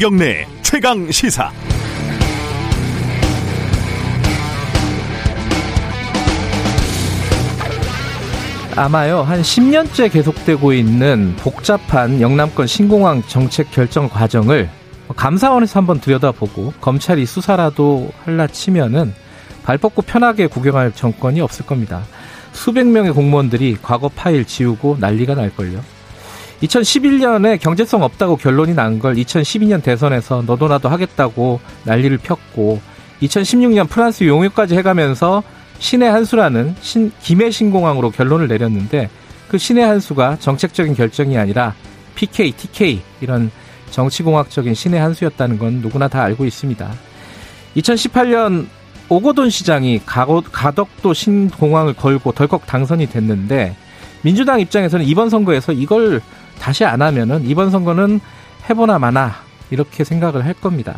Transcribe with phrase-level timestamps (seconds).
[0.00, 1.52] 김경래 최강 시사.
[8.76, 14.70] 아마요 한 10년째 계속되고 있는 복잡한 영남권 신공항 정책 결정 과정을
[15.14, 19.12] 감사원에서 한번 들여다보고 검찰이 수사라도 할라 치면은
[19.64, 22.04] 발 뻗고 편하게 구경할 정권이 없을 겁니다.
[22.52, 25.99] 수백 명의 공무원들이 과거 파일 지우고 난리가 날걸요.
[26.62, 32.80] 2011년에 경제성 없다고 결론이 난 걸 2012년 대선에서 너도 나도 하겠다고 난리를 폈고
[33.22, 35.42] 2016년 프랑스 용유까지 해가면서
[35.78, 39.08] 신의 한수라는 신, 김해 신공항으로 결론을 내렸는데
[39.48, 41.74] 그 신의 한수가 정책적인 결정이 아니라
[42.14, 43.50] PK, TK 이런
[43.90, 46.90] 정치공학적인 신의 한수였다는 건 누구나 다 알고 있습니다.
[47.76, 48.66] 2018년
[49.08, 53.74] 오고돈 시장이 가덕도 신공항을 걸고 덜컥 당선이 됐는데
[54.22, 56.20] 민주당 입장에서는 이번 선거에서 이걸
[56.60, 58.20] 다시 안 하면은 이번 선거는
[58.68, 59.34] 해보나 마나
[59.70, 60.96] 이렇게 생각을 할 겁니다.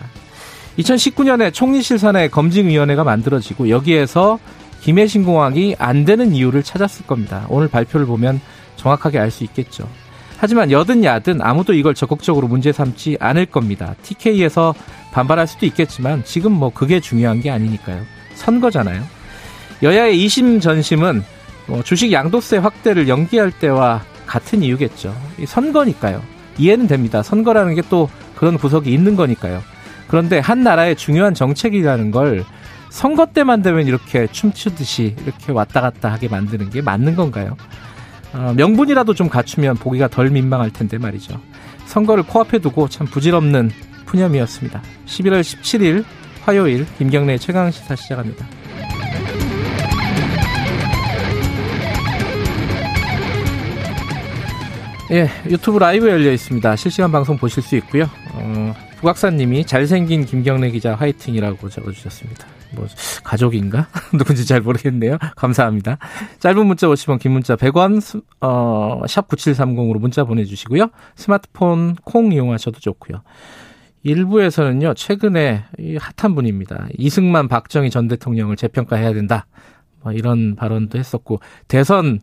[0.78, 4.38] 2019년에 총리실 산하의 검증위원회가 만들어지고 여기에서
[4.80, 7.46] 김해신 공항이 안 되는 이유를 찾았을 겁니다.
[7.48, 8.40] 오늘 발표를 보면
[8.76, 9.88] 정확하게 알 수 있겠죠.
[10.38, 13.94] 하지만 여든 야든 아무도 이걸 적극적으로 문제 삼지 않을 겁니다.
[14.02, 14.74] TK에서
[15.12, 18.02] 반발할 수도 있겠지만 지금 뭐 그게 중요한 게 아니니까요.
[18.34, 19.04] 선거잖아요.
[19.84, 21.22] 여야의 이심 전심은
[21.66, 25.14] 뭐 주식 양도세 확대를 연기할 때와 같은 이유겠죠.
[25.46, 26.22] 선거니까요.
[26.58, 27.22] 이해는 됩니다.
[27.22, 29.62] 선거라는 게 또 그런 구석이 있는 거니까요.
[30.08, 32.44] 그런데 한 나라의 중요한 정책이라는 걸
[32.90, 37.56] 선거 때만 되면 이렇게 춤추듯이 이렇게 왔다 갔다 하게 만드는 게 맞는 건가요?
[38.34, 41.40] 어, 명분이라도 좀 갖추면 보기가 덜 민망할 텐데 말이죠.
[41.86, 43.70] 선거를 코앞에 두고 참 부질없는
[44.06, 44.82] 푸념이었습니다.
[45.06, 46.04] 11월 17일
[46.42, 48.46] 화요일 김경래 최강 시사 시작합니다.
[55.12, 56.74] 예, 유튜브 라이브 열려 있습니다.
[56.76, 58.04] 실시간 방송 보실 수 있고요.
[58.32, 62.46] 어, 부각사님이 잘생긴 김경래 기자 화이팅이라고 적어주셨습니다.
[62.74, 62.86] 뭐
[63.22, 65.18] 가족인가 누군지 잘 모르겠네요.
[65.36, 65.98] 감사합니다.
[66.38, 70.88] 짧은 문자 50원, 긴 문자 100원, 어, 샵 9730으로 문자 보내주시고요.
[71.14, 73.22] 스마트폰 콩 이용하셔도 좋고요.
[74.04, 75.64] 일부에서는요 최근에
[76.16, 76.86] 핫한 분입니다.
[76.96, 79.44] 이승만, 박정희 전 대통령을 재평가해야 된다.
[80.02, 82.20] 뭐 이런 발언도 했었고 대선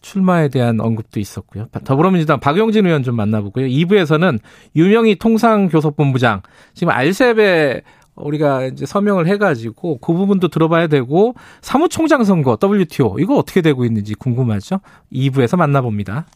[0.00, 1.66] 출마에 대한 언급도 있었고요.
[1.84, 3.66] 더불어민주당 박용진 의원 좀 만나보고요.
[3.66, 4.38] 2부에서는
[4.76, 6.42] 유명희 통상교섭본부장
[6.74, 7.82] 지금 알셉에
[8.14, 14.14] 우리가 이제 서명을 해가지고 그 부분도 들어봐야 되고 사무총장 선거 WTO 이거 어떻게 되고 있는지
[14.14, 14.80] 궁금하죠?
[15.12, 16.26] 2부에서 만나봅니다.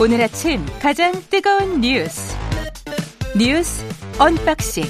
[0.00, 2.33] 오늘 아침 가장 뜨거운 뉴스
[3.36, 3.84] 뉴스
[4.20, 4.84] unboxing.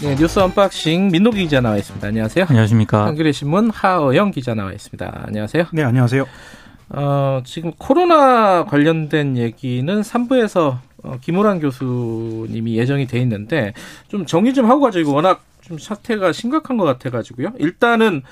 [0.00, 2.06] 네, 뉴스 unboxing 민동기 기자 나와 있습니다.
[2.08, 2.46] 안녕하세요.
[2.48, 3.04] 안녕하십니까.
[3.04, 5.24] 한겨레 신문 하어영 기자 나와 있습니다.
[5.26, 5.64] 안녕하세요.
[5.72, 6.24] 네, 안녕하세요.
[6.90, 13.74] 어, 지금 코로나 관련된 얘기는 3부에서 어, 김호란 교수님이 예정이 돼 있는데
[14.08, 15.00] 좀 정리 좀 하고 가죠.
[15.00, 17.52] 이거 워낙 좀 사태가 심각한 것 같아가지고요.
[17.58, 18.22] 일단은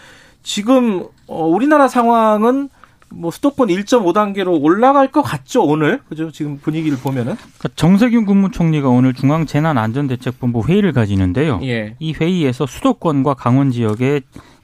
[0.42, 2.70] 지금 어, 우리나라 상황은
[3.10, 9.14] 뭐 수도권 1.5단계로 올라갈 것 같죠 오늘 그죠 지금 분위기를 보면은 그러니까 정세균 국무총리가 오늘
[9.14, 11.60] 중앙 재난안전대책본부 회의를 가지는데요.
[11.62, 11.94] 예.
[11.98, 14.20] 이 회의에서 수도권과 강원 지역에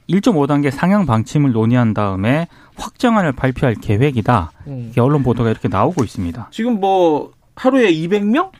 [0.09, 4.51] 1.5단계 상향 방침을 논의한 다음에 확정안을 발표할 계획이다.
[4.67, 4.91] 음.
[4.99, 6.49] 언론 보도가 이렇게 나오고 있습니다.
[6.51, 8.51] 지금 뭐 하루에 200명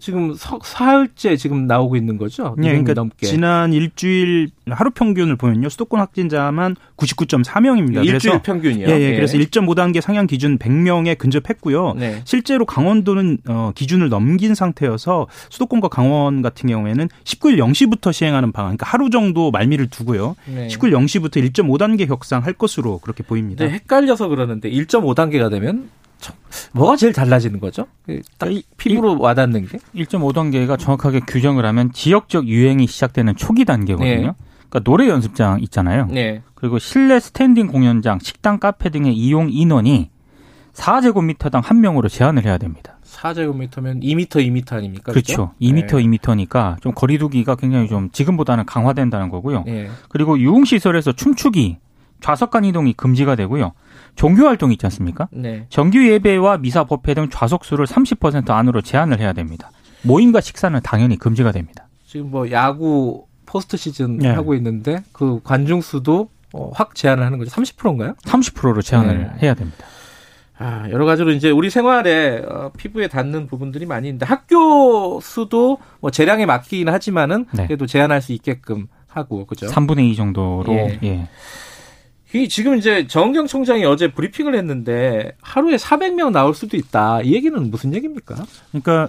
[0.00, 2.54] 지금 사흘째 지금 나오고 있는 거죠?
[2.58, 3.26] 네, 그러니까 넘게.
[3.26, 5.68] 지난 일주일 하루 평균을 보면요.
[5.68, 8.04] 수도권 확진자만 99.4명입니다.
[8.04, 8.88] 일주일 그래서 평균이요.
[8.88, 9.14] 예, 예, 예.
[9.14, 11.94] 그래서 1.5단계 상향 기준 100명에 근접했고요.
[11.94, 12.22] 네.
[12.24, 18.86] 실제로 강원도는 어, 기준을 넘긴 상태여서 수도권과 강원 같은 경우에는 19일 0시부터 시행하는 방안, 그러니까
[18.86, 20.36] 하루 정도 말미를 두고요.
[20.46, 20.68] 네.
[20.68, 23.64] 19일 0시부터 1.5단계 격상할 것으로 그렇게 보입니다.
[23.64, 25.88] 네, 헷갈려서 그러는데 1.5단계가 되면
[26.72, 27.86] 뭐가 제일 달라지는 거죠?
[28.06, 29.78] 그 딱 피부로 와닿는 게?
[29.94, 34.26] 1.5단계가 정확하게 규정을 하면 지역적 유행이 시작되는 초기 단계거든요.
[34.28, 34.32] 네.
[34.68, 36.06] 그러니까 노래 연습장 있잖아요.
[36.10, 36.42] 네.
[36.54, 40.10] 그리고 실내 스탠딩 공연장, 식당, 카페 등의 이용 인원이
[40.72, 42.98] 4제곱미터당 한 명으로 제한을 해야 됩니다.
[43.04, 45.12] 4제곱미터면 2m, 2m 아닙니까?
[45.12, 45.34] 그렇죠.
[45.34, 45.54] 그렇죠?
[45.60, 46.18] 2m, 네.
[46.46, 49.64] 2m니까 좀 거리두기가 굉장히 좀 지금보다는 강화된다는 거고요.
[49.66, 49.90] 네.
[50.08, 51.78] 그리고 유흥시설에서 춤추기,
[52.20, 53.72] 좌석간 이동이 금지가 되고요.
[54.14, 55.28] 종교 활동 있지 않습니까?
[55.32, 55.66] 네.
[55.68, 59.70] 정규 예배와 미사 법회 등 좌석수를 30% 안으로 제한을 해야 됩니다.
[60.02, 61.88] 모임과 식사는 당연히 금지가 됩니다.
[62.06, 64.28] 지금 뭐 야구 포스트 시즌 네.
[64.30, 67.50] 하고 있는데 그 관중 수도 어, 확 제한을 하는 거죠.
[67.50, 68.14] 30%인가요?
[68.22, 69.30] 30%로 제한을 네.
[69.42, 69.84] 해야 됩니다.
[70.58, 76.10] 아, 여러 가지로 이제 우리 생활에 어, 피부에 닿는 부분들이 많이 있는데 학교 수도 뭐
[76.10, 77.66] 재량에 맡기긴 하지만은 네.
[77.66, 79.66] 그래도 제한할 수 있게끔 하고 그죠?
[79.66, 80.98] 3분의 2 정도로 예.
[81.02, 81.28] 예.
[82.32, 87.22] 이 지금 이제 정경 총장이 어제 브리핑을 했는데 하루에 400명 나올 수도 있다.
[87.22, 88.36] 이 얘기는 무슨 얘기입니까?
[88.70, 89.08] 그러니까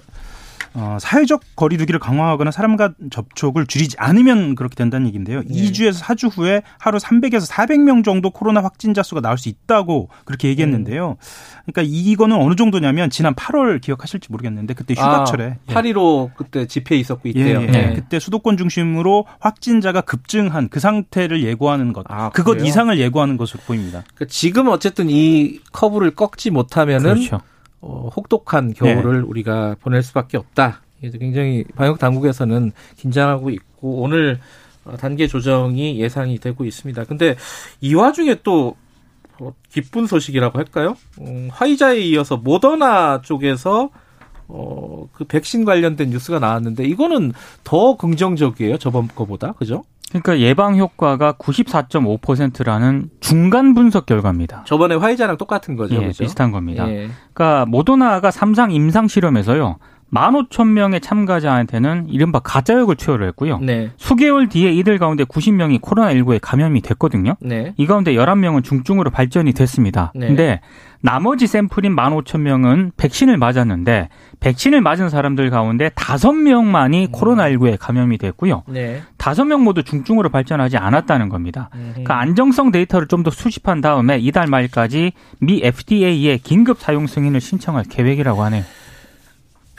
[0.73, 5.41] 어, 사회적 거리두기를 강화하거나 사람과 접촉을 줄이지 않으면 그렇게 된다는 얘기인데요.
[5.45, 5.53] 네.
[5.53, 11.18] 2주에서 4주 후에 하루 300에서 400명 정도 코로나 확진자 수가 나올 수 있다고 그렇게 얘기했는데요.
[11.65, 17.27] 그러니까 이거는 어느 정도냐면 지난 8월 기억하실지 모르겠는데 그때 휴가철에 아, 8.15 그때 집회 있었고
[17.29, 17.62] 있대요.
[17.62, 17.71] 예, 예.
[17.71, 17.94] 네.
[17.94, 22.06] 그때 수도권 중심으로 확진자가 급증한 그 상태를 예고하는 것.
[22.09, 22.65] 아, 그것 그래요?
[22.65, 24.03] 이상을 예고하는 것으로 보입니다.
[24.15, 27.41] 그러니까 지금 어쨌든 이 커브를 꺾지 못하면은 그렇죠.
[27.81, 29.28] 어, 혹독한 겨울을 네.
[29.28, 30.81] 우리가 보낼 수밖에 없다.
[31.01, 34.39] 굉장히 방역 당국에서는 긴장하고 있고 오늘
[34.86, 37.04] 어, 단계 조정이 예상이 되고 있습니다.
[37.06, 37.36] 근데
[37.81, 38.75] 이 와중에 또
[39.39, 40.95] 어, 기쁜 소식이라고 할까요?
[41.22, 43.89] 음, 화이자에 이어서 모더나 쪽에서
[44.48, 47.31] 어, 그 백신 관련된 뉴스가 나왔는데 이거는
[47.63, 48.78] 더 긍정적이에요.
[48.78, 49.54] 저번 거보다.
[49.54, 49.83] 그죠?
[50.11, 54.63] 그러니까 예방 효과가 94.5%라는 중간 분석 결과입니다.
[54.65, 55.95] 저번에 화이자랑 똑같은 거죠.
[55.95, 56.23] 예, 그렇죠?
[56.23, 56.87] 비슷한 겁니다.
[56.89, 57.09] 예.
[57.33, 59.77] 그러니까 모더나가 삼상 임상 실험에서요.
[60.13, 63.59] 15,000명의 참가자한테는 이른바 가짜역을 투여를 했고요.
[63.61, 63.91] 네.
[63.97, 67.35] 수개월 뒤에 이들 가운데 90명이 코로나19에 감염이 됐거든요.
[67.39, 67.73] 네.
[67.77, 70.11] 이 가운데 11명은 중증으로 발전이 됐습니다.
[70.13, 70.27] 네.
[70.27, 70.59] 근데
[71.03, 74.09] 나머지 샘플인 15,000명은 백신을 맞았는데
[74.39, 77.11] 백신을 맞은 사람들 가운데 5명만이 음.
[77.11, 78.63] 코로나19에 감염이 됐고요.
[78.67, 79.01] 네.
[79.17, 81.69] 5명 모두 중증으로 발전하지 않았다는 겁니다.
[81.73, 81.93] 음.
[82.03, 85.11] 그 안정성 데이터를 좀 더 수집한 다음에 이달 말까지
[85.41, 88.63] 미 FDA에 긴급 사용 승인을 신청할 계획이라고 하네요.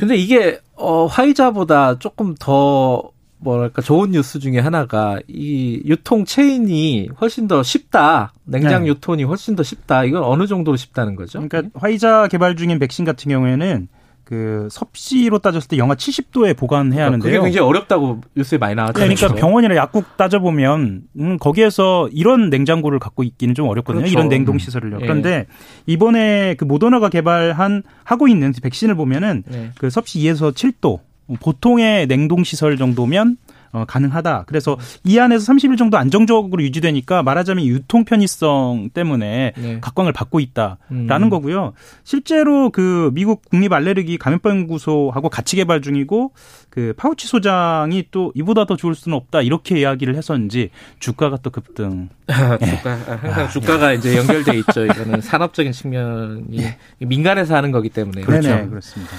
[0.03, 7.47] 근데 이게 어 화이자보다 조금 더 뭐랄까 좋은 뉴스 중에 하나가 이 유통 체인이 훨씬
[7.47, 8.33] 더 쉽다.
[8.43, 8.89] 냉장 네.
[8.89, 10.03] 유통이 훨씬 더 쉽다.
[10.03, 11.41] 이건 어느 정도로 쉽다는 거죠?
[11.41, 13.87] 그러니까 화이자 개발 중인 백신 같은 경우에는
[14.33, 17.33] 그 섭씨로 따졌을 때 영하 70도에 보관해야 그러니까 하는데요.
[17.33, 19.11] 그게 굉장히 어렵다고 뉴스에 많이 나왔잖아요.
[19.11, 24.05] 네, 그러니까 병원이나 약국 따져보면 음, 거기에서 이런 냉장고를 갖고 있기는 좀 어렵거든요.
[24.05, 24.15] 그렇죠.
[24.15, 24.97] 이런 냉동 시설을요.
[24.97, 25.01] 음.
[25.01, 25.45] 그런데
[25.85, 29.71] 이번에 그 모더나가 개발한 하고 있는 백신을 보면은 네.
[29.77, 31.01] 그 섭씨 2에서 7도
[31.39, 33.37] 보통의 냉동 시설 정도면
[33.73, 34.45] 어, 가능하다.
[34.47, 39.79] 그래서 이 안에서 30일 정도 안정적으로 유지되니까 말하자면 유통 편의성 때문에 네.
[39.81, 41.31] 각광을 받고 있다라는 음.
[41.31, 41.73] 거고요.
[42.05, 46.33] 실제로 그 미국 국립 알레르기 감염병 연구소하고 같이 개발 중이고
[46.71, 52.09] 그 파우치 소장이 또 이보다 더 좋을 수는 없다 이렇게 이야기를 해서인지 주가가 또 급등.
[52.29, 52.77] 주가 네.
[52.77, 53.97] 항상 아, 주가가 예.
[53.97, 54.85] 이제 연결돼 있죠.
[54.85, 56.77] 이거는 산업적인 측면이 예.
[56.99, 58.49] 민간에서 하는 거기 때문에 그렇죠.
[58.49, 59.13] 네네, 그렇습니다.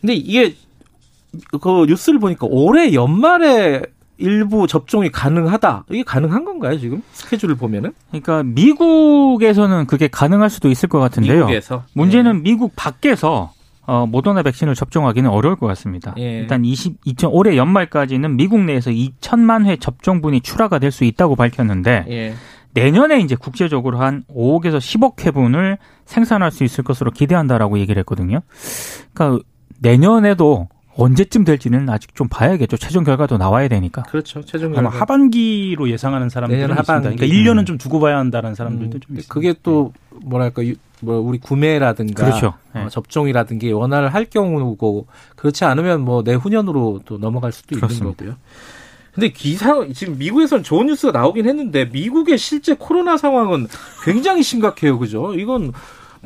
[0.00, 0.54] 근데 이게
[1.60, 3.82] 그 뉴스를 보니까 올해 연말에
[4.18, 5.84] 일부 접종이 가능하다.
[5.90, 7.02] 이게 가능한 건가요, 지금?
[7.12, 7.92] 스케줄을 보면은?
[8.08, 11.46] 그러니까 미국에서는 그게 가능할 수도 있을 것 같은데요.
[11.46, 11.84] 미국에서.
[11.92, 12.42] 문제는 네.
[12.42, 13.52] 미국 밖에서
[13.86, 16.14] 어, 모더나 백신을 접종하기는 어려울 것 같습니다.
[16.18, 16.40] 예.
[16.40, 22.04] 일단 20, 2000, 올해 연말까지는 미국 내에서 2천만 회 접종분이 출하가 될 수 있다고 밝혔는데
[22.08, 22.34] 예.
[22.74, 28.40] 내년에 이제 국제적으로 한 5억에서 10억 회분을 생산할 수 있을 것으로 기대한다라고 얘기를 했거든요.
[29.14, 29.42] 그러니까
[29.80, 32.76] 내년에도 언제쯤 될지는 아직 좀 봐야겠죠.
[32.76, 34.02] 최종 결과도 나와야 되니까.
[34.02, 34.42] 그렇죠.
[34.44, 34.88] 최종 결과.
[34.90, 37.00] 아마 하반기로 예상하는 사람들이 있습니다.
[37.00, 39.32] 그러니까 1년은 좀 두고 봐야 한다는 사람들도 음, 좀 있습니다.
[39.32, 39.92] 그게 또
[40.24, 40.62] 뭐랄까
[41.00, 42.54] 뭐 우리 구매라든가 그렇죠.
[42.74, 42.82] 네.
[42.82, 45.06] 어, 접종이라든가 원활을 할 경우고
[45.36, 48.04] 그렇지 않으면 뭐 내후년으로 또 넘어갈 수도 그렇습니다.
[48.06, 48.36] 있는 거고요.
[49.14, 53.68] 근데 기사 지금 미국에서는 좋은 뉴스가 나오긴 했는데 미국의 실제 코로나 상황은
[54.04, 54.98] 굉장히 심각해요.
[54.98, 55.34] 그죠?
[55.34, 55.72] 이건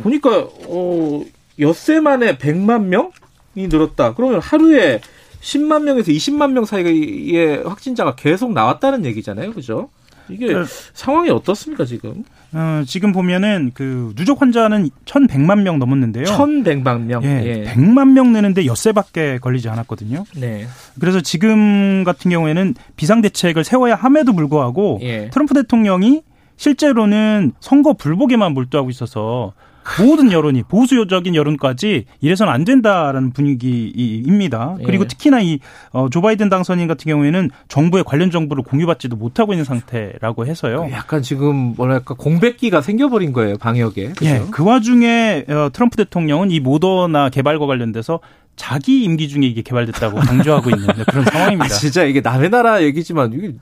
[0.03, 1.23] 보니까 어
[1.59, 3.11] 엿새 만에 100만 명?
[3.55, 4.15] 이 늘었다.
[4.15, 5.01] 그러면 하루에
[5.41, 9.53] 10만 명에서 20만 명 사이의 확진자가 계속 나왔다는 얘기잖아요.
[9.53, 9.91] 그죠?
[10.29, 10.65] 이게 네.
[10.95, 12.25] 상황이 어떻습니까, 지금?
[12.53, 16.25] 어, 지금 보면은 그 누적 환자는 1,100만 명 넘었는데요.
[16.25, 17.25] 1,100만 명.
[17.25, 17.65] 예, 예.
[17.65, 20.25] 100만 명 내는데 엿새밖에 걸리지 않았거든요.
[20.37, 20.67] 네.
[21.01, 25.31] 그래서 지금 같은 경우에는 비상 대책을 세워야 함에도 불구하고 예.
[25.31, 26.23] 트럼프 대통령이
[26.57, 29.55] 실제로는 선거 불복에만 몰두하고 있어서
[30.01, 34.77] 모든 여론이 보수적인 여론까지 이래서는 안 된다라는 분위기입니다.
[34.81, 34.85] 예.
[34.85, 35.61] 그리고 특히나 이조
[35.93, 40.89] 어, 바이든 당선인 같은 경우에는 정부의 관련 정보를 공유받지도 못하고 있는 상태라고 해서요.
[40.93, 44.13] 약간 지금 뭐랄까 공백기가 생겨버린 거예요 방역에.
[44.13, 44.27] 그렇죠?
[44.27, 44.43] 예.
[44.51, 48.21] 그 와중에 어, 트럼프 대통령은 이 모더나 개발과 관련돼서
[48.57, 51.75] 자기 임기 중에 이게 개발됐다고 강조하고 있는 그런 상황입니다.
[51.75, 53.55] 아, 진짜 이게 남의 나라 얘기지만 이게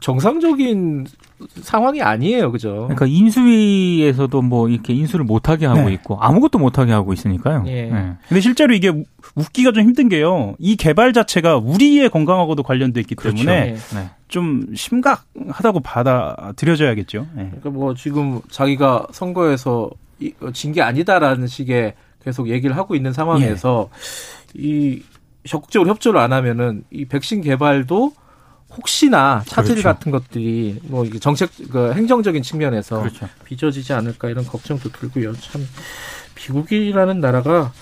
[0.00, 1.06] 정상적인
[1.62, 2.88] 상황이 아니에요, 그죠?
[2.88, 5.94] 그러니까 인수위에서도 뭐 이렇게 인수를 못하게 하고 네.
[5.94, 7.64] 있고 아무것도 못하게 하고 있으니까요.
[7.66, 7.86] 예.
[7.86, 8.12] 네.
[8.28, 8.92] 근데 실제로 이게
[9.34, 10.54] 웃기가 좀 힘든 게요.
[10.58, 13.36] 이 개발 자체가 우리의 건강하고도 관련돼 있기 그렇죠.
[13.36, 13.76] 때문에 네.
[13.94, 14.10] 네.
[14.28, 17.26] 좀 심각하다고 받아들여져야겠죠.
[17.34, 17.44] 네.
[17.46, 19.90] 그러니까 뭐 지금 자기가 선거에서
[20.52, 21.94] 진 게 아니다라는 식의
[22.24, 23.90] 계속 얘기를 하고 있는 상황에서
[24.58, 24.62] 예.
[24.62, 25.02] 이
[25.46, 28.12] 적극적으로 협조를 안 하면은 이 백신 개발도
[28.76, 29.88] 혹시나 차질 그렇죠.
[29.88, 33.28] 같은 것들이 뭐 정책 그 행정적인 측면에서 그렇죠.
[33.44, 35.34] 빚어지지 않을까 이런 걱정도 들고요.
[35.34, 35.66] 참
[36.36, 37.72] 미국이라는 나라가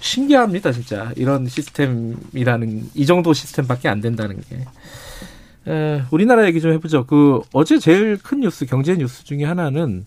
[0.00, 1.12] 신기합니다, 진짜.
[1.16, 4.66] 이런 시스템이라는 이 정도 시스템밖에 안 된다는 게.
[5.70, 7.06] 에, 우리나라 얘기 좀 해보죠.
[7.06, 10.04] 그 어제 제일 큰 뉴스 경제 뉴스 중에 하나는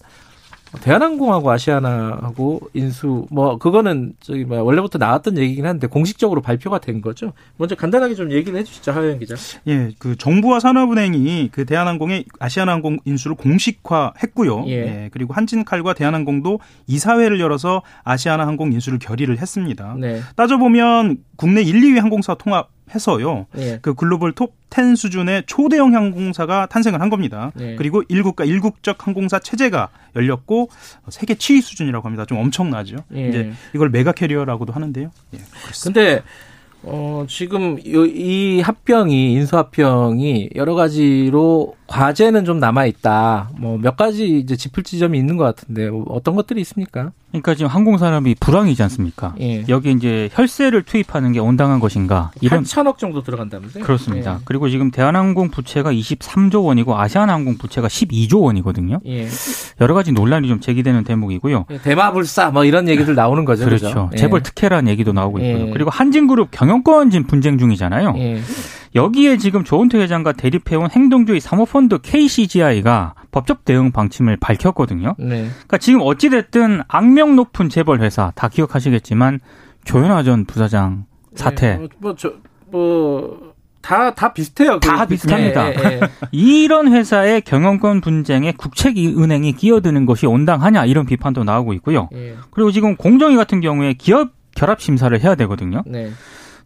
[0.82, 7.34] 대한항공하고 아시아나하고 인수 뭐 그거는 저기 뭐 원래부터 나왔던 얘기긴 한데 공식적으로 발표가 된 거죠.
[7.58, 9.36] 먼저 간단하게 좀 얘기를 해주시죠, 하영 기자.
[9.68, 14.66] 예, 그 정부와 산업은행이 그 대한항공의 아시아나항공 인수를 공식화했고요.
[14.68, 14.72] 예.
[14.72, 15.10] 예.
[15.12, 19.96] 그리고 한진칼과 대한항공도 이사회를 열어서 아시아나항공 인수를 결의를 했습니다.
[20.00, 20.22] 네.
[20.36, 23.48] 따져 보면 국내 1, 2위 항공사 통합 해서요.
[23.58, 23.80] 예.
[23.82, 27.52] 그 글로벌 톱 10 수준의 초대형 항공사가 탄생을 한 겁니다.
[27.60, 27.76] 예.
[27.76, 30.70] 그리고 1국가 1국적 항공사 체제가 열렸고
[31.10, 32.26] 세계 7위 수준이라고 합니다.
[32.26, 32.98] 좀 엄청나죠.
[33.16, 33.30] 예.
[33.30, 35.12] 이제 이걸 mega carrier라고도 하는데요.
[35.36, 35.38] 예.
[35.82, 36.24] 그런데
[36.84, 43.52] 어, 지금 이 합병이, 인수 합병이 여러 가지로 과제는 좀 남아 있다.
[43.60, 47.12] 뭐 몇 가지 이제 짚을 지점이 있는 것 같은데 어떤 것들이 있습니까?
[47.32, 49.34] 그러니까 지금 항공 산업이 불황이지 않습니까?
[49.42, 49.66] 예.
[49.68, 52.32] 여기 이제 혈세를 투입하는 게 온당한 것인가?
[52.42, 53.84] 이런 8천억 정도 들어간다면서요?
[53.84, 54.36] 그렇습니다.
[54.40, 54.44] 예.
[54.46, 59.00] 그리고 지금 대한항공 부채가 23조 원이고 아시아나항공 부채가 12조 원이거든요.
[59.08, 59.28] 예.
[59.82, 61.66] 여러 가지 논란이 좀 제기되는 대목이고요.
[61.72, 63.66] 예, 대마불사 뭐 이런 얘기들 나오는 거죠.
[63.66, 63.90] 그렇죠.
[63.90, 64.10] 그렇죠?
[64.16, 65.68] 재벌 특혜라는 얘기도 나오고 있고요.
[65.68, 65.72] 예.
[65.72, 68.14] 그리고 한진그룹 경영권 진 분쟁 중이잖아요.
[68.96, 69.00] 예.
[69.00, 75.16] 여기에 지금 조은태 회장과 대립해온 행동주의 사모펀드 KCGI가 법적 대응 방침을 밝혔거든요.
[75.18, 75.50] 네.
[75.50, 79.40] 그러니까 지금 어찌됐든 악명 높은 재벌 회사 다 기억하시겠지만
[79.86, 81.78] 조현아 전 부사장 사태.
[81.78, 82.34] 네, 뭐, 저,
[82.72, 84.80] 뭐, 다, 다 비슷해요.
[84.80, 85.72] 다 비슷합니다.
[85.72, 86.00] 네, 네.
[86.32, 92.08] 이런 회사의 경영권 분쟁에 국책은행이 끼어드는 것이 온당하냐 이런 비판도 나오고 있고요.
[92.12, 92.36] 네.
[92.52, 95.84] 그리고 지금 공정위 같은 경우에 기업 결합 심사를 해야 되거든요.
[95.86, 96.12] 네.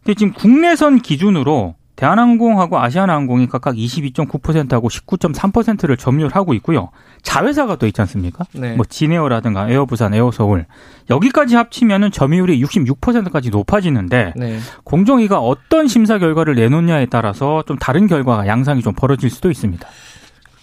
[0.04, 6.90] 근데 지금 국내선 기준으로 대한항공하고 아시아나항공이 각각 22.9%하고 19.3%를 점유하고 있고요.
[7.22, 8.44] 자회사가 또 있지 않습니까?
[8.52, 8.76] 네.
[8.76, 10.66] 뭐 진에어라든가 에어부산, 에어서울
[11.10, 14.58] 여기까지 합치면은 점유율이 66%까지 높아지는데 네.
[14.84, 19.84] 공정위가 어떤 심사 결과를 내놓냐에 따라서 좀 다른 결과가 양상이 좀 벌어질 수도 있습니다.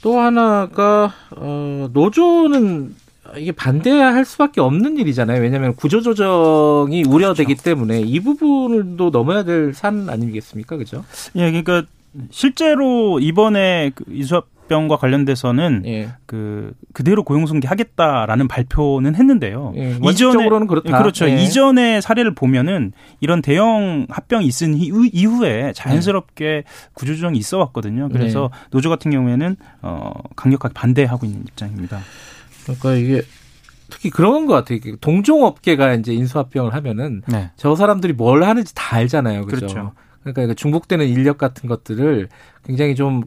[0.01, 2.95] 또 하나가 어 노조는
[3.37, 5.41] 이게 반대할 수밖에 없는 일이잖아요.
[5.41, 7.63] 왜냐하면 구조조정이 우려되기 그렇죠.
[7.63, 11.03] 때문에 이 부분도 넘어야 될 산 아니겠습니까, 그죠?
[11.35, 11.83] 예, 그러니까
[12.29, 16.09] 실제로 이번에 그 이수합병과 관련돼서는 예.
[16.25, 19.73] 그 그대로 고용승계 하겠다라는 발표는 했는데요.
[19.75, 20.93] 예, 이전에는 그렇다.
[20.93, 21.27] 예, 그렇죠.
[21.29, 21.35] 예.
[21.35, 26.63] 이전의 사례를 보면은 이런 대형 합병이 있은 이후에 자연스럽게
[26.93, 28.07] 구조조정이 있어 왔거든요.
[28.09, 28.67] 그래서 네.
[28.71, 31.99] 노조 같은 경우에는 어 강력하게 반대하고 있는 입장입니다.
[32.65, 33.21] 그러니까 이게
[33.89, 34.79] 특히 그런 것 같아요.
[34.99, 37.51] 동종업계가 이제 인수합병을 하면은 네.
[37.55, 39.45] 저 사람들이 뭘 하는지 다 알잖아요.
[39.45, 39.67] 그죠?
[39.67, 39.93] 그렇죠.
[40.23, 42.29] 그러니까 중복되는 인력 같은 것들을
[42.63, 43.23] 굉장히 좀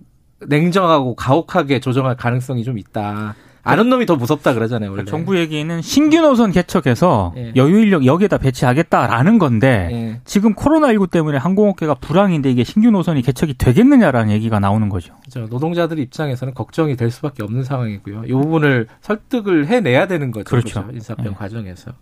[0.46, 3.34] 냉정하고 가혹하게 조정할 가능성이 좀 있다.
[3.68, 4.90] 아는 놈이 더 무섭다 그러잖아요.
[4.90, 5.04] 원래.
[5.04, 7.52] 정부 얘기는 신규 노선 개척해서 예.
[7.56, 10.20] 여유 인력 여기에다 배치하겠다라는 건데 예.
[10.24, 15.14] 지금 코로나19 때문에 항공업계가 불황인데 이게 신규 노선이 개척이 되겠느냐라는 얘기가 나오는 거죠.
[15.30, 15.48] 그렇죠.
[15.50, 18.24] 노동자들 입장에서는 걱정이 될 수밖에 없는 상황이고요.
[18.26, 20.44] 이 부분을 설득을 해내야 되는 거죠.
[20.44, 20.82] 그렇죠.
[20.82, 20.94] 그렇죠?
[20.94, 21.30] 인사병 예.
[21.30, 21.92] 과정에서.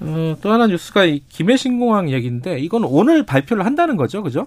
[0.00, 4.46] 어, 또 하나 뉴스가 김해 신공항 얘기인데 이건 오늘 발표를 한다는 거죠, 그죠?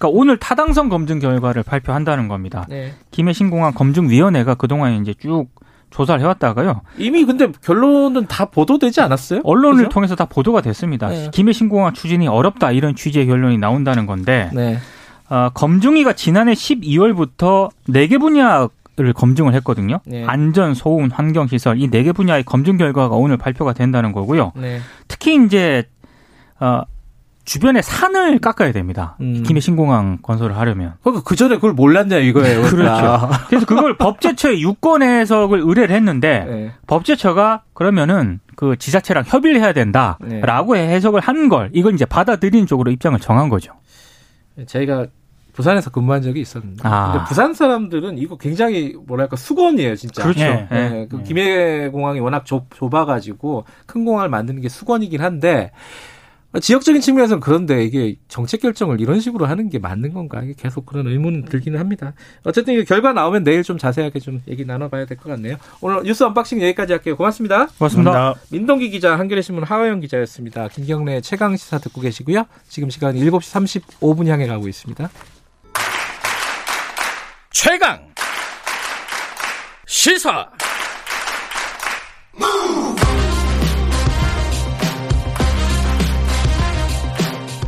[0.00, 2.64] 그러니까 오늘 타당성 검증 결과를 발표한다는 겁니다.
[2.70, 2.94] 네.
[3.10, 5.48] 김해 신공항 검증위원회가 그동안 이제 쭉
[5.90, 6.80] 조사를 해왔다가요.
[6.96, 9.42] 이미 근데 결론은 다 보도되지 않았어요?
[9.44, 9.88] 언론을 그죠?
[9.90, 11.08] 통해서 다 보도가 됐습니다.
[11.08, 11.28] 네.
[11.32, 14.78] 김해 신공항 추진이 어렵다 이런 취지의 결론이 나온다는 건데 네.
[15.28, 20.00] 어, 검증위가 지난해 12월부터 4개 분야 를 검증을 했거든요.
[20.04, 20.24] 네.
[20.26, 24.52] 안전, 소음, 환경, 시설 이 네 개 분야의 검증 결과가 오늘 발표가 된다는 거고요.
[24.56, 24.80] 네.
[25.08, 25.84] 특히 이제
[26.58, 26.82] 어,
[27.50, 29.16] 주변에 산을 깎아야 됩니다.
[29.20, 29.42] 음.
[29.42, 30.94] 김해 신공항 건설을 하려면.
[31.02, 32.62] 그러니까 그 전에 그걸 몰랐냐 이거예요.
[32.70, 33.28] 그렇죠.
[33.48, 36.72] 그래서 그걸 법제처에 유권 해석을 의뢰를 했는데 네.
[36.86, 40.88] 법제처가 그러면은 그 지자체랑 협의를 해야 된다라고 네.
[40.90, 43.72] 해석을 한 걸 이걸 이제 받아들인 쪽으로 입장을 정한 거죠.
[44.66, 45.06] 저희가
[45.52, 47.10] 부산에서 근무한 적이 있었는데 아.
[47.12, 50.22] 근데 부산 사람들은 이거 굉장히 뭐랄까 수건이에요 진짜.
[50.22, 50.38] 그렇죠.
[50.44, 50.68] 네.
[50.70, 51.06] 네.
[51.10, 55.72] 그 김해 공항이 워낙 좁, 좁아가지고 큰 공항을 만드는 게 수건이긴 한데
[56.58, 60.40] 지역적인 측면에서는 그런데 이게 정책 결정을 이런 식으로 하는 게 맞는 건가?
[60.42, 62.12] 이게 계속 그런 의문은 들기는 합니다.
[62.42, 65.56] 어쨌든 이 결과 나오면 내일 좀 자세하게 좀 얘기 나눠봐야 될 것 같네요.
[65.80, 67.16] 오늘 뉴스 unboxing 여기까지 할게요.
[67.16, 67.66] 고맙습니다.
[67.78, 68.10] 고맙습니다.
[68.10, 68.46] 고맙습니다.
[68.50, 70.68] 민동기 기자, 한겨레신문 하어영 기자였습니다.
[70.68, 72.44] 김경래 최강 시사 듣고 계시고요.
[72.68, 75.08] 지금 시간 7시 35분 향해 가고 있습니다.
[77.52, 78.10] 최강
[79.86, 80.48] 시사.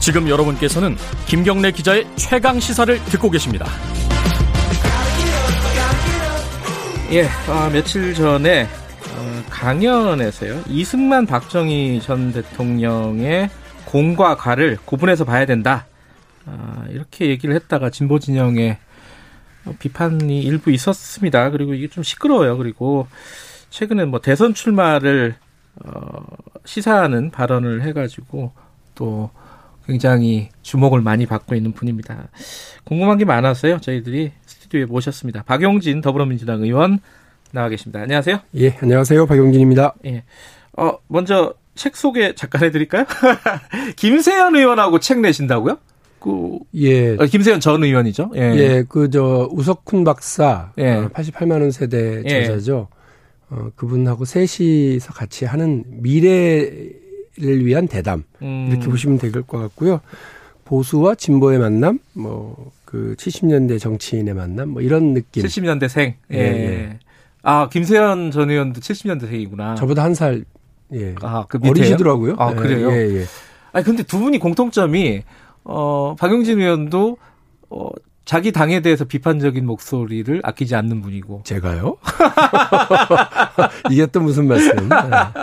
[0.02, 3.66] 지금 여러분께서는 김경래 기자의 최강 시사를 듣고 계십니다.
[7.12, 13.48] 예, 아, 며칠 전에 어, 강연에서요 이승만 박정희 전 대통령의
[13.84, 15.86] 공과 과를 구분해서 봐야 된다.
[16.46, 18.78] 아, 이렇게 얘기를 했다가 진보 진영에
[19.78, 21.50] 비판이 일부 있었습니다.
[21.50, 22.56] 그리고 이게 좀 시끄러워요.
[22.56, 23.06] 그리고
[23.70, 25.36] 최근에 뭐 대선 출마를
[25.84, 26.24] 어,
[26.64, 28.52] 시사하는 발언을 해가지고
[28.96, 29.30] 또
[29.86, 32.28] 굉장히 주목을 많이 받고 있는 분입니다.
[32.84, 33.80] 궁금한 게 많아서요.
[33.80, 35.42] 저희들이 스튜디오에 모셨습니다.
[35.42, 37.00] 박용진 더불어민주당 의원
[37.52, 38.00] 나와 계십니다.
[38.00, 38.40] 안녕하세요.
[38.56, 39.26] 예, 안녕하세요.
[39.26, 39.94] 박용진입니다.
[40.06, 40.24] 예.
[40.76, 43.04] 어, 먼저 책 소개 잠깐 해드릴까요?
[43.96, 45.78] 김세현 의원하고 책 내신다고요?
[46.18, 47.14] 그, 예.
[47.14, 48.30] 어, 김세현 전 의원이죠.
[48.36, 48.40] 예.
[48.56, 50.72] 예, 그, 저, 우석훈 박사.
[50.78, 50.92] 예.
[50.92, 52.44] 어, 88만원 세대 예.
[52.44, 52.88] 저자죠.
[52.90, 53.54] 예.
[53.54, 56.70] 어, 그분하고 셋이서 같이 하는 미래
[57.38, 58.24] 를 위한 대담.
[58.42, 58.68] 음.
[58.70, 60.00] 이렇게 보시면 될 것 같고요.
[60.64, 65.42] 보수와 진보의 만남, 뭐, 그 70년대 정치인의 만남, 뭐 이런 느낌.
[65.42, 66.14] 70년대생.
[66.32, 66.36] 예.
[66.38, 66.98] 예.
[67.42, 69.76] 아, 김세현 전 의원도 70년대생이구나.
[69.76, 70.44] 저보다 한 살,
[70.92, 71.14] 예.
[71.22, 72.34] 아, 그 어리시더라고요.
[72.38, 72.90] 아, 그래요?
[72.92, 73.24] 예, 예.
[73.72, 75.22] 아니, 근데 두 분이 공통점이
[75.64, 77.16] 어, 박용진 의원도
[77.70, 77.88] 어,
[78.24, 81.42] 자기 당에 대해서 비판적인 목소리를 아끼지 않는 분이고.
[81.44, 81.96] 제가요?
[83.90, 84.70] 이게 또 무슨 말씀?
[84.88, 84.96] 네.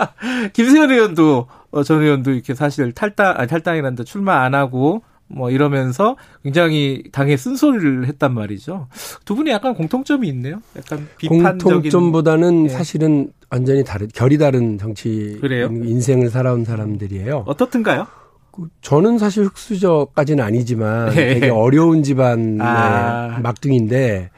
[0.54, 6.16] 김세현 의원도, 어, 전 의원도 이렇게 사실 탈당, 아니, 탈당이란다 출마 안 하고 뭐 이러면서
[6.42, 8.88] 굉장히 당에 쓴소리를 했단 말이죠.
[9.24, 10.60] 두 분이 약간 공통점이 있네요.
[10.76, 11.58] 약간 비판적인.
[11.58, 12.68] 공통점보다는 예.
[12.68, 15.38] 사실은 완전히 다른, 결이 다른 정치.
[15.40, 15.68] 그래요?
[15.70, 17.44] 인생을 살아온 사람들이에요.
[17.46, 18.06] 어떻든가요?
[18.50, 21.34] 그 저는 사실 흑수저까지는 아니지만 네.
[21.34, 23.38] 되게 어려운 집안의 아.
[23.40, 24.30] 막둥인데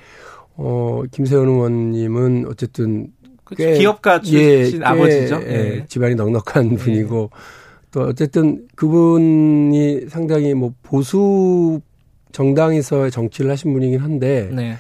[0.57, 3.09] 어 김세현 의원님은 어쨌든
[3.57, 5.41] 꽤 기업가 출신 예, 아버지죠.
[5.43, 5.85] 예, 네.
[5.89, 6.77] 집안이 넉넉한 네.
[6.77, 7.31] 분이고
[7.91, 11.81] 또 어쨌든 그분이 상당히 뭐 보수
[12.33, 14.77] 정당에서의 정치를 하신 분이긴 한데 네.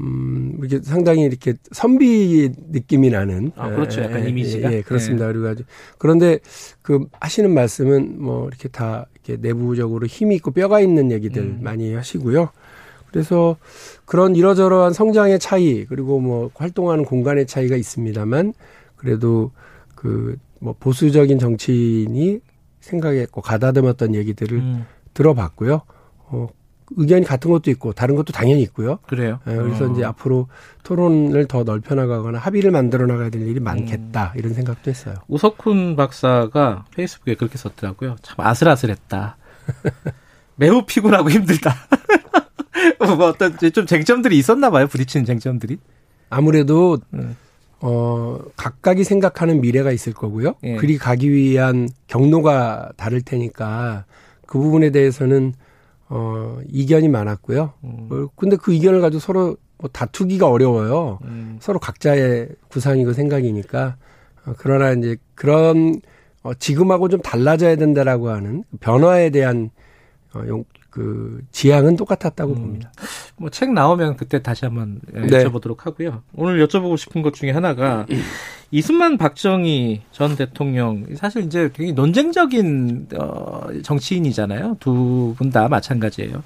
[0.00, 3.52] 음, 이렇게 상당히 이렇게 선비 느낌이 나는.
[3.56, 4.02] 아, 그렇죠.
[4.02, 4.72] 약간 예, 이미지가.
[4.72, 5.28] 예, 그렇습니다.
[5.28, 5.32] 예.
[5.32, 5.62] 그리고 아주.
[5.98, 6.38] 그런데
[6.82, 11.58] 그 하시는 말씀은 뭐 이렇게 다 이렇게 내부적으로 힘이 있고 뼈가 있는 얘기들 음.
[11.62, 12.50] 많이 하시고요.
[13.14, 13.56] 그래서
[14.04, 18.52] 그런 이러저러한 성장의 차이 그리고 뭐 활동하는 공간의 차이가 있습니다만
[18.96, 19.52] 그래도
[19.94, 22.40] 그 뭐 보수적인 정치인이
[22.80, 24.86] 생각했고 가다듬었던 얘기들을 음.
[25.12, 25.82] 들어봤고요.
[26.26, 26.48] 어,
[26.96, 28.98] 의견이 같은 것도 있고 다른 것도 당연히 있고요.
[29.06, 29.40] 그래요.
[29.44, 29.92] 네, 그래서 어.
[29.92, 30.48] 이제 앞으로
[30.82, 34.38] 토론을 더 넓혀 나가거나 합의를 만들어 나가야 될 일이 많겠다 음.
[34.38, 35.16] 이런 생각도 했어요.
[35.28, 38.16] 우석훈 박사가 페이스북에 그렇게 썼더라고요.
[38.22, 39.36] 참 아슬아슬했다.
[40.56, 41.74] 매우 피곤하고 힘들다.
[42.98, 44.86] 뭐 어떤 좀 쟁점들이 있었나 봐요.
[44.86, 45.78] 부딪히는 쟁점들이.
[46.30, 47.36] 아무래도 음.
[47.80, 50.54] 어 각각이 생각하는 미래가 있을 거고요.
[50.64, 50.76] 예.
[50.76, 54.04] 그리 가기 위한 경로가 다를 테니까
[54.46, 55.54] 그 부분에 대해서는
[56.08, 57.72] 어, 이견이 많았고요.
[57.84, 58.08] 음.
[58.10, 61.18] 어, 근데 그 이견을 가지고 서로 뭐 다투기가 어려워요.
[61.24, 61.58] 음.
[61.60, 63.96] 서로 각자의 구상이고 생각이니까.
[64.46, 66.00] 어, 그러나 이제 그런
[66.42, 69.70] 어, 지금하고 좀 달라져야 된다라고 하는 변화에 대한
[70.34, 72.56] 어, 용, 그 지향은 똑같았다고 음.
[72.60, 72.92] 봅니다.
[73.36, 75.22] 뭐 책 나오면 그때 다시 한번 네.
[75.26, 76.22] 여쭤보도록 하고요.
[76.36, 78.06] 오늘 여쭤보고 싶은 것 중에 하나가
[78.70, 84.76] 이승만 박정희 전 대통령 사실 이제 굉장히 논쟁적인 어 정치인이잖아요.
[84.78, 86.44] 두 분 다 마찬가지예요.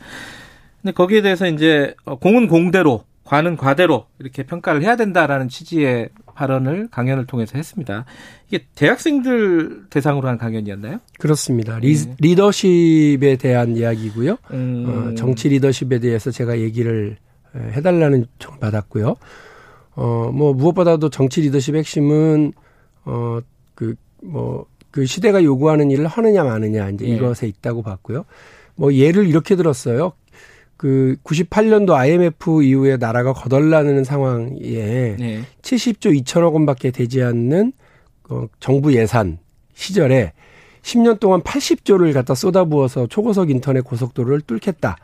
[0.80, 6.08] 근데 거기에 대해서 이제 어, 공은 공대로 과는 과대로 이렇게 평가를 해야 된다라는 취지의
[6.38, 8.04] 발언을 강연을 통해서 했습니다.
[8.48, 11.00] 이게 대학생들 대상으로 한 강연이었나요?
[11.18, 11.80] 그렇습니다.
[11.80, 12.14] 리, 네.
[12.20, 14.36] 리더십에 대한 이야기고요.
[14.52, 14.86] 음.
[14.86, 17.16] 어, 정치 리더십에 대해서 제가 얘기를
[17.56, 19.16] 해달라는 청 받았고요.
[19.96, 22.52] 어, 뭐 무엇보다도 정치 리더십의 핵심은
[23.04, 23.40] 어,
[23.74, 27.16] 그, 뭐, 그 시대가 요구하는 일을 하느냐 마느냐 이제 네.
[27.16, 28.24] 이것에 있다고 봤고요.
[28.76, 30.12] 뭐 예를 이렇게 들었어요.
[30.78, 35.42] 그 98년도 IMF 이후에 나라가 거덜나는 상황에 네.
[35.60, 37.72] 70조 2천억 원밖에 되지 않는
[38.30, 39.38] 어, 정부 예산
[39.74, 40.32] 시절에
[40.82, 44.96] 10년 동안 80조를 갖다 쏟아부어서 초고속 인터넷 고속도로를 뚫겠다.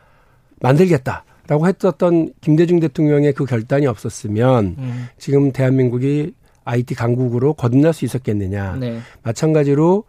[0.61, 1.25] 만들겠다.
[1.47, 5.07] 라고 했었던 김대중 대통령의 그 결단이 없었으면 음.
[5.17, 6.33] 지금 대한민국이
[6.63, 8.77] IT 강국으로 거듭날 수 있었겠느냐.
[8.79, 8.99] 네.
[9.23, 10.05] 마찬가지로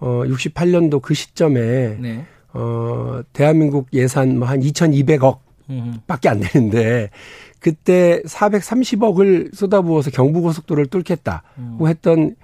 [0.00, 2.24] 어 68년도 그 시점에 네.
[2.52, 5.38] 어, 대한민국 예산 뭐 한 2,200억
[6.06, 7.10] 밖에 안 되는데
[7.60, 11.86] 그때 430억을 쏟아부어서 경부고속도로를 뚫겠다고 음.
[11.86, 12.34] 했던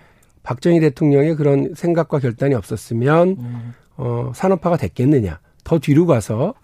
[0.42, 3.74] 박정희 대통령의 그런 생각과 결단이 없었으면 음.
[3.96, 5.40] 어, 산업화가 됐겠느냐.
[5.64, 6.54] 더 뒤로 가서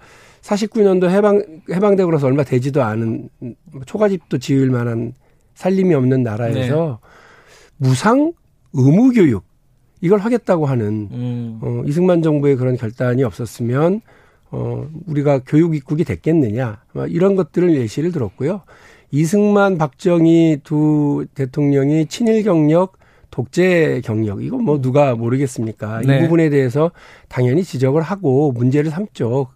[0.43, 3.29] 49년도 해방 해방되고 나서 얼마 되지도 않은
[3.87, 5.15] 초가집도 지을 만한
[5.55, 7.89] 살림이 없는 나라에서 네.
[7.89, 8.33] 무상
[8.73, 9.45] 의무 교육
[10.03, 11.59] 이걸 하겠다고 하는 음.
[11.63, 14.03] 어, 이승만 정부의 그런 결단이 없었으면
[14.51, 18.61] 어, 우리가 교육 입국이 됐겠느냐 이런 것들을 예시를 들었고요.
[19.11, 22.99] 이승만, 박정희 두 대통령이 친일 경력,
[23.31, 26.03] 독재 경력 이거 뭐 누가 모르겠습니까?
[26.05, 26.19] 네.
[26.19, 26.91] 이 부분에 대해서
[27.29, 29.49] 당연히 지적을 하고 문제를 삼죠.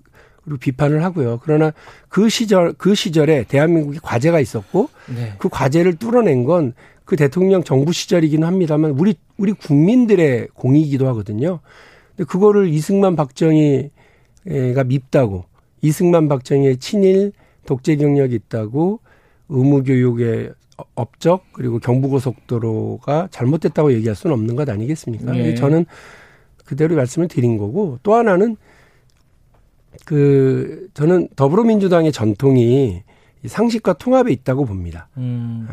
[0.44, 1.40] 그리고 비판을 하고요.
[1.42, 1.72] 그러나
[2.08, 5.34] 그 시절 그 시절에 대한민국이 과제가 있었고 네.
[5.38, 6.72] 그 과제를 뚫어낸 건
[7.06, 11.60] 그 대통령 정부 시절이긴 합니다만 우리 우리 국민들의 공이기도 하거든요.
[12.10, 13.90] 근데 그거를 이승만 박정희가
[14.84, 15.44] 밉다고
[15.82, 17.32] 이승만 박정희의 친일
[17.64, 19.00] 독재 경력이 있다고
[19.48, 20.52] 의무교육의
[20.96, 25.32] 업적 그리고 경부고속도로가 잘못됐다고 얘기할 수는 없는 것 아니겠습니까?
[25.32, 25.54] 네.
[25.54, 25.86] 저는
[26.64, 28.56] 그대로 말씀을 드린 거고 또 하나는
[30.04, 33.02] 그 저는 더불어민주당의 전통이
[33.46, 35.08] 상식과 통합에 있다고 봅니다.
[35.16, 35.68] 음.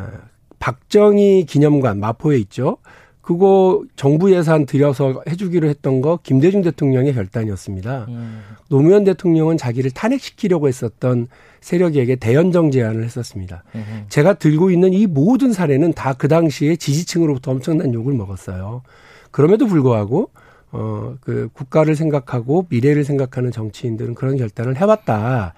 [0.64, 2.78] 아, 박정희 기념관 마포에 있죠.
[3.20, 8.06] 그거 정부 예산 들여서 해주기로 했던 거 김대중 대통령의 결단이었습니다.
[8.08, 8.42] 음.
[8.68, 11.28] 노무현 대통령은 자기를 탄핵시키려고 했었던
[11.60, 13.64] 세력에게 대연정 제안을 했었습니다.
[13.74, 14.04] 음.
[14.10, 18.82] 제가 들고 있는 이 모든 사례는 다 그 당시에 지지층으로부터 엄청난 욕을 먹었어요.
[19.30, 20.30] 그럼에도 불구하고
[20.72, 25.54] 어, 그 국가를 생각하고 미래를 생각하는 정치인들은 그런 결단을 해왔다.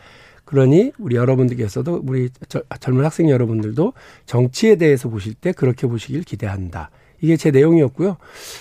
[0.47, 2.31] 그러니 우리 여러분들께서도 우리
[2.81, 3.93] 젊은 학생 여러분들도
[4.25, 6.91] 정치에 대해서 보실 때 그렇게 보시길 기대한다.
[7.21, 8.17] 이게 제 내용이었고요.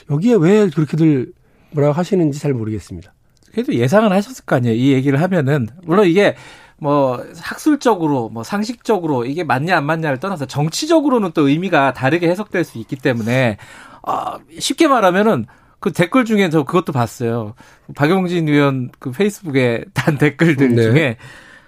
[0.10, 1.32] 여기에 왜 그렇게들
[1.72, 3.14] 뭐라고 하시는지 잘 모르겠습니다.
[3.52, 4.76] 그래도 예상은 하셨을 거 아니에요.
[4.76, 6.36] 이 얘기를 하면은 물론 이게
[6.78, 12.80] 뭐 학술적으로 뭐 상식적으로 이게 맞냐 안 맞냐를 떠나서 정치적으로는 또 의미가 다르게 해석될 수
[12.80, 13.58] 있기 때문에
[14.02, 15.46] 어, 쉽게 말하면은
[15.80, 17.54] 그 댓글 중에 저 그것도 봤어요.
[17.96, 20.82] 박용진 의원 그 페이스북에 단 댓글들 네.
[20.82, 21.18] 중에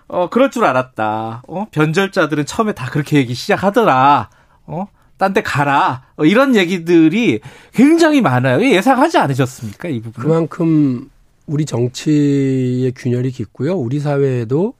[0.07, 1.43] 어 그럴 줄 알았다.
[1.47, 4.29] 어 변절자들은 처음에 다 그렇게 얘기 시작하더라.
[4.65, 6.03] 어 딴 데 가라.
[6.15, 7.41] 어, 이런 얘기들이
[7.73, 8.63] 굉장히 많아요.
[8.63, 9.89] 예상하지 않으셨습니까?
[9.89, 10.23] 이 부분.
[10.23, 11.09] 그만큼
[11.47, 13.75] 우리 정치의 균열이 깊고요.
[13.75, 14.73] 우리 사회에도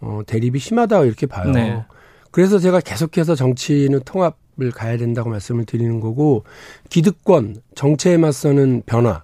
[0.00, 1.50] 어 대립이 심하다 이렇게 봐요.
[1.50, 1.84] 네.
[2.30, 6.44] 그래서 제가 계속해서 정치는 통합 을 가야 된다고 말씀을 드리는 거고
[6.88, 9.22] 기득권 정체에 맞서는 변화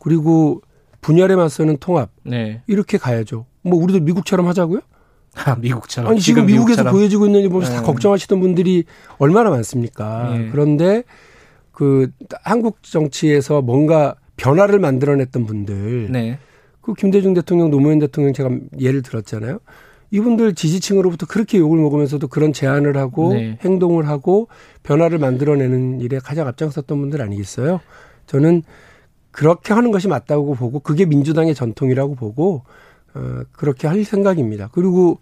[0.00, 0.62] 그리고
[1.02, 2.62] 분열에 맞서는 통합 네.
[2.66, 3.44] 이렇게 가야죠.
[3.66, 4.80] 뭐 우리도 미국처럼 하자고요?
[5.34, 6.10] 아, 미국처럼.
[6.10, 7.76] 아니 지금, 지금 미국에서 보여지고 있는 일 보면서 네.
[7.78, 8.84] 다 걱정하시던 분들이
[9.18, 10.34] 얼마나 많습니까?
[10.36, 10.48] 네.
[10.50, 11.04] 그런데
[11.72, 12.10] 그
[12.42, 16.38] 한국 정치에서 뭔가 변화를 만들어냈던 분들, 네.
[16.80, 19.58] 그 김대중 대통령, 노무현 대통령 제가 예를 들었잖아요.
[20.10, 23.58] 이분들 지지층으로부터 그렇게 욕을 먹으면서도 그런 제안을 하고 네.
[23.62, 24.48] 행동을 하고
[24.84, 27.80] 변화를 만들어내는 일에 가장 앞장섰던 분들 아니겠어요?
[28.26, 28.62] 저는
[29.32, 32.62] 그렇게 하는 것이 맞다고 보고 그게 민주당의 전통이라고 보고
[33.16, 34.68] 어 그렇게 할 생각입니다.
[34.72, 35.18] 그리고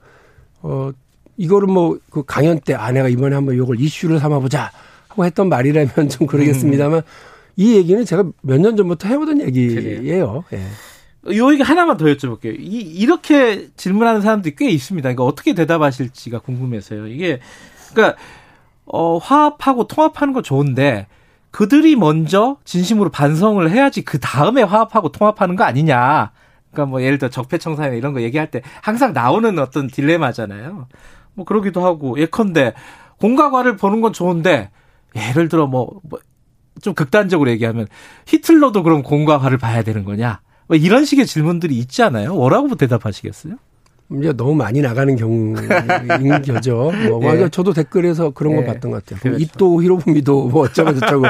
[0.62, 0.90] 어
[1.36, 4.70] 이거를 뭐 그 강연 때 아내가 이번에 한번 이걸 이슈를 삼아 보자
[5.08, 7.02] 하고 했던 말이라면 좀 그러겠습니다만 음.
[7.56, 10.44] 이 얘기는 제가 몇 년 전부터 해오던 얘기예요.
[10.52, 11.36] 예.
[11.36, 12.54] 요 얘기 하나만 더 여쭤볼게요.
[12.58, 15.06] 이, 이렇게 질문하는 사람들이 꽤 있습니다.
[15.08, 17.06] 그러니까 어떻게 대답하실지가 궁금해서요.
[17.06, 17.40] 이게,
[17.94, 18.18] 그러니까,
[18.84, 21.06] 어, 화합하고 통합하는 거 좋은데,
[21.50, 26.32] 그들이 먼저 진심으로 반성을 해야지 그 다음에 화합하고 통합하는 거 아니냐.
[26.74, 30.88] 그러니까 뭐 예를 들어 적폐청산이나 이런 거 얘기할 때 항상 나오는 어떤 딜레마잖아요.
[31.34, 32.74] 뭐 그러기도 하고 예컨대
[33.20, 34.70] 공과과를 보는 건 좋은데
[35.16, 36.20] 예를 들어 뭐, 뭐
[36.82, 37.86] 좀 극단적으로 얘기하면
[38.26, 40.40] 히틀러도 그럼 공과과를 봐야 되는 거냐?
[40.66, 42.34] 뭐 이런 식의 질문들이 있지 않아요?
[42.34, 43.54] 뭐라고 대답하시겠어요?
[44.20, 45.54] 이제 너무 많이 나가는 경우인
[46.46, 46.92] 거죠.
[47.08, 47.48] 뭐, 예.
[47.48, 48.56] 저도 댓글에서 그런 예.
[48.56, 49.20] 거 봤던 것 같아요.
[49.20, 49.42] 그렇죠.
[49.42, 51.24] 입도 히로부미도 뭐 어쩌고 저쩌고.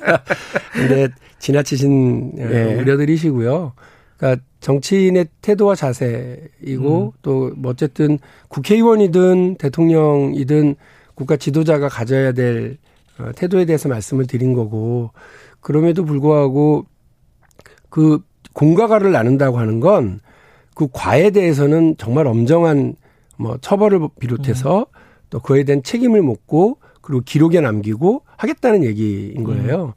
[0.72, 2.74] 근데 지나치신 어, 예.
[2.80, 3.74] 우려들이시고요.
[4.16, 7.18] 그러니까 정치인의 태도와 자세이고 음.
[7.22, 8.18] 또뭐 어쨌든
[8.48, 10.76] 국회의원이든 대통령이든
[11.14, 12.78] 국가 지도자가 가져야 될
[13.18, 15.10] 어, 태도에 대해서 말씀을 드린 거고
[15.60, 16.86] 그럼에도 불구하고
[17.88, 18.20] 그
[18.52, 20.20] 공과 가를 나눈다고 하는 건
[20.80, 22.94] 그 과에 대해서는 정말 엄정한
[23.36, 24.84] 뭐 처벌을 비롯해서 음.
[25.28, 29.84] 또 그에 대한 책임을 묻고 그리고 기록에 남기고 하겠다는 얘기인 거예요.
[29.84, 29.92] 음.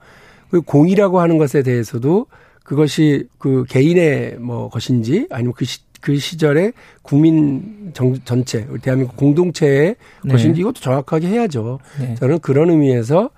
[0.50, 2.28] 그 공이라고 하는 것에 대해서도
[2.64, 6.72] 그것이 그 개인의 뭐 것인지 아니면 그, 시, 그 시절에
[7.02, 10.32] 국민 정, 전체, 대한민국 공동체의 네.
[10.32, 11.80] 것인지 이것도 정확하게 해야죠.
[12.00, 12.16] 네.
[12.16, 13.30] 저는 그런 의미에서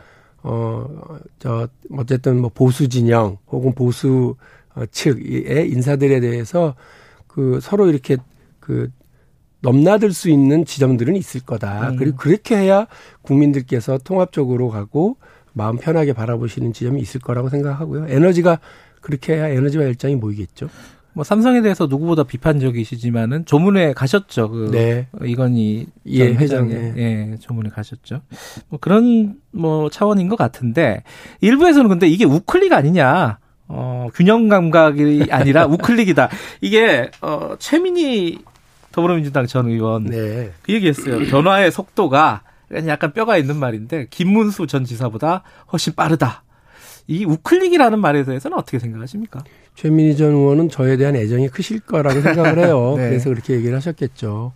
[0.43, 0.87] 어,
[1.39, 4.35] 저, 어쨌든 뭐 보수 진영 혹은 보수
[4.75, 6.75] 어, 측의 인사들에 대해서
[7.27, 8.17] 그 서로 이렇게
[8.59, 8.89] 그
[9.61, 11.89] 넘나들 수 있는 지점들은 있을 거다.
[11.89, 11.95] 음.
[11.95, 12.85] 그리고 그렇게 해야
[13.23, 15.17] 국민들께서 통합적으로 가고
[15.53, 18.07] 마음 편하게 바라보시는 지점이 있을 거라고 생각하고요.
[18.07, 18.59] 에너지가
[19.05, 20.67] 그렇게 해야 에너지와 열정이 모이겠죠.
[21.13, 24.49] 뭐 삼성에 대해서 누구보다 비판적이시지만은 조문에 가셨죠.
[24.49, 25.07] 그 네.
[25.23, 28.21] 이건희 예, 회장에 예, 조문에 가셨죠.
[28.67, 31.03] 뭐 그런 뭐 차원인 것 같은데
[31.41, 33.37] 일부에서는 근데 이게 우클릭 아니냐.
[33.67, 36.29] 어, 균형 감각이 아니라 우클릭이다.
[36.61, 38.39] 이게 어 최민희
[38.91, 40.51] 더불어민주당 전 의원 네.
[40.63, 41.19] 그 얘기했어요.
[41.29, 42.41] 변화의 속도가
[42.87, 46.44] 약간 뼈가 있는 말인데 김문수 전 지사보다 훨씬 빠르다.
[47.07, 49.43] 이 우클릭이라는 말에 대해서는 어떻게 생각하십니까?
[49.75, 52.95] 최민희 전 의원은 저에 대한 애정이 크실 거라고 생각을 해요.
[52.97, 53.09] 네.
[53.09, 54.53] 그래서 그렇게 얘기를 하셨겠죠.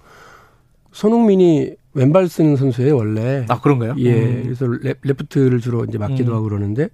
[0.92, 3.46] 손흥민이 왼발 쓰는 선수예요 원래.
[3.50, 3.96] 아 그런가요?
[4.00, 4.14] 예.
[4.14, 4.42] 음.
[4.44, 6.36] 그래서 레, 프트를 주로 이제 맡기도 음.
[6.36, 6.90] 하고 그러는데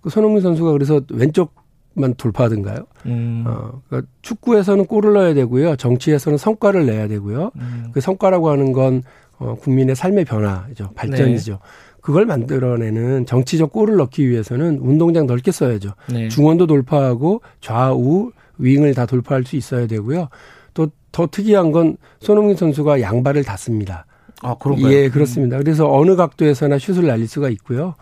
[0.00, 2.86] 그 손흥민 선수가 그래서 왼쪽만 돌파하던가요?
[3.06, 3.44] 음.
[3.46, 5.76] 어, 그러니까 축구에서는 골을 넣어야 되고요.
[5.76, 7.50] 정치에서는 성과를 내야 되고요.
[7.56, 7.86] 음.
[7.92, 9.02] 그 성과라고 하는 건
[9.38, 10.90] 어, 국민의 삶의 변화죠.
[10.94, 11.52] 발전이죠.
[11.52, 11.58] 네.
[12.00, 15.90] 그걸 만들어내는 정치적 골을 넣기 위해서는 운동장 넓게 써야죠.
[16.10, 16.28] 네.
[16.28, 20.28] 중원도 돌파하고 좌우 윙을 다 돌파할 수 있어야 되고요.
[20.74, 24.06] 또 더 특이한 건 손흥민 선수가 양발을 닿습니다.
[24.42, 24.92] 아, 그런가요?
[24.92, 25.58] 예, 그렇습니다.
[25.58, 27.94] 그래서 어느 각도에서나 슛을 날릴 수가 있고요.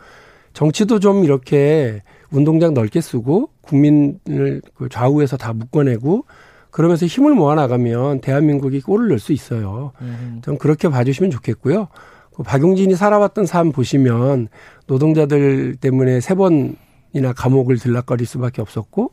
[0.53, 6.25] 정치도 좀 이렇게 운동장 넓게 쓰고 국민을 그 좌우에서 다 묶어내고
[6.71, 9.93] 그러면서 힘을 모아 나가면 대한민국이 골을 넣을 수 있어요.
[10.01, 10.41] 음.
[10.45, 11.89] 전 그렇게 봐주시면 좋겠고요.
[12.39, 14.47] 그 박용진이 살아왔던 삶 보시면
[14.87, 19.11] 노동자들 때문에 세 번이나 감옥을 들락거릴 수밖에 없었고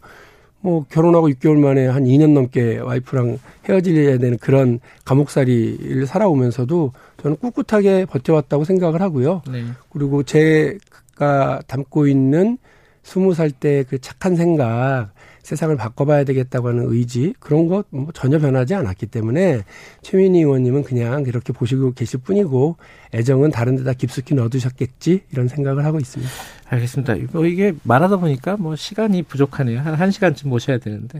[0.61, 8.05] 뭐 결혼하고 6개월 만에 한 2년 넘게 와이프랑 헤어질려야 되는 그런 감옥살이를 살아오면서도 저는 꿋꿋하게
[8.05, 9.41] 버텨왔다고 생각을 하고요.
[9.51, 9.63] 네.
[9.89, 12.59] 그리고 제가 담고 있는
[13.03, 15.09] 20살 때 그 착한 생각
[15.45, 19.63] 세상을 바꿔봐야 되겠다고 하는 의지 그런 것 뭐 전혀 변하지 않았기 때문에
[20.01, 22.77] 최민희 의원님은 그냥 그렇게 보시고 계실 뿐이고
[23.13, 26.31] 애정은 다른 데다 깊숙이 넣어두셨겠지 이런 생각을 하고 있습니다.
[26.67, 27.15] 알겠습니다.
[27.31, 29.79] 뭐 이게 말하다 보니까 뭐 시간이 부족하네요.
[29.79, 31.19] 한, 한 시간쯤 모셔야 되는데.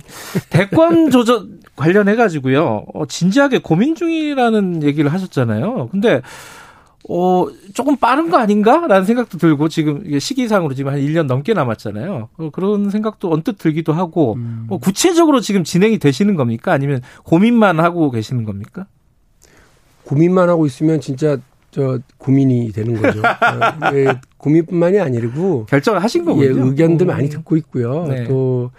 [0.50, 2.86] 대권 조정 관련해 가지고요.
[2.94, 5.90] 어, 진지하게 고민 중이라는 얘기를 하셨잖아요.
[5.92, 6.22] 근데
[7.08, 12.30] 어, 조금 빠른 거 아닌가라는 생각도 들고 지금 이게 시기상으로 지금 한 1년 넘게 남았잖아요.
[12.36, 14.66] 어, 그런 생각도 언뜻 들기도 하고 음.
[14.70, 16.72] 어, 구체적으로 지금 진행이 되시는 겁니까?
[16.72, 18.88] 아니면 고민만 하고 계시는 겁니까?
[20.04, 21.38] 고민만 하고 있으면 진짜
[21.70, 23.20] 저 고민이 되는 거죠.
[23.22, 26.46] 어, 예, 고민뿐만이 아니고 결정을 하신 거군요.
[26.46, 27.08] 예, 의견도 오.
[27.08, 28.06] 많이 듣고 있고요.
[28.08, 28.24] 네.
[28.24, 28.72] 또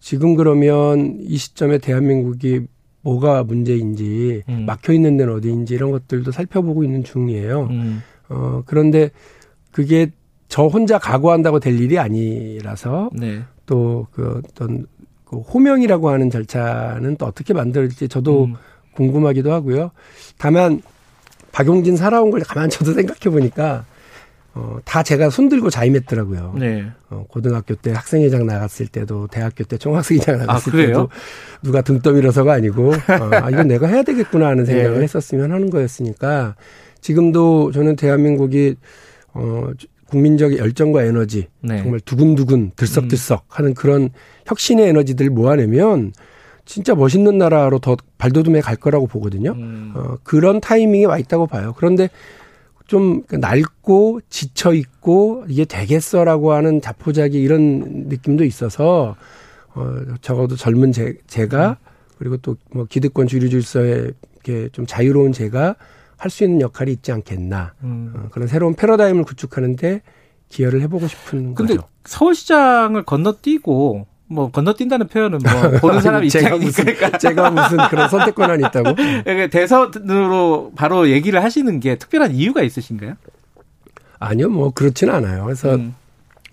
[0.00, 2.66] 지금 그러면 이 시점에 대한민국이
[3.04, 4.64] 뭐가 문제인지 음.
[4.66, 7.68] 막혀 있는 데는 어디인지 이런 것들도 살펴보고 있는 중이에요.
[7.70, 8.02] 음.
[8.28, 9.10] 어 그런데
[9.70, 10.10] 그게
[10.48, 13.42] 저 혼자 각오한다고 될 일이 아니라서 네.
[13.66, 14.86] 또그 어떤
[15.24, 18.54] 그 호명이라고 하는 절차는 또 어떻게 만들어질지 저도 음.
[18.94, 19.90] 궁금하기도 하고요.
[20.38, 20.80] 다만
[21.52, 23.84] 박용진 살아온 걸 가만 저도 생각해 보니까
[24.56, 26.54] 어, 다 제가 손들고 자임했더라고요.
[26.58, 26.86] 네.
[27.10, 31.08] 어, 고등학교 때 학생회장 나갔을 때도, 대학교 때 총학생회장 아, 나갔을 아, 때도
[31.62, 35.02] 누가 등 떠밀어서가 아니고, 어, 아, 이건 내가 해야 되겠구나 하는 생각을 네.
[35.02, 36.54] 했었으면 하는 거였으니까,
[37.00, 38.76] 지금도 저는 대한민국이,
[39.32, 39.70] 어,
[40.08, 41.78] 국민적 열정과 에너지, 네.
[41.78, 43.46] 정말 두근두근, 들썩들썩 음.
[43.48, 44.10] 하는 그런
[44.46, 46.12] 혁신의 에너지들 모아내면,
[46.64, 49.50] 진짜 멋있는 나라로 더 발돋움해 갈 거라고 보거든요.
[49.52, 49.92] 음.
[49.96, 51.74] 어, 그런 타이밍이 와 있다고 봐요.
[51.76, 52.08] 그런데
[52.86, 59.16] 좀 낡고 지쳐 있고 이게 되겠어라고 하는 자포자기 이런 느낌도 있어서
[59.74, 61.78] 어 적어도 젊은 제, 제가
[62.18, 64.10] 그리고 또 뭐 기득권 주류 질서에
[64.44, 65.76] 이렇게 좀 자유로운 제가
[66.16, 68.12] 할 수 있는 역할이 있지 않겠나 음.
[68.16, 70.00] 어, 그런 새로운 패러다임을 구축하는데
[70.48, 71.88] 기여를 해보고 싶은 근데 거죠.
[72.04, 78.94] 서울시장을 건너뛰고 뭐 건너뛴다는 표현은 뭐 보는 사람 입장이니까 제가 무슨 그런 선택 권한이 있다고?
[79.24, 83.14] 그러니까 대선으로 바로 얘기를 하시는 게 특별한 이유가 있으신가요?
[84.18, 85.44] 아니요, 뭐 그렇지는 않아요.
[85.44, 85.94] 그래서 음.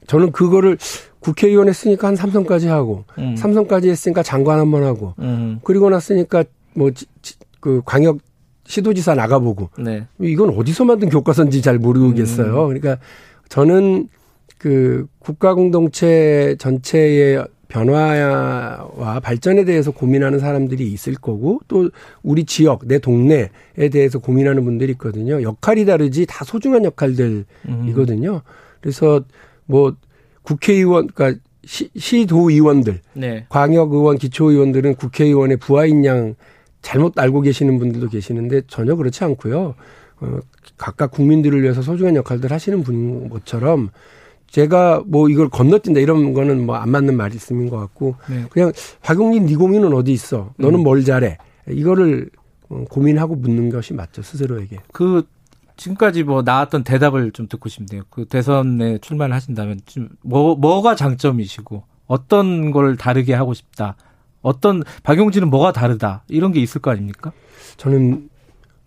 [0.07, 0.77] 저는 그거를
[1.19, 3.35] 국회의원 했으니까 한 삼성까지 하고 음.
[3.35, 5.59] 삼성까지 했으니까 장관 한 번 하고 음.
[5.63, 6.89] 그리고 났으니까 뭐
[7.61, 8.17] 그 광역
[8.65, 10.07] 시도지사 나가보고 네.
[10.19, 12.63] 이건 어디서 만든 교과서인지 잘 모르겠어요.
[12.63, 12.67] 음.
[12.67, 12.97] 그러니까
[13.49, 14.09] 저는
[14.57, 21.89] 그 국가 공동체 전체의 변화와 발전에 대해서 고민하는 사람들이 있을 거고 또
[22.21, 23.49] 우리 지역 내 동네에
[23.91, 25.41] 대해서 고민하는 분들이 있거든요.
[25.41, 28.41] 역할이 다르지 다 소중한 역할들이거든요.
[28.81, 29.23] 그래서
[29.65, 29.95] 뭐
[30.43, 33.45] 국회의원 그러니까 시, 시도의원들, 네.
[33.49, 36.35] 광역의원, 기초의원들은 국회의원의 부하인 양
[36.81, 39.75] 잘못 알고 계시는 분들도 계시는데 전혀 그렇지 않고요.
[40.19, 40.39] 어,
[40.77, 43.91] 각각 국민들을 위해서 소중한 역할들 하시는 분인 것처럼
[44.51, 48.45] 제가 뭐 이걸 건너뛴다 이런 거는 뭐 안 맞는 말씀인 것 같고 네.
[48.49, 50.53] 그냥 박용진 네 고민은 어디 있어?
[50.57, 50.83] 너는 음.
[50.83, 51.37] 뭘 잘해?
[51.69, 52.29] 이거를
[52.69, 54.79] 어, 고민하고 묻는 것이 맞죠 스스로에게.
[54.91, 55.27] 그
[55.77, 58.03] 지금까지 뭐 나왔던 대답을 좀 듣고 싶네요.
[58.09, 63.95] 그 대선에 출마를 하신다면 좀뭐 뭐가 장점이시고 어떤 걸 다르게 하고 싶다.
[64.41, 67.31] 어떤 박용진은 뭐가 다르다 이런 게 있을 거 아닙니까?
[67.77, 68.29] 저는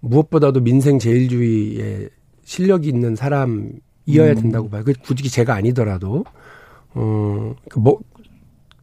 [0.01, 2.09] 무엇보다도 민생 제일주의에
[2.43, 3.71] 실력이 있는 사람
[4.07, 4.35] 이어야 음.
[4.35, 4.83] 된다고 봐요.
[4.85, 6.25] 그 굳이 제가 아니더라도
[6.95, 7.81] 어뭐 그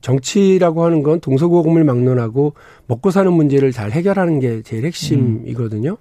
[0.02, 2.54] 정치라고 하는 건 동서고금을 막론하고
[2.88, 5.98] 먹고 사는 문제를 잘 해결하는 게 제일 핵심이거든요.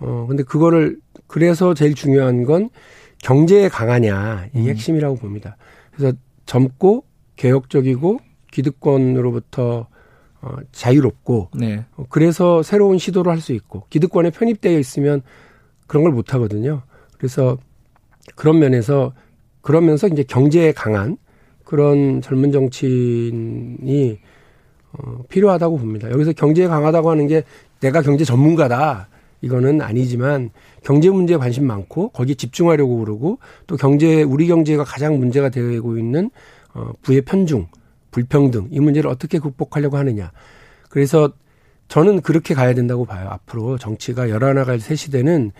[0.00, 2.70] 어 근데 그거를 그래서 제일 중요한 건
[3.22, 4.68] 경제에 강하냐 이게 음.
[4.68, 5.56] 핵심이라고 봅니다.
[5.94, 6.16] 그래서
[6.46, 7.04] 젊고
[7.36, 8.20] 개혁적이고
[8.52, 9.86] 기득권으로부터
[10.42, 11.84] 어, 자유롭고 네.
[11.96, 15.22] 어, 그래서 새로운 시도를 할 수 있고 기득권에 편입되어 있으면
[15.86, 16.82] 그런 걸 못 하거든요.
[17.18, 17.58] 그래서
[18.34, 19.12] 그런 면에서
[19.60, 21.16] 그러면서 이제 경제에 강한
[21.64, 24.18] 그런 젊은 정치인이
[24.92, 26.10] 어, 필요하다고 봅니다.
[26.10, 27.42] 여기서 경제에 강하다고 하는 게
[27.80, 29.08] 내가 경제 전문가다.
[29.42, 30.50] 이거는 아니지만
[30.82, 36.30] 경제 문제에 관심 많고 거기에 집중하려고 그러고 또 경제 우리 경제가 가장 문제가 되고 있는
[36.72, 37.66] 어 부의 편중,
[38.10, 40.32] 불평등 이 문제를 어떻게 극복하려고 하느냐.
[40.88, 41.32] 그래서
[41.88, 43.28] 저는 그렇게 가야 된다고 봐요.
[43.30, 45.52] 앞으로 정치가 열어나갈 새 시대는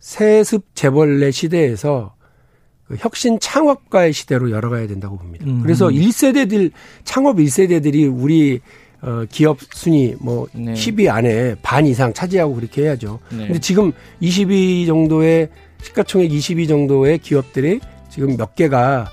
[0.00, 2.14] 세습 재벌의 시대에서
[2.86, 5.44] 그 혁신 창업가의 시대로 열어가야 된다고 봅니다.
[5.46, 5.60] 음.
[5.62, 6.70] 그래서 1세대들
[7.04, 8.60] 창업 1세대들이 우리
[9.00, 10.72] 어 기업 순위 뭐 네.
[10.72, 13.20] 10위 안에 반 이상 차지하고 그렇게 해야죠.
[13.30, 13.46] 네.
[13.46, 15.50] 근데 지금 20위 정도의
[15.82, 17.78] 시가총액 20위 정도의 기업들이
[18.10, 19.08] 지금 몇 개가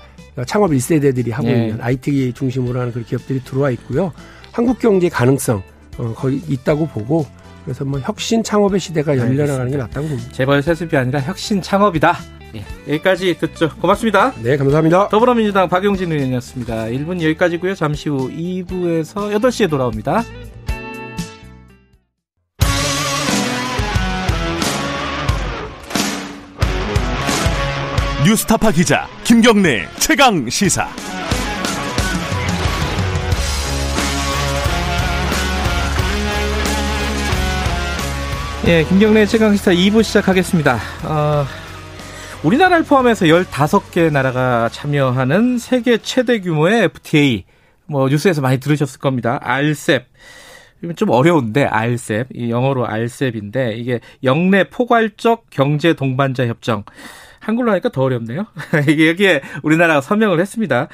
[0.46, 1.68] 창업 1세대들이 하고 네.
[1.68, 4.12] 있는 IT 중심으로 하는 그런 기업들이 들어와 있고요.
[4.50, 5.62] 한국 경제 가능성
[5.98, 7.26] 어 거의 있다고 보고
[7.66, 10.30] 그래서 뭐 혁신 창업의 시대가 열려나가는 게 낫다고 봅니다.
[10.30, 12.16] 재벌 세습이 아니라 혁신 창업이다.
[12.54, 13.68] 예, 여기까지 듣죠.
[13.80, 14.32] 고맙습니다.
[14.40, 15.08] 네, 감사합니다.
[15.08, 16.84] 더불어민주당 박용진 의원이었습니다.
[16.84, 17.74] 1분 여기까지고요.
[17.74, 20.22] 잠시 후 2부에서 8시에 돌아옵니다.
[28.24, 30.88] 뉴스타파 기자 김경래 최강 시사.
[38.68, 40.74] 예, 김경래 최강시사 2부 시작하겠습니다.
[41.04, 41.44] 어,
[42.42, 47.44] 우리나라를 포함해서 15개 나라가 참여하는 세계 최대 규모의 FTA.
[47.86, 49.38] 뭐 뉴스에서 많이 들으셨을 겁니다.
[49.40, 50.06] RCEP.
[50.96, 51.68] 좀 어려운데.
[52.34, 56.82] 이 영어로 RCEP인데 이게 영내 포괄적 경제 동반자 협정.
[57.38, 58.46] 한글로 하니까 더 어렵네요.
[58.88, 60.88] 이게 여기에 우리나라가 서명을 했습니다.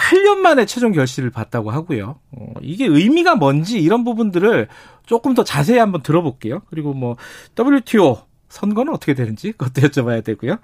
[0.00, 2.18] 8년 만에 최종 결실을 봤다고 하고요.
[2.32, 4.68] 어, 이게 의미가 뭔지 이런 부분들을
[5.04, 6.62] 조금 더 자세히 한번 들어볼게요.
[6.70, 7.16] 그리고 뭐
[7.58, 10.56] WTO 선거는 어떻게 되는지 그것도 여쭤봐야 되고요.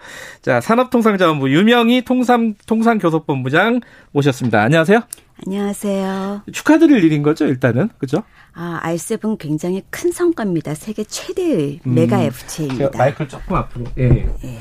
[0.42, 4.62] 자, 산업통상자원부 유명희 통상 통상교섭본부장 모셨습니다.
[4.62, 5.02] 안녕하세요.
[5.46, 6.42] 안녕하세요.
[6.52, 7.90] 축하드릴 일인 거죠, 일단은.
[7.98, 8.24] 그죠?
[8.54, 10.74] 아, R7 굉장히 큰 성과입니다.
[10.74, 12.98] 세계 최대의 음, 메가 FTA입니다.
[12.98, 13.84] 마이크를 조금 앞으로.
[13.98, 14.26] 예.
[14.44, 14.58] 예.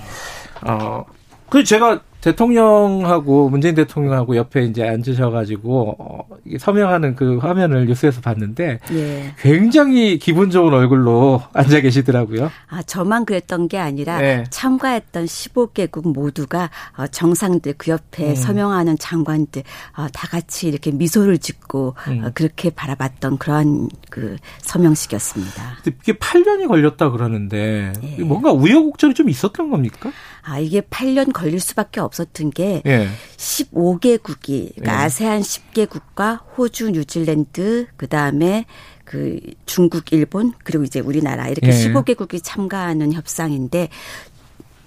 [0.61, 1.05] 어,
[1.49, 9.35] 그 제가 대통령하고 문재인 대통령하고 옆에 이제 앉으셔가지고 어, 서명하는 그 화면을 뉴스에서 봤는데 예.
[9.37, 12.51] 굉장히 기분 좋은 얼굴로 앉아 계시더라고요.
[12.67, 14.43] 아 저만 그랬던 게 아니라 네.
[14.49, 18.35] 참가했던 15개국 모두가 어, 정상들 그 옆에 음.
[18.35, 19.61] 서명하는 장관들
[19.95, 22.23] 어, 다 같이 이렇게 미소를 짓고 음.
[22.25, 25.77] 어, 그렇게 바라봤던 그러한 그 서명식이었습니다.
[25.85, 28.23] 이게 8년이 걸렸다 그러는데 예.
[28.23, 30.11] 뭔가 우여곡절이 좀 있었던 겁니까?
[30.47, 32.15] 아 이게 8년 걸릴 수밖에 없.
[32.15, 33.09] 없었던 게 예.
[33.37, 35.05] 15개국이 그러니까 예.
[35.05, 38.65] 아세안 10개국과 호주, 뉴질랜드 그다음에
[39.03, 41.71] 그 중국, 일본 그리고 이제 우리나라 이렇게 예.
[41.71, 43.89] 15개국이 참가하는 협상인데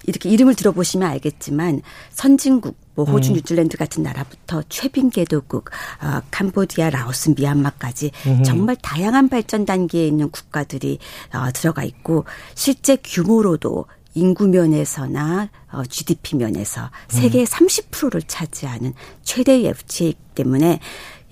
[0.05, 3.35] 이렇게 이름을 들어보시면 알겠지만 선진국 뭐 호주, 음.
[3.35, 5.69] 뉴질랜드 같은 나라부터 최빈개도국,
[6.01, 8.43] 어, 캄보디아, 라오스, 미얀마까지 음.
[8.43, 10.99] 정말 다양한 발전 단계에 있는 국가들이
[11.33, 17.45] 어, 들어가 있고 실제 규모로도 인구 면에서나 어, GDP 면에서 세계 음.
[17.45, 18.93] 30%를 차지하는
[19.23, 20.79] 최대의 FTA 때문에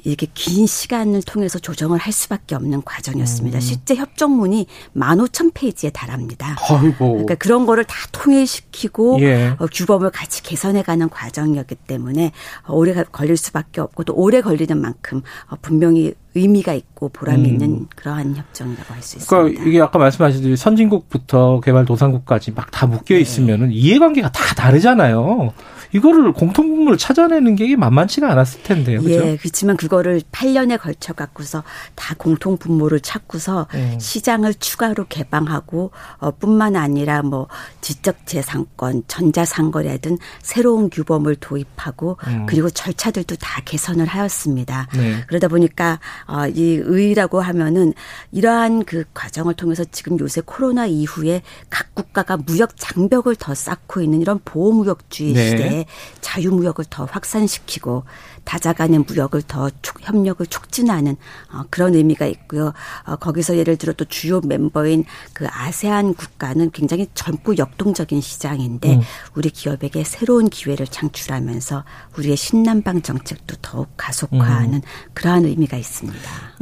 [0.04, 3.58] 이렇게 긴 시간을 통해서 조정을 할 수밖에 없는 과정이었습니다.
[3.58, 3.62] 음.
[3.62, 6.56] 실제 협정문이 15,000페이지에 달합니다.
[6.70, 7.12] 아이고.
[7.14, 9.56] 그러니까 그런 거를 다 통일시키고 예.
[9.58, 12.32] 어, 규범을 같이 개선해가는 과정이었기 때문에
[12.70, 17.46] 오래 걸릴 수밖에 없고 또 오래 걸리는 만큼 어, 분명히 의미가 있고 보람이 음.
[17.46, 19.28] 있는 그러한 협정이라고 할 수 있습니다.
[19.36, 23.22] 그러니까 이게 아까 말씀하신 선진국부터 개발도상국까지 막 다 묶여 네.
[23.22, 23.74] 있으면은 네.
[23.76, 25.52] 이해관계가 다 다르잖아요.
[25.98, 29.02] 이거를 공통분모를 찾아내는 게 만만치가 않았을 텐데요.
[29.02, 29.26] 그죠?
[29.26, 31.64] 예, 그렇지만 그거를 8년에 걸쳐 갖고서
[31.96, 33.98] 다 공통분모를 찾고서 음.
[34.00, 37.48] 시장을 추가로 개방하고 어, 뿐만 아니라 뭐
[37.82, 42.46] 지적재산권, 전자상거래든 새로운 규범을 도입하고 음.
[42.48, 44.88] 그리고 절차들도 다 개선을 하였습니다.
[44.96, 45.24] 네.
[45.28, 47.94] 그러다 보니까 어, 이 의라고 하면은
[48.32, 54.22] 이러한 그 과정을 통해서 지금 요새 코로나 이후에 각 국가가 무역 장벽을 더 쌓고 있는
[54.22, 55.50] 이런 보호무역주의 네.
[55.50, 55.86] 시대에
[56.22, 58.04] 자유무역을 더 확산시키고
[58.48, 61.18] 다자 간의 무역을 더 촉, 협력을 촉진하는
[61.52, 62.74] 어, 그런 의미가 있고요.
[63.06, 69.02] 어, 거기서 예를 들어 또 주요 멤버인 그 아세안 국가는 굉장히 젊고 역동적인 시장인데 음.
[69.36, 71.84] 우리 기업에게 새로운 기회를 창출하면서
[72.18, 74.82] 우리의 신남방 정책도 더욱 가속화하는 음.
[75.14, 76.18] 그러한 의미가 있습니다.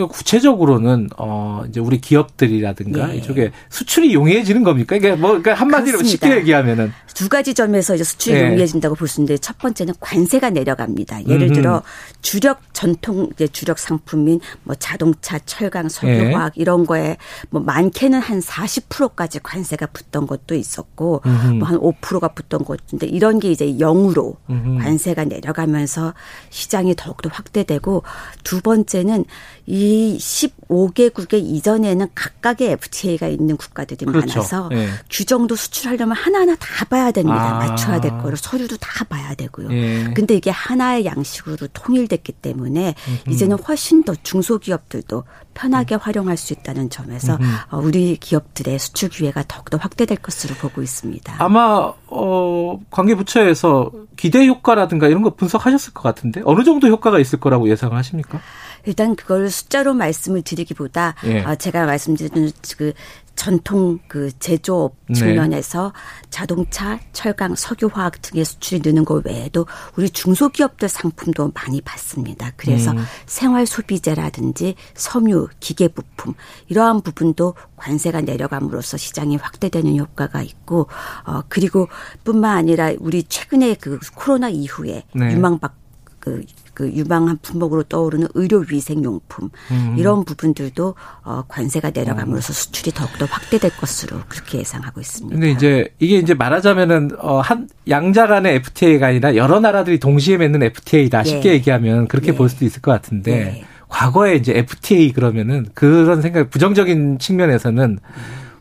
[0.09, 3.17] 구체적으로는 어 이제 우리 기업들이라든가 예.
[3.17, 4.95] 이쪽에 수출이 용이해지는 겁니까?
[4.95, 6.27] 이게 뭐 그러니까 한마디로 그렇습니다.
[6.27, 8.47] 쉽게 얘기하면은 두 가지 점에서 이제 수출이 예.
[8.49, 11.27] 용이해진다고 볼 수 있는데 첫 번째는 관세가 내려갑니다.
[11.27, 11.74] 예를 들어
[12.21, 16.61] 주력 전통 이제 주력 상품인 뭐 자동차, 철강, 석유화학 예.
[16.61, 17.17] 이런 거에
[17.49, 21.21] 뭐 많게는 한 40%까지 관세가 붙던 것도 있었고
[21.59, 26.13] 뭐 한 5%가 붙던 것인데 이런 게 이제 0으로 관세가 내려가면서
[26.49, 28.03] 시장이 더욱더 확대되고
[28.43, 29.25] 두 번째는
[29.65, 34.39] 이 15개국의 이전에는 각각의 FTA가 있는 국가들이 그렇죠.
[34.39, 34.89] 많아서 예.
[35.09, 37.55] 규정도 수출하려면 하나하나 다 봐야 됩니다.
[37.55, 37.67] 아.
[37.67, 39.71] 맞춰야 될 거를 서류도 다 봐야 되고요.
[39.71, 40.13] 예.
[40.15, 43.33] 근데 이게 하나의 양식으로 통일됐기 때문에 음흠.
[43.33, 45.99] 이제는 훨씬 더 중소기업들도 편하게 음.
[46.01, 51.35] 활용할 수 있다는 점에서 음 우리 기업들의 수출 기회가 더욱더 확대될 것으로 보고 있습니다.
[51.39, 57.39] 아마 어 관계 부처에서 기대 효과라든가 이런 거 분석하셨을 것 같은데 어느 정도 효과가 있을
[57.39, 58.39] 거라고 예상을 하십니까?
[58.85, 61.41] 일단 그걸 숫자로 말씀을 드리기보다 예.
[61.41, 62.93] 어, 제가 말씀드린 그
[63.35, 65.13] 전통 그 제조업 네.
[65.13, 66.29] 측면에서 네.
[66.29, 69.67] 자동차, 철강, 석유화학 등의 수출이 느는 것 외에도
[69.97, 72.53] 우리 중소기업들 상품도 많이 받습니다.
[72.55, 72.97] 그래서 음.
[73.25, 76.33] 생활 소비재라든지 섬유, 기계 부품
[76.67, 80.87] 이러한 부분도 관세가 내려감으로써 시장이 확대되는 효과가 있고
[81.25, 81.87] 어 그리고
[82.23, 85.33] 뿐만 아니라 우리 최근에 그 코로나 이후에 네.
[85.33, 85.75] 유망박
[86.19, 86.43] 그
[86.75, 89.95] 그 유망한 품목으로 떠오르는 의료 위생 용품 음.
[89.97, 92.53] 이런 부분들도 어 관세가 내려감으로써 음.
[92.53, 95.33] 수출이 더욱더 확대될 것으로 그렇게 예상하고 있습니다.
[95.33, 101.23] 근데 이제 이게 이제 말하자면은 어한 양자 간의 FTA가 아니라 여러 나라들이 동시에 맺는 FTA다
[101.23, 101.29] 네.
[101.29, 102.37] 쉽게 얘기하면 그렇게 네.
[102.37, 103.65] 볼 수도 있을 것 같은데 네.
[103.87, 107.99] 과거에 이제 FTA 그러면은 그런 생각 부정적인 측면에서는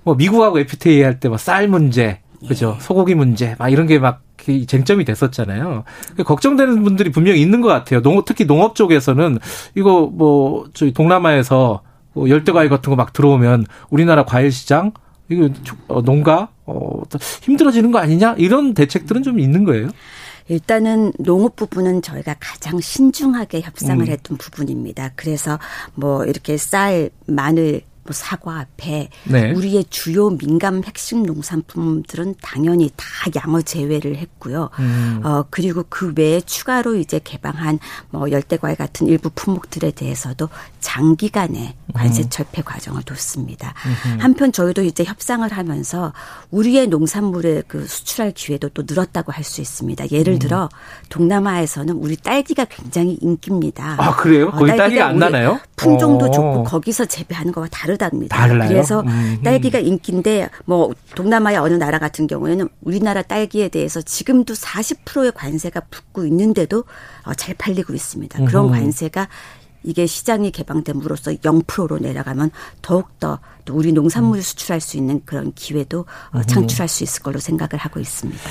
[0.05, 4.23] 뭐 미국하고 FTA 할 때 뭐 쌀 문제 그죠 소고기 문제 막 이런 게 막
[4.67, 5.85] 쟁점이 됐었잖아요.
[6.25, 8.03] 걱정되는 분들이 분명히 있는 것 같아요.
[8.03, 9.39] 농, 특히 농업 쪽에서는
[9.75, 11.83] 이거 뭐 저희 동남아에서
[12.13, 14.93] 뭐 열대과일 같은 거 막 들어오면 우리나라 과일 시장
[15.29, 15.49] 이거
[15.89, 17.03] 어, 농가 어
[17.43, 19.89] 힘들어지는 거 아니냐 이런 대책들은 좀 있는 거예요.
[20.49, 24.11] 일단은 농업 부분은 저희가 가장 신중하게 협상을 음.
[24.11, 25.13] 했던 부분입니다.
[25.17, 25.59] 그래서
[25.95, 29.53] 뭐 이렇게 쌀, 마늘, 뭐 사과, 배, 네.
[29.53, 34.71] 우리의 주요 민감 핵심 농산품들은 당연히 다 양어 제외를 했고요.
[34.79, 35.21] 음.
[35.25, 37.79] 어 그리고 그 외에 추가로 이제 개방한
[38.11, 40.49] 뭐 열대과일 같은 일부 품목들에 대해서도
[40.81, 42.29] 장기간의 관세 음.
[42.29, 43.75] 철폐 과정을 뒀습니다.
[44.07, 44.19] 음.
[44.21, 46.13] 한편 저희도 이제 협상을 하면서
[46.51, 50.11] 우리의 농산물의 그 수출할 기회도 또 늘었다고 할 수 있습니다.
[50.11, 50.39] 예를 음.
[50.39, 50.69] 들어
[51.11, 53.97] 동남아에서는 우리 딸기가 굉장히 인기입니다.
[53.99, 54.51] 아 그래요?
[54.51, 55.61] 거기 어, 딸기가, 딸기가 안 나나요?
[55.77, 56.31] 품종도 오.
[56.31, 58.37] 좋고 거기서 재배하는 거와 다른 다르답니다.
[58.37, 58.69] 달라요?
[58.69, 59.41] 그래서 음.
[59.43, 66.27] 딸기가 인기인데 뭐 동남아의 어느 나라 같은 경우에는 우리나라 딸기에 대해서 지금도 40%의 관세가 붙고
[66.27, 66.85] 있는데도
[67.25, 68.45] 어, 잘 팔리고 있습니다.
[68.47, 69.29] 그런 관세가
[69.85, 72.51] 이게 시장이 개방됨으로써 0%로 내려가면
[72.83, 74.43] 더욱더 또 우리 농산물을 음.
[74.43, 78.43] 수출할 수 있는 그런 기회도 어, 창출할 수 있을 걸로 생각을 하고 있습니다.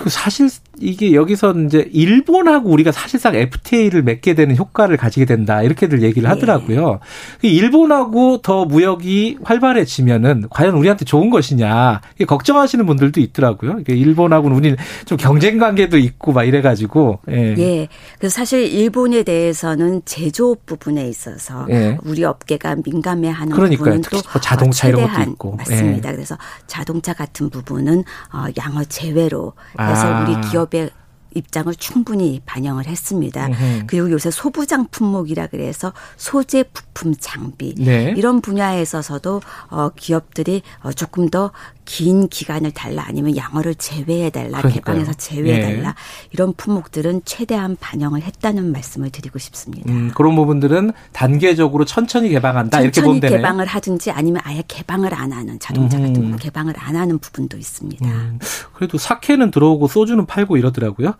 [0.00, 0.48] 그리고 사실
[0.78, 6.28] 이게 여기서 이제 일본하고 우리가 사실상 FTA를 맺게 되는 효과를 가지게 된다 이렇게들 얘기를 네.
[6.28, 7.00] 하더라고요.
[7.42, 7.48] 네.
[7.48, 13.80] 일본하고 더 무역이 활발해지면은 과연 우리한테 좋은 것이냐 걱정하시는 분들도 있더라고요.
[13.86, 17.20] 일본하고는 우리 좀 경쟁 관계도 있고 막 이래가지고.
[17.28, 17.54] 예.
[17.54, 17.88] 네.
[18.18, 21.98] 그래서 사실 일본에 대해서는 제조업 부분에 있어서 예.
[22.04, 26.08] 우리 업계가 민감해하는 부분은 또 자동차 이런 것도 있고 맞습니다.
[26.08, 26.14] 예.
[26.14, 29.52] 그래서 자동차 같은 부분은 어 양어 제외로
[29.94, 30.20] 아.
[30.22, 30.90] 우리 기업의
[31.34, 33.46] 입장을 충분히 반영을 했습니다.
[33.46, 33.82] 음흠.
[33.86, 38.14] 그리고 요새 소부장 품목이라 그래서 소재 부품 장비 네.
[38.16, 41.50] 이런 분야에 있어서도 어 기업들이 어 조금 더
[41.90, 46.28] 긴 기간을 달라 아니면 양어를 제외해 달라 개방해서 제외해 달라 네.
[46.30, 49.90] 이런 품목들은 최대한 반영을 했다는 말씀을 드리고 싶습니다.
[49.92, 53.38] 음, 그런 부분들은 단계적으로 천천히 개방한다 천천히 이렇게 보면 되네요.
[53.38, 56.06] 개방을 하든지 아니면 아예 개방을 안 하는 자동차 음.
[56.06, 58.06] 같은 거 개방을 안 하는 부분도 있습니다.
[58.06, 58.38] 음.
[58.72, 61.14] 그래도 사케는 들어오고 소주는 팔고 이러더라고요.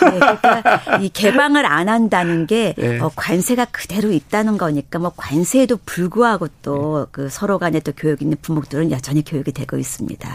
[0.00, 2.98] 네, 그러니까 이 개방을 안 한다는 게 네.
[3.00, 7.28] 어, 관세가 그대로 있다는 거니까 뭐 관세에도 불구하고 또그 네.
[7.28, 10.28] 서로 간에 또 교육 있는 부모들은 여전히 교육이 되고 있습니다.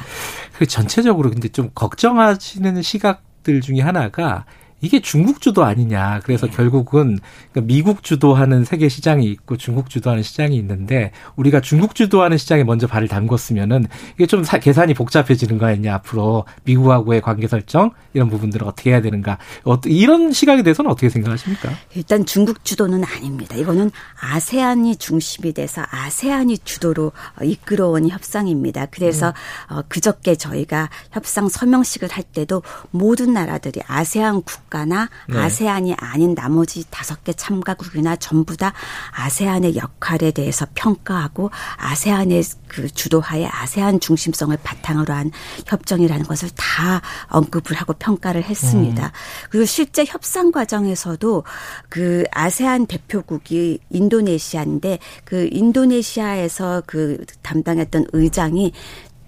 [0.58, 4.46] 그 전체적으로 근데 좀 걱정하시는 시각 들 중에 하나가
[4.82, 6.22] 이게 중국 주도 아니냐.
[6.24, 6.54] 그래서 네.
[6.56, 7.20] 결국은
[7.52, 12.88] 그러니까 미국 주도하는 세계 시장이 있고 중국 주도하는 시장이 있는데 우리가 중국 주도하는 시장에 먼저
[12.88, 15.96] 발을 담궜으면은 이게 좀 계산이 복잡해지는 거 아니냐.
[15.96, 19.38] 앞으로 미국하고의 관계 설정 이런 부분들을 어떻게 해야 되는가.
[19.86, 21.70] 이런 시각에 대해서는 어떻게 생각하십니까?
[21.96, 23.56] 일단 중국 주도는 아닙니다.
[23.56, 27.12] 이거는 아세안이 중심이 돼서 아세안이 주도로
[27.42, 28.88] 이끌어온 협상입니다.
[28.88, 29.34] 그래서
[29.72, 29.82] 음.
[29.88, 35.38] 그저께 저희가 협상 서명식을 할 때도 모든 나라들이 아세안 국 가나 네.
[35.38, 38.74] 아세안이 아닌 나머지 다섯 개 참가국이나 전부 다
[39.12, 45.32] 아세안의 역할에 대해서 평가하고 아세안의 그 주도하에 아세안 중심성을 바탕으로 한
[45.66, 49.06] 협정이라는 것을 다 언급을 하고 평가를 했습니다.
[49.06, 49.12] 음.
[49.50, 51.44] 그리고 실제 협상 과정에서도
[51.90, 58.72] 그 아세안 대표국이 인도네시아인데 그 인도네시아에서 그 담당했던 의장이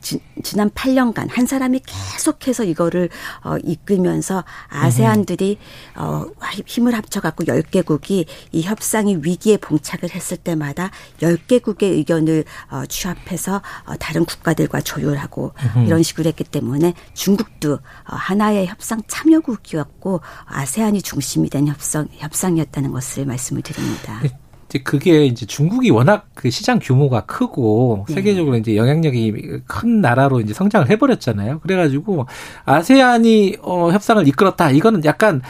[0.02, 0.20] 지,
[0.56, 3.10] 난 8년간 한 사람이 계속해서 이거를
[3.43, 5.58] 어, 이끌면서 아세안들이
[5.95, 6.26] 어,
[6.66, 10.89] 힘을 합쳐갖고 10개국이 이 협상이 위기에 봉착을 했을 때마다
[11.22, 15.54] 10개국의 의견을 어, 취합해서 어, 다른 국가들과 조율하고
[15.86, 23.26] 이런 식으로 했기 때문에 중국도 어, 하나의 협상 참여국이었고 아세안이 중심이 된 협상, 협상이었다는 것을
[23.26, 24.20] 말씀을 드립니다.
[24.72, 24.78] 네.
[24.78, 28.13] 이제 그게 이제 중국이 워낙 그 시장 규모가 크고 네.
[28.15, 31.59] 세계적으로 이제 영향력이 큰 나라로 이제 성장을 해버렸잖아요.
[31.59, 32.26] 그래가지고
[32.65, 34.72] 아세안이 어, 협상을 이끌었다.
[34.72, 35.41] 이거는 약간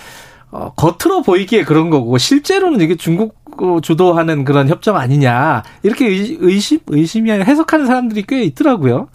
[0.49, 3.39] 어, 겉으로 보이기에 그런 거고 실제로는 이게 중국
[3.83, 9.09] 주도하는 그런 협정 아니냐 이렇게 의심 의심이 해석하는 사람들이 꽤 있더라고요.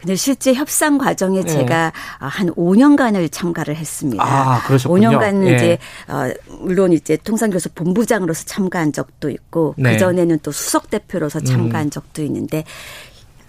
[0.00, 1.46] 근데 실제 협상 과정에 네.
[1.46, 4.24] 제가 한 5년간을 참가를 했습니다.
[4.24, 5.10] 아, 그러셨군요.
[5.10, 5.54] 5년간 네.
[5.54, 5.78] 이제
[6.08, 6.30] 어
[6.62, 9.92] 물론 이제 통상교수 본부장으로서 참가한 적도 있고 네.
[9.92, 11.90] 그 전에는 또 수석 대표로서 참가한 음.
[11.90, 12.64] 적도 있는데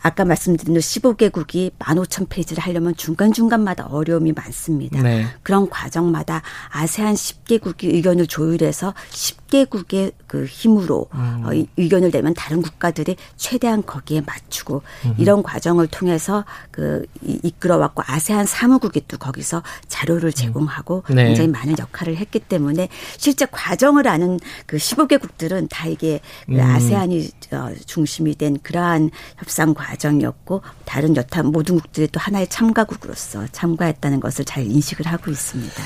[0.01, 5.01] 아까 말씀드린 15개국이 15,000페이지를 하려면 중간중간마다 어려움이 많습니다.
[5.01, 5.25] 네.
[5.43, 11.43] 그런 과정마다 아세안 10개국이 의견을 조율해서 10개국의 그 힘으로 음.
[11.45, 15.15] 어, 의견을 내면 다른 국가들이 최대한 거기에 맞추고 음.
[15.17, 20.31] 이런 과정을 통해서 그 이끌어왔고 아세안 사무국이 또 거기서 자료를 음.
[20.31, 21.25] 제공하고 네.
[21.25, 22.87] 굉장히 많은 역할을 했기 때문에
[23.17, 26.59] 실제 과정을 아는 그 15개국들은 다 이게 그 음.
[26.59, 33.45] 아세안이 어, 중심이 된 그러한 협상 과 과정이었고 다른 여타 모든 국들이 또 하나의 참가국으로서
[33.51, 35.83] 참가했다는 것을 잘 인식을 하고 있습니다.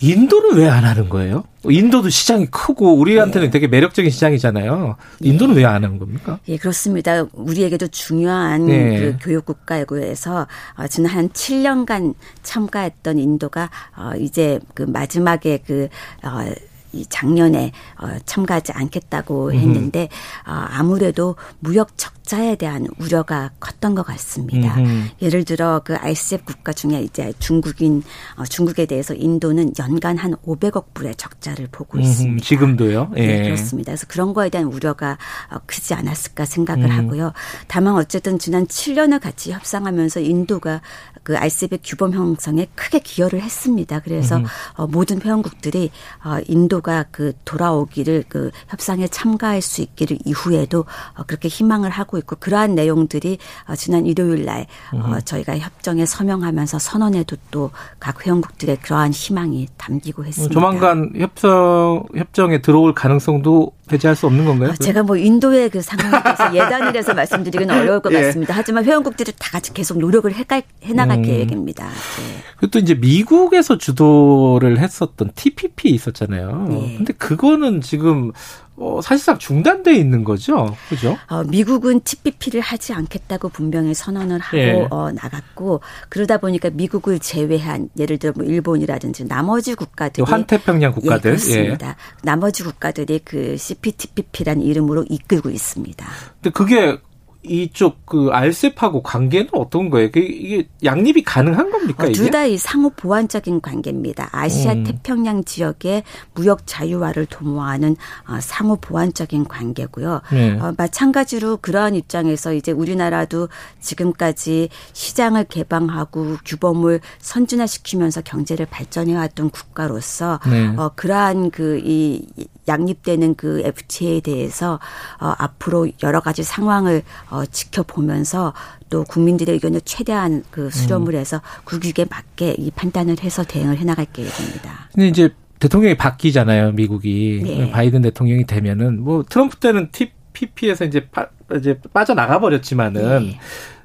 [0.00, 1.44] 인도는 왜 안 하는 거예요?
[1.62, 3.50] 인도도 시장이 크고 우리한테는 네.
[3.50, 4.96] 되게 매력적인 시장이잖아요.
[5.20, 5.60] 인도는 네.
[5.60, 6.40] 왜안 하는 겁니까?
[6.48, 7.24] 예, 그렇습니다.
[7.32, 8.98] 우리에게도 중요한 네.
[8.98, 10.46] 그 교육 국가이고 해서
[10.76, 15.88] 어, 지난 한 7년간 참가했던 인도가 어, 이제 그 마지막에 그
[16.22, 16.52] 어,
[16.94, 20.08] 이 작년에 어, 참가하지 않겠다고 했는데
[20.46, 24.74] 어, 아무래도 무역 적자에 대한 우려가 컸던 것 같습니다.
[24.76, 25.08] 음흠.
[25.22, 28.02] 예를 들어 그 RCEP 국가 중에 이제 중국인
[28.36, 31.98] 어, 중국에 대해서 인도는 연간 한 500억 불의 적자를 보고.
[31.98, 32.44] 있습니다.
[32.44, 33.10] 지금도요?
[33.14, 33.26] 네, 예.
[33.26, 33.92] 네, 그렇습니다.
[33.92, 35.18] 그래서 그런 거에 대한 우려가
[35.50, 36.90] 어, 크지 않았을까 생각을 음.
[36.90, 37.32] 하고요.
[37.68, 40.80] 다만 어쨌든 지난 7년을 같이 협상하면서 인도가
[41.24, 44.00] 그 RCEP 규범 형성에 크게 기여를 했습니다.
[44.00, 44.40] 그래서
[44.74, 45.90] 어, 모든 회원국들이
[46.24, 50.84] 어, 인도가 그 돌아오기를 그 협상에 참가할 수 있기를 이후에도
[51.16, 56.78] 어, 그렇게 희망을 하고 있고 그러한 내용들이 어, 지난 일요일 날 어, 저희가 협정에 서명하면서
[56.78, 57.64] 선언에도 또
[58.04, 60.52] 각 회원국들의 그러한 희망이 담기고 했습니다.
[60.52, 64.70] 조만간 협정 협정에 들어올 가능성도 배제할 수 없는 건가요?
[64.70, 68.22] 아, 제가 뭐 인도의 그 상황에 대해서 예단을 해서 말씀드리기는 어려울 것 예.
[68.22, 68.54] 같습니다.
[68.56, 71.22] 하지만 회원국들이 다 같이 계속 노력을 해가, 해 음.
[71.22, 71.86] 계획입니다.
[71.86, 72.42] 네.
[72.56, 76.66] 그리고 또 이제 미국에서 주도를 했었던 TPP 있었잖아요.
[76.68, 76.94] 네.
[76.96, 78.32] 근데 그거는 지금
[78.76, 81.16] 어, 사실상 중단돼 있는 거죠, 그죠?
[81.28, 84.86] 어, 미국은 TPP를 하지 않겠다고 분명히 선언을 하고 예.
[84.90, 91.36] 어, 나갔고 그러다 보니까 미국을 제외한 예를 들어 뭐 일본이라든지 나머지 국가들이 환태평양 국가들, 예,
[91.36, 91.88] 그렇습니다.
[91.90, 91.94] 예.
[92.22, 96.06] 나머지 국가들이 그 CPTPP라는 이름으로 이끌고 있습니다.
[96.42, 96.98] 근데 그게
[97.44, 100.08] 이쪽 그 알셉하고 관계는 어떤 거예요?
[100.14, 102.06] 이게 양립이 가능한 겁니까?
[102.06, 104.30] 어, 둘다 이 상호 보완적인 관계입니다.
[104.32, 104.84] 아시아 음.
[104.84, 106.02] 태평양 지역의
[106.34, 107.96] 무역 자유화를 도모하는
[108.28, 110.22] 어, 상호 보완적인 관계고요.
[110.32, 110.58] 네.
[110.58, 113.48] 어, 마찬가지로 그러한 입장에서 이제 우리나라도
[113.80, 120.74] 지금까지 시장을 개방하고 규범을 선진화시키면서 경제를 발전해왔던 국가로서 네.
[120.76, 122.26] 어, 그러한 그 이
[122.66, 124.78] 양립되는 그 FTA에 대해서
[125.20, 128.52] 어, 앞으로 여러 가지 상황을 어, 지켜보면서
[128.90, 131.18] 또 국민들의 의견을 최대한 그 수렴을 음.
[131.18, 134.88] 해서 국익에 맞게 이 판단을 해서 대응을 해나갈 계획입니다.
[134.92, 137.70] 근데 이제 대통령이 바뀌잖아요, 미국이 네.
[137.70, 143.26] 바이든 대통령이 되면은 뭐 트럼프 때는 TPP에서 이제 파, 이제 빠져나가 버렸지만은.
[143.26, 143.38] 네.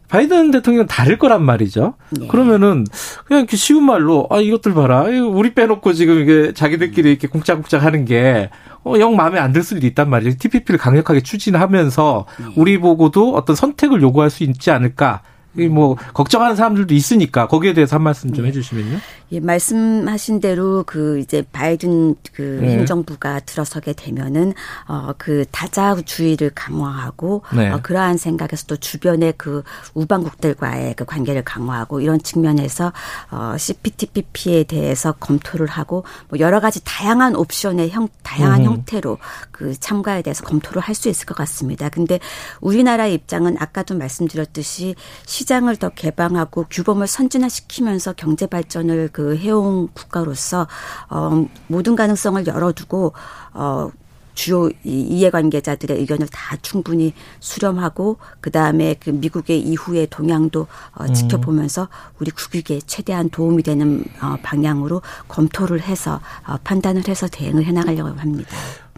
[0.10, 1.94] 바이든 대통령은 다를 거란 말이죠.
[2.10, 2.28] 네.
[2.28, 2.84] 그러면은
[3.26, 5.04] 그냥 이렇게 쉬운 말로 아 이것들 봐라.
[5.04, 9.86] 우리 빼놓고 지금 이게 자기들끼리 이렇게 쿵짝쿵짝 하는 게 어, 영 마음에 안 들 수도
[9.86, 10.38] 있단 말이죠.
[10.40, 12.46] TPP를 강력하게 추진하면서 네.
[12.56, 15.22] 우리 보고도 어떤 선택을 요구할 수 있지 않을까.
[15.54, 18.50] 뭐 걱정하는 사람들도 있으니까 거기에 대해서 한 말씀 좀 네.
[18.50, 19.00] 해주시면요.
[19.32, 22.78] 예, 말씀하신 대로 그 이제 바이든 그 네.
[22.78, 24.54] 행정부가 들어서게 되면은
[24.88, 27.70] 어그 다자주의를 강화하고 네.
[27.72, 29.64] 어, 그러한 생각에서 또 주변의 그
[29.96, 32.94] 우방국들과의 그 관계를 강화하고 이런 측면에서
[33.32, 38.66] 어 CPTPP에 대해서 검토를 하고 뭐 여러 가지 다양한 옵션의 형 다양한 음.
[38.66, 39.18] 형태로
[39.52, 41.90] 그 참가에 대해서 검토를 할 수 있을 것 같습니다.
[41.90, 42.20] 근데
[42.62, 44.96] 우리나라의 입장은 아까도 말씀드렸듯이
[45.40, 50.68] 시장을 더 개방하고 규범을 선진화시키면서 경제 발전을 그 해온 국가로서
[51.10, 53.14] 어 모든 가능성을 열어두고
[53.54, 53.90] 어
[54.34, 61.14] 주요 이해관계자들의 의견을 다 충분히 수렴하고 그 다음에 그 미국의 이후의 동향도 어, 음.
[61.14, 61.88] 지켜보면서
[62.20, 68.56] 우리 국익에 최대한 도움이 되는 어, 방향으로 검토를 해서 어, 판단을 해서 대응을 해나가려고 합니다.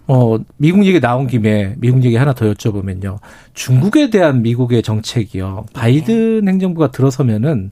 [0.07, 3.19] 어, 미국 얘기 나온 김에 미국 얘기 하나 더 여쭤보면요.
[3.53, 5.67] 중국에 대한 미국의 정책이요.
[5.73, 6.51] 바이든 네.
[6.51, 7.71] 행정부가 들어서면은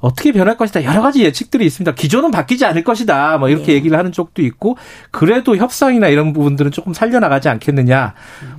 [0.00, 0.84] 어떻게 변할 것이다.
[0.84, 1.94] 여러 가지 예측들이 있습니다.
[1.94, 3.38] 기존은 바뀌지 않을 것이다.
[3.38, 3.72] 뭐 이렇게 네.
[3.74, 4.76] 얘기를 하는 쪽도 있고
[5.10, 8.14] 그래도 협상이나 이런 부분들은 조금 살려나가지 않겠느냐.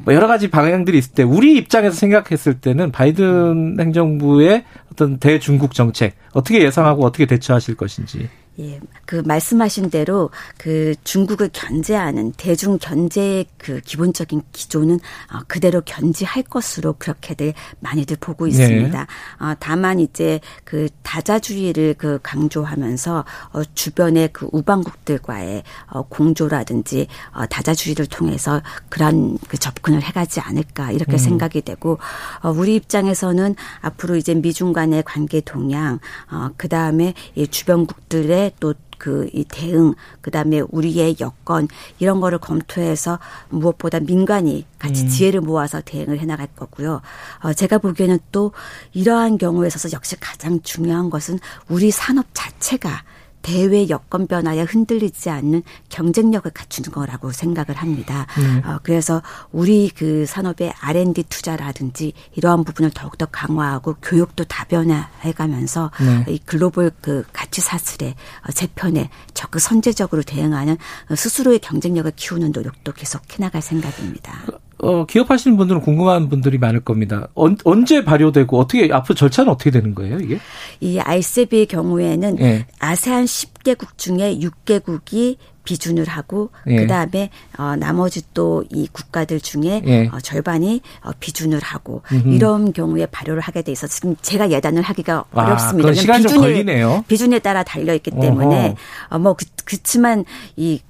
[0.05, 6.15] 뭐 여러 가지 방향들이 있을 때 우리 입장에서 생각했을 때는 바이든 행정부의 어떤 대중국 정책
[6.33, 8.29] 어떻게 예상하고 어떻게 대처하실 것인지.
[8.59, 16.43] 예, 그 말씀하신 대로 그 중국을 견제하는 대중 견제의 그 기본적인 기조는 어, 그대로 견지할
[16.43, 18.51] 것으로 그렇게들 많이들 보고 네.
[18.51, 18.99] 있습니다.
[18.99, 19.45] 네.
[19.45, 28.07] 어, 다만 이제 그 다자주의를 그 강조하면서 어, 주변의 그 우방국들과의 어, 공조라든지 어, 다자주의를
[28.07, 31.17] 통해서 그런 그 접근을 해가지 않을까 이렇게 음.
[31.17, 31.97] 생각이 되고
[32.41, 35.99] 어, 우리 입장에서는 앞으로 이제 미중 간의 관계 동향,
[36.29, 41.67] 어, 그 다음에 이 주변국들의 또그 대응, 그 다음에 우리의 여건
[41.99, 43.19] 이런 거를 검토해서
[43.49, 45.07] 무엇보다 민간이 같이 음.
[45.07, 47.01] 지혜를 모아서 대응을 해 나갈 거고요.
[47.43, 48.51] 어, 제가 보기에는 또
[48.93, 53.03] 이러한 경우에 있어서 역시 가장 중요한 것은 우리 산업 자체가
[53.41, 58.27] 대외 여건 변화에 흔들리지 않는 경쟁력을 갖추는 거라고 생각을 합니다.
[58.37, 58.61] 음.
[58.65, 59.21] 어, 그래서
[59.51, 66.33] 우리 그 산업의 R&D 투자라든지 이러한 부분을 더욱더 강화하고 교육도 다변화해가면서 네.
[66.33, 68.15] 이 글로벌 그 가치 사슬의
[68.47, 70.77] 어, 재편에 적극 선제적으로 대응하는
[71.15, 74.45] 스스로의 경쟁력을 키우는 노력도 계속 해나갈 생각입니다.
[74.81, 77.27] 어, 기업하시는 분들은 궁금한 분들이 많을 겁니다.
[77.35, 80.39] 언, 제 발효되고 어떻게 앞으로 절차는 어떻게 되는 거예요, 이게?
[80.79, 82.65] 이 RCEP의 경우에는 네.
[82.79, 86.77] 아세안 10개국 중에 6개국이 비준을 하고 예.
[86.77, 90.07] 그다음에 어 나머지 또 이 국가들 중에 예.
[90.11, 92.29] 어, 절반이 어, 비준을 하고 음흠.
[92.29, 95.93] 이런 경우에 발효를 하게 돼 있어서 지금 제가 예단을 하기가 아, 어렵습니다.
[95.93, 97.05] 시간이 비준이, 걸리네요.
[97.07, 98.75] 비준에 따라 달려 있기 때문에
[99.09, 100.25] 어뭐 그, 그렇지만
[100.55, 100.81] 이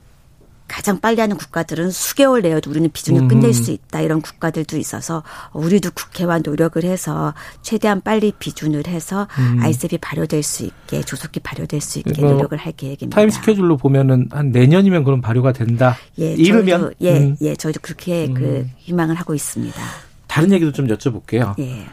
[0.70, 5.91] 가장 빨리 하는 국가들은 수개월 내에도 우리는 비준을 끝낼 수 있다 이런 국가들도 있어서 우리도
[5.91, 9.59] 국회와 노력을 해서 최대한 빨리 비준을 해서 음.
[9.61, 13.15] 아이셉이 발효될 수 있게 조속히 발효될 수 있게 노력을 할 계획입니다.
[13.15, 15.97] 타임 스케줄로 보면은 한 내년이면 그럼 발효가 된다.
[16.20, 17.36] 예, 이르면 예, 음.
[17.41, 18.34] 예, 저희도 그렇게 음.
[18.36, 19.82] 그 희망을 하고 있습니다.
[20.28, 21.59] 다른 얘기도 좀 여쭤볼게요.
[21.59, 21.88] 예.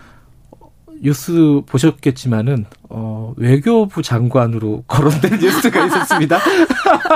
[1.02, 6.38] 뉴스 보셨겠지만은 어, 외교부 장관으로 거론된 뉴스가 있었습니다.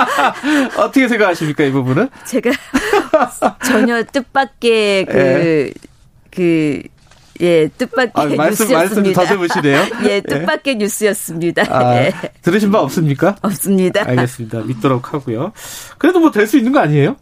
[0.78, 2.08] 어떻게 생각하십니까 이 부분은?
[2.26, 2.50] 제가
[3.64, 5.72] 전혀 뜻밖의 그 예.
[6.30, 6.82] 그
[7.42, 9.22] 예, 뜻밖의 아, 말씀, 뉴스였습니다.
[9.22, 9.86] 말씀 더듬으시네요.
[10.10, 10.74] 예, 뜻밖의 예.
[10.74, 11.62] 뉴스였습니다.
[11.70, 12.12] 아, 예.
[12.42, 13.36] 들으신 바 없습니까?
[13.40, 14.02] 없습니다.
[14.06, 14.60] 알겠습니다.
[14.64, 15.52] 믿도록 하고요.
[15.96, 17.16] 그래도 뭐 될 수 있는 거 아니에요?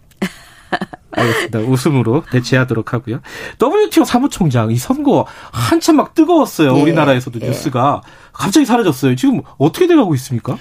[1.18, 1.58] 알겠습니다.
[1.60, 3.20] 웃음으로 대체하도록 하고요.
[3.60, 6.76] WTO 사무총장 이 선거 한참 막 뜨거웠어요.
[6.76, 6.82] 예.
[6.82, 7.46] 우리나라에서도 예.
[7.46, 8.02] 뉴스가
[8.32, 9.16] 갑자기 사라졌어요.
[9.16, 10.56] 지금 어떻게 돼가고 있습니까?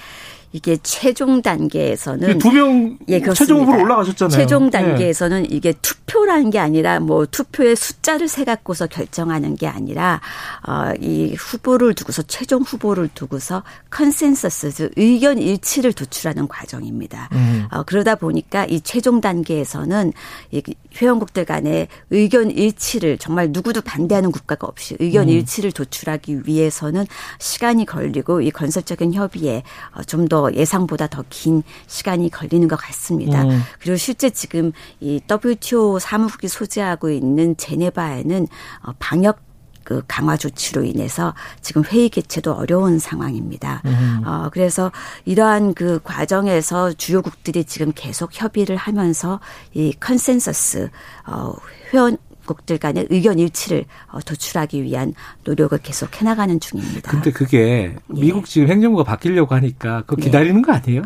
[0.52, 4.36] 이게 최종 단계에서는 두명 예, 최종 후보로 올라가셨잖아요.
[4.36, 4.70] 최종 네.
[4.70, 5.48] 단계에서는 네.
[5.50, 10.20] 이게 투표라는 게 아니라 뭐 투표의 숫자를 세 갖고서 결정하는 게 아니라
[10.66, 17.28] 어 이 후보를 두고서 최종 후보를 두고서 컨센서스 의견 일치를 도출하는 과정입니다.
[17.32, 17.66] 음.
[17.70, 20.12] 어 그러다 보니까 이 최종 단계에서는
[20.52, 20.62] 이
[21.00, 25.30] 회원국들 간의 의견 일치를 정말 누구도 반대하는 국가가 없이 의견 음.
[25.30, 27.06] 일치를 도출하기 위해서는
[27.38, 29.62] 시간이 걸리고 이 건설적인 협의에
[29.94, 33.44] 어, 좀더 더 예상보다 더 긴 시간이 걸리는 것 같습니다.
[33.44, 33.60] 음.
[33.78, 38.46] 그리고 실제 지금 이 WTO 사무국이 소재하고 있는 제네바에는
[38.84, 39.47] 어, 방역
[39.88, 41.32] 그 강화 조치로 인해서
[41.62, 43.80] 지금 회의 개최도 어려운 상황입니다.
[43.86, 44.22] 음.
[44.26, 44.92] 어, 그래서
[45.24, 49.40] 이러한 그 과정에서 주요국들이 지금 계속 협의를 하면서
[49.72, 50.90] 이 컨센서스
[51.26, 51.54] 어,
[51.94, 52.18] 회원
[52.48, 57.10] 회원국들 간의 의견 일치를 어, 도출하기 위한 노력을 계속 해나가는 중입니다.
[57.10, 57.96] 근데 그게 예.
[58.06, 60.22] 미국 지금 행정부가 바뀌려고 하니까 그거 네.
[60.24, 60.62] 기다리는 네.
[60.62, 61.02] 거 아니에요?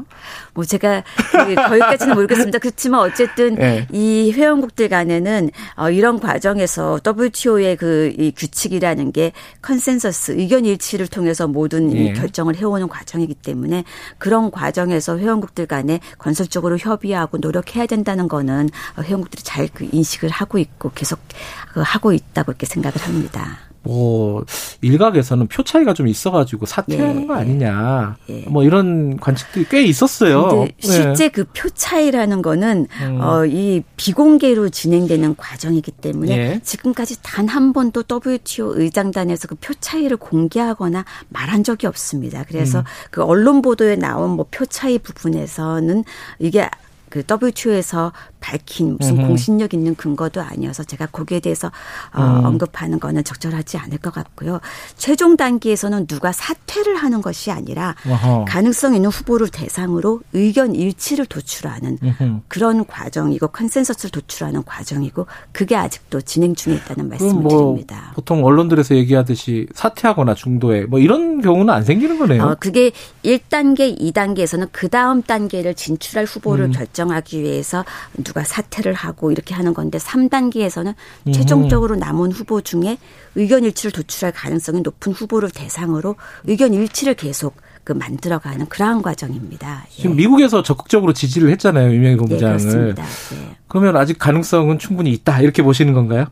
[0.55, 2.59] 뭐 제가 그 거기까지는 모르겠습니다.
[2.59, 3.87] 그렇지만 어쨌든 네.
[3.93, 9.33] 이 회원국들 간에는 어, 이런 과정에서 WTO의 그 이 규칙이라는 게
[9.63, 12.13] 컨센서스 의견 일치를 통해서 모든 네.
[12.13, 13.85] 결정을 해오는 과정이기 때문에
[14.19, 18.69] 그런 과정에서 회원국들 간에 건설적으로 협의하고 노력해야 된다는 거는
[19.03, 21.32] 회원국들이 잘 그 인식을 하고 있고 계속 그
[21.75, 23.59] 하고 있다고 이렇게 생각을 합니다.
[23.85, 24.45] 뭐
[24.81, 27.27] 일각에서는 표 차이가 좀 있어가지고 사퇴하는 예.
[27.27, 28.43] 거 아니냐 예.
[28.47, 30.49] 뭐 이런 관측들이 꽤 있었어요.
[30.51, 31.29] 근데 실제 네.
[31.31, 33.21] 그 표 차이라는 거는 음.
[33.21, 36.61] 어 이 비공개로 진행되는 과정이기 때문에 예.
[36.63, 42.45] 지금까지 단 한 번도 WTO 의장단에서 그 표 차이를 공개하거나 말한 적이 없습니다.
[42.47, 42.85] 그래서 음.
[43.11, 46.05] 그 언론 보도에 나온 뭐 표 차이 부분에서는
[46.39, 46.69] 이게
[47.13, 48.11] 그 WTO에서
[48.41, 49.27] 밝힌 무슨 음흠.
[49.29, 51.71] 공신력 있는 근거도 아니어서 제가 거기에 대해서
[52.15, 52.45] 어, 음.
[52.47, 54.61] 언급하는 거는 적절하지 않을 것 같고요.
[54.97, 58.47] 최종 단계에서는 누가 사퇴를 하는 것이 아니라 어허.
[58.49, 62.41] 가능성 있는 후보를 대상으로 의견 일치를 도출하는 음흠.
[62.49, 68.13] 그런 과정이고 컨센서스를 도출하는 과정이고 그게 아직도 진행 중에 있다는 말씀을 뭐 드립니다.
[68.15, 72.43] 보통 언론들에서 얘기하듯이 사퇴하거나 중도에 뭐 이런 경우는 안 생기는 거네요.
[72.43, 72.91] 어, 그게
[73.23, 76.73] 1단계, 2단계에서는 그 다음 단계를 진출할 후보를 음.
[76.73, 77.85] 결정 하기 위해서
[78.23, 80.95] 누가 사퇴를 하고 이렇게 하는 건데 3단계에서는
[81.27, 81.33] 음.
[81.33, 82.99] 최종적으로 남은 후보 중에
[83.35, 89.87] 의견 일치를 도출할 가능성이 높은 후보를 대상으로 의견 일치를 계속 그 만들어가는 그러한 과정입니다.
[89.91, 90.03] 예.
[90.03, 92.57] 지금 미국에서 적극적으로 지지를 했잖아요, 유명희 본부장을.
[92.57, 93.03] 네, 그렇습니다.
[93.03, 93.57] 네.
[93.67, 96.27] 그러면 아직 가능성은 충분히 있다 이렇게 보시는 건가요?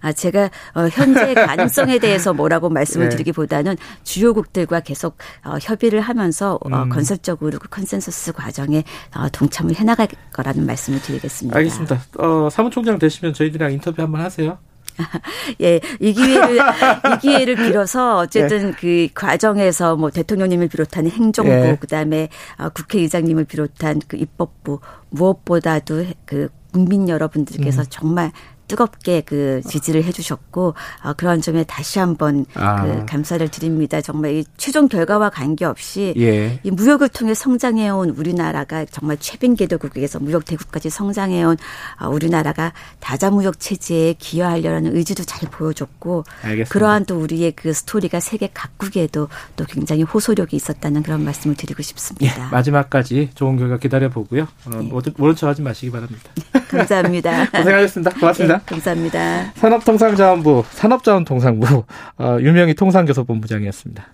[0.00, 3.16] 아, 제가 어, 현재 가능성에 대해서 뭐라고 말씀을 네.
[3.16, 6.88] 드리기보다는 주요국들과 계속 어, 협의를 하면서 어, 음.
[6.88, 11.56] 건설적으로 그 컨센서스 과정에 어, 동참을 해나갈 거라는 말씀을 드리겠습니다.
[11.56, 12.00] 알겠습니다.
[12.18, 14.58] 어, 사무총장 되시면 저희들이랑 인터뷰 한번 하세요.
[15.60, 18.76] 예, 이 기회를 이 기회를 빌어서 어쨌든 네.
[18.78, 21.76] 그 과정에서 뭐 대통령님을 비롯한 행정부 네.
[21.76, 27.86] 그다음에 어, 국회의장님을 비롯한 그 입법부 무엇보다도 그 국민 여러분들께서 음.
[27.90, 28.32] 정말
[28.70, 32.84] 뜨겁게 그 지지를 해주셨고 어, 그런 점에 다시 한번 아.
[32.84, 34.00] 그 감사를 드립니다.
[34.00, 36.60] 정말 이 최종 결과와 관계없이 예.
[36.62, 41.56] 이 무역을 통해 성장해온 우리나라가 정말 최빈 개도국에서 무역 대국까지 성장해온
[42.00, 46.72] 어, 우리나라가 다자 무역 체제에 기여하려는 의지도 잘 보여줬고 알겠습니다.
[46.72, 52.46] 그러한 또 우리의 그 스토리가 세계 각국에도 또 굉장히 호소력이 있었다는 그런 말씀을 드리고 싶습니다.
[52.46, 54.46] 예, 마지막까지 좋은 결과 기다려 보고요.
[54.66, 55.34] 어, 예.
[55.34, 56.30] 척하지 마시기 바랍니다.
[56.68, 57.50] 감사합니다.
[57.50, 58.10] 고생하셨습니다.
[58.18, 58.58] 고맙습니다.
[58.58, 58.59] 네.
[58.66, 59.52] 감사합니다.
[59.54, 61.84] 산업통상자원부, 산업자원통상부
[62.18, 64.06] 어, 유명희 통상교섭본부장이었습니다.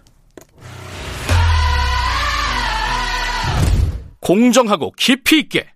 [4.21, 5.69] 공정하고 깊이 있게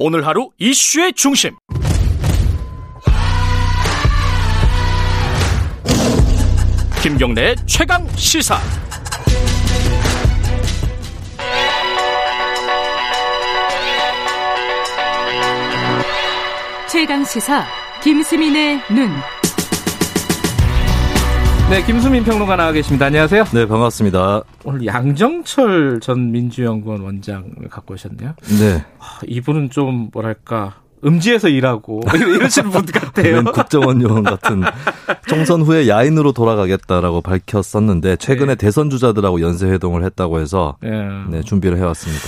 [0.00, 1.56] 오늘 하루 이슈의 중심
[7.02, 8.58] 김경래의 최강 시사
[16.90, 17.66] 최강 시사
[18.02, 19.10] 김수민의 눈.
[21.68, 23.06] 네, 김수민 평론가 나와 계십니다.
[23.06, 23.44] 안녕하세요.
[23.52, 24.42] 네, 반갑습니다.
[24.64, 28.34] 오늘 양정철 전 민주연구원 원장을 갖고 오셨네요.
[28.58, 28.86] 네.
[29.00, 33.44] 아, 이분은 좀 뭐랄까 음지에서 일하고 이러시는 분 같아요.
[33.44, 34.62] 국정원 요원 같은
[35.28, 38.54] 총선 후에 야인으로 돌아가겠다라고 밝혔었는데 최근에 네.
[38.54, 40.90] 대선 주자들하고 연쇄 회동을 했다고 해서 네.
[41.28, 42.24] 네, 준비를 해왔습니다.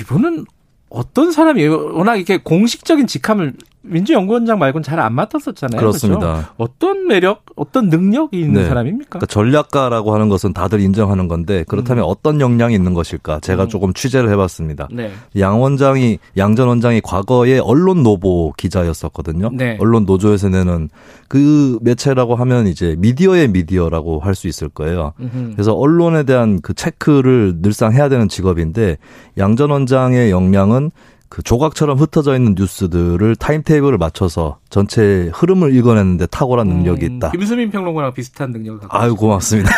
[0.00, 0.46] 이분은
[0.90, 1.94] 어떤 사람이에요?
[1.94, 5.78] 워낙 이렇게 공식적인 직함을 민주연구원장 말고는 잘안 맡았었잖아요.
[5.80, 6.20] 그렇습니다.
[6.20, 6.48] 그렇죠?
[6.58, 8.68] 어떤 매력, 어떤 능력이 있는 네.
[8.68, 9.08] 사람입니까?
[9.10, 12.08] 그러니까 전략가라고 하는 것은 다들 인정하는 건데 그렇다면 음.
[12.08, 13.40] 어떤 역량이 있는 것일까?
[13.40, 13.68] 제가 음.
[13.68, 14.88] 조금 취재를 해봤습니다.
[14.92, 15.10] 네.
[15.38, 19.50] 양 원장이 양 전 원장이 과거에 언론 노보 기자였었거든요.
[19.54, 19.76] 네.
[19.80, 20.88] 언론 노조에서 내는
[21.28, 25.12] 그 매체라고 하면 이제 미디어의 미디어라고 할 수 있을 거예요.
[25.20, 25.52] 음흠.
[25.52, 28.96] 그래서 언론에 대한 그 체크를 늘상 해야 되는 직업인데
[29.38, 30.90] 양 전 원장의 역량은
[31.30, 37.30] 그 조각처럼 흩어져 있는 뉴스들을 타임테이블을 맞춰서 전체 흐름을 읽어내는데 탁월한 음, 능력이 있다.
[37.30, 39.70] 김수민 평론가랑 비슷한 능력을 갖고 아유 고맙습니다.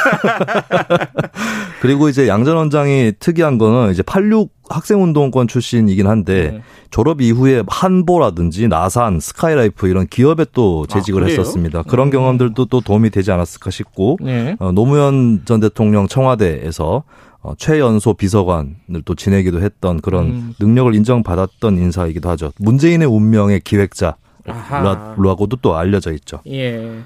[1.82, 6.62] 그리고 이제 양전 원장이 특이한 거는 이제 86 학생운동권 출신이긴 한데 네.
[6.90, 11.82] 졸업 이후에 한보라든지 나산, 스카이라이프 이런 기업에 또 재직을 아, 했었습니다.
[11.82, 12.12] 그런 음.
[12.12, 14.56] 경험들도 또 도움이 되지 않았을까 싶고 네.
[14.58, 17.02] 어, 노무현 전 대통령 청와대에서
[17.42, 20.54] 어, 최연소 비서관을 또 지내기도 했던 그런 음.
[20.60, 22.52] 능력을 인정받았던 인사이기도 하죠.
[22.58, 26.40] 문재인의 운명의 기획자 라고도 또 알려져 있죠.
[26.46, 27.00] 예.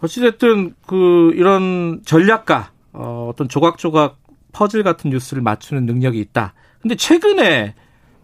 [0.00, 4.18] 어찌됐든 그 이런 전략가 어, 어떤 조각조각
[4.52, 6.54] 퍼즐 같은 뉴스를 맞추는 능력이 있다.
[6.80, 7.74] 근데 최근에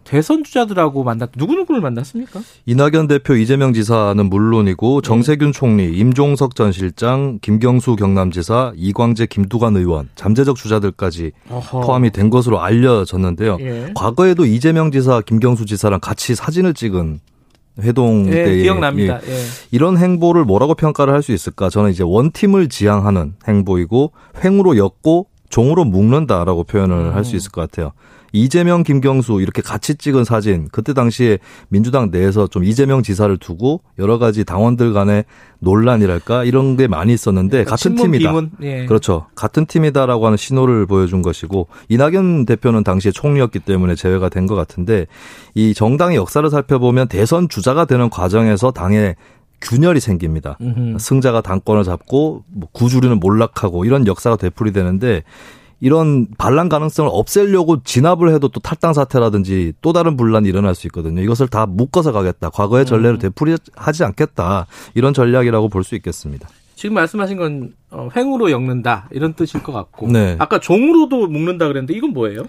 [0.09, 2.39] 대선 주자들하고 만났 누구 누구를 만났습니까?
[2.65, 5.07] 이낙연 대표, 이재명 지사는 물론이고 네.
[5.07, 11.81] 정세균 총리, 임종석 전 실장, 김경수 경남지사, 이광재, 김두관 의원, 잠재적 주자들까지 어허.
[11.81, 13.57] 포함이 된 것으로 알려졌는데요.
[13.59, 13.91] 예.
[13.93, 17.19] 과거에도 이재명 지사, 김경수 지사랑 같이 사진을 찍은
[17.81, 19.19] 회동 예, 때 기억납니다.
[19.27, 19.31] 예.
[19.31, 19.43] 예.
[19.69, 21.69] 이런 행보를 뭐라고 평가를 할 수 있을까?
[21.69, 27.13] 저는 이제 원팀을 지향하는 행보이고 횡으로 엮고 종으로 묶는다라고 표현을 음.
[27.13, 27.91] 할수 있을 것 같아요.
[28.33, 34.17] 이재명, 김경수 이렇게 같이 찍은 사진 그때 당시에 민주당 내에서 좀 이재명 지사를 두고 여러
[34.17, 35.23] 가지 당원들 간의
[35.59, 38.33] 논란이랄까 이런 게 많이 있었는데 그러니까 같은 팀이다.
[38.63, 38.85] 예.
[38.85, 39.27] 그렇죠.
[39.35, 45.05] 같은 팀이다라고 하는 신호를 보여준 것이고 이낙연 대표는 당시에 총리였기 때문에 제외가 된 것 같은데
[45.53, 49.15] 이 정당의 역사를 살펴보면 대선 주자가 되는 과정에서 당의
[49.61, 50.57] 균열이 생깁니다.
[50.61, 50.97] 음흠.
[50.97, 55.23] 승자가 당권을 잡고 뭐 구주류는 몰락하고 이런 역사가 되풀이되는데
[55.81, 61.21] 이런 반란 가능성을 없애려고 진압을 해도 또 탈당 사태라든지 또 다른 분란이 일어날 수 있거든요.
[61.21, 62.49] 이것을 다 묶어서 가겠다.
[62.49, 63.19] 과거의 전례를 음.
[63.19, 64.67] 되풀이하지 않겠다.
[64.95, 66.49] 이런 전략이라고 볼 수 있겠습니다.
[66.75, 70.35] 지금 말씀하신 건 어, 횡으로 엮는다 이런 뜻일 것 같고 네.
[70.39, 72.43] 아까 종으로도 묶는다 그랬는데 이건 뭐예요?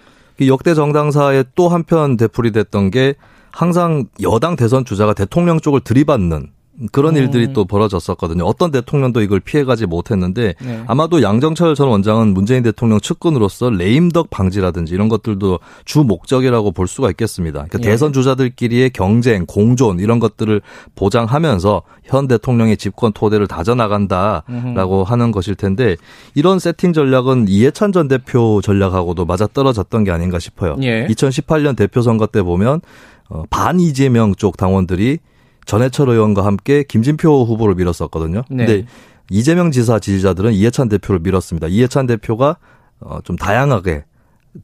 [0.47, 3.15] 역대 정당사에 또 한편 되풀이됐던 게
[3.51, 6.49] 항상 여당 대선 주자가 대통령 쪽을 들이받는
[6.93, 7.23] 그런 음.
[7.23, 8.45] 일들이 또 벌어졌었거든요.
[8.45, 10.85] 어떤 대통령도 이걸 피해가지 못했는데 네.
[10.87, 17.11] 아마도 양정철 전 원장은 문재인 대통령 측근으로서 레임덕 방지라든지 이런 것들도 주 목적이라고 볼 수가
[17.11, 17.65] 있겠습니다.
[17.65, 17.85] 그러니까 네.
[17.85, 20.63] 대선 주자들끼리의 경쟁, 공존 이런 것들을
[20.95, 25.97] 보장하면서 현 대통령의 집권 토대를 다져나간다라고 하는 것일 텐데
[26.35, 30.77] 이런 세팅 전략은 이해찬 전 대표 전략하고도 맞아 떨어졌던 게 아닌가 싶어요.
[30.83, 31.07] 예.
[31.07, 32.81] 2018년 대표 선거 때 보면
[33.29, 35.19] 어, 반 이재명 쪽 당원들이
[35.67, 38.43] 전해철 의원과 함께 김진표 후보를 밀었었거든요.
[38.51, 38.67] 네.
[38.67, 38.87] 근데
[39.31, 41.69] 이재명 지사 지지자들은 이해찬 대표를 밀었습니다.
[41.69, 42.57] 이해찬 대표가
[43.01, 44.05] 어, 좀 다양하게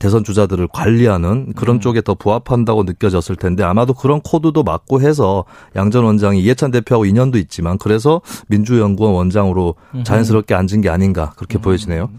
[0.00, 1.80] 대선 주자들을 관리하는 그런 음.
[1.80, 5.44] 쪽에 더 부합한다고 느껴졌을 텐데 아마도 그런 코드도 맞고 해서
[5.76, 11.62] 양전 원장이 이해찬 대표하고 인연도 있지만 그래서 민주연구원 원장으로 자연스럽게 앉은 게 아닌가 그렇게 음.
[11.62, 12.10] 보여지네요.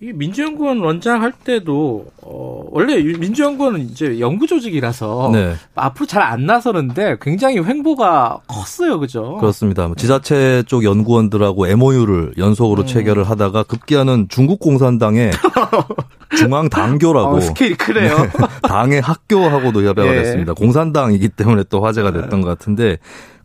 [0.00, 5.54] 이 민주연구원 원장 할 때도 어 원래 민주연구원은 이제 연구 조직이라서 네.
[5.74, 9.38] 앞으로 잘 안 나서는데 굉장히 횡보가 컸어요, 그죠?
[9.40, 9.86] 그렇습니다.
[9.86, 12.86] 뭐 지자체 쪽 연구원들하고 MOU를 연속으로 음.
[12.86, 15.30] 체결을 하다가 급기야는 중국 공산당의
[16.36, 18.18] 중앙 당교라고 어, 스케일이 크네요.
[18.18, 18.28] 네,
[18.62, 20.20] 당의 학교하고도 협약을 예.
[20.20, 20.52] 했습니다.
[20.52, 22.98] 공산당이기 때문에 또 화제가 됐던 것 같은데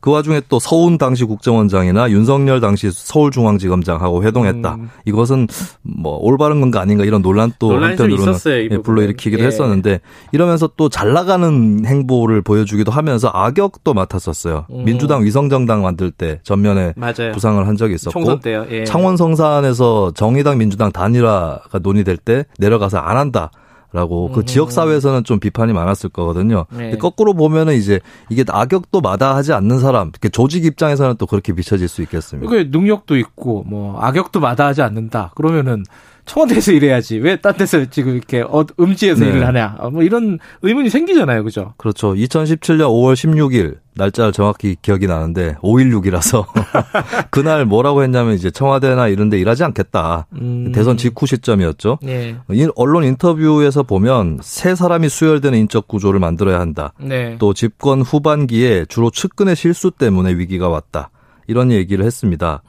[0.04, 4.76] 그 와중에 또 서훈 당시 국정원장이나 윤석열 당시 서울중앙지검장하고 회동했다.
[4.76, 4.90] 음.
[5.06, 5.48] 이것은
[5.82, 8.34] 뭐 올바른 건가 아닌가 이런 논란 또 한편으로는
[8.70, 9.48] 예, 불러일으키기도 예.
[9.48, 10.02] 했었는데
[10.34, 14.66] 이러면서 또 잘 나가는 행보를 보여주기도 하면서 악역도 맡았었어요.
[14.72, 14.84] 음.
[14.84, 17.32] 민주당 위성정당 만들 때 전면에 맞아요.
[17.32, 18.40] 부상을 한 적이 있었고
[18.72, 18.84] 예.
[18.84, 23.52] 창원 성산에서 정의당 민주당 단일화가 논의될 때 내려가서 안 한다.
[23.94, 24.46] 라고 그 음.
[24.46, 26.66] 지역 사회에서는 좀 비판이 많았을 거거든요.
[26.76, 26.98] 네.
[26.98, 32.50] 거꾸로 보면은 이제 이게 악역도 마다하지 않는 사람, 조직 입장에서는 또 그렇게 비춰질 수 있겠습니다.
[32.50, 35.32] 그 능력도 있고 뭐 악역도 마다하지 않는다.
[35.36, 35.84] 그러면은
[36.26, 37.18] 청와대에서 일해야지.
[37.20, 39.30] 왜 딴 데서 지금 이렇게 어, 음지에서 네.
[39.32, 39.76] 일을 하냐?
[39.80, 41.44] 어, 뭐 이런 의문이 생기잖아요.
[41.44, 41.74] 그죠?
[41.78, 42.14] 그렇죠.
[42.14, 46.46] 2017년 5월 16일 날짜를 정확히 기억이 나는데 5.16이라서
[47.30, 50.26] 그날 뭐라고 했냐면 이제 청와대나 이런 데 일하지 않겠다.
[50.42, 50.72] 음.
[50.74, 52.00] 대선 직후 시점이었죠.
[52.02, 52.38] 네.
[52.76, 56.94] 언론 인터뷰에서 보면 세 사람이 수혈되는 인적 구조를 만들어야 한다.
[57.00, 57.36] 네.
[57.40, 61.12] 또 집권 후반기에 주로 측근의 실수 때문에 위기가 왔다
[61.48, 62.62] 이런 얘기를 했습니다.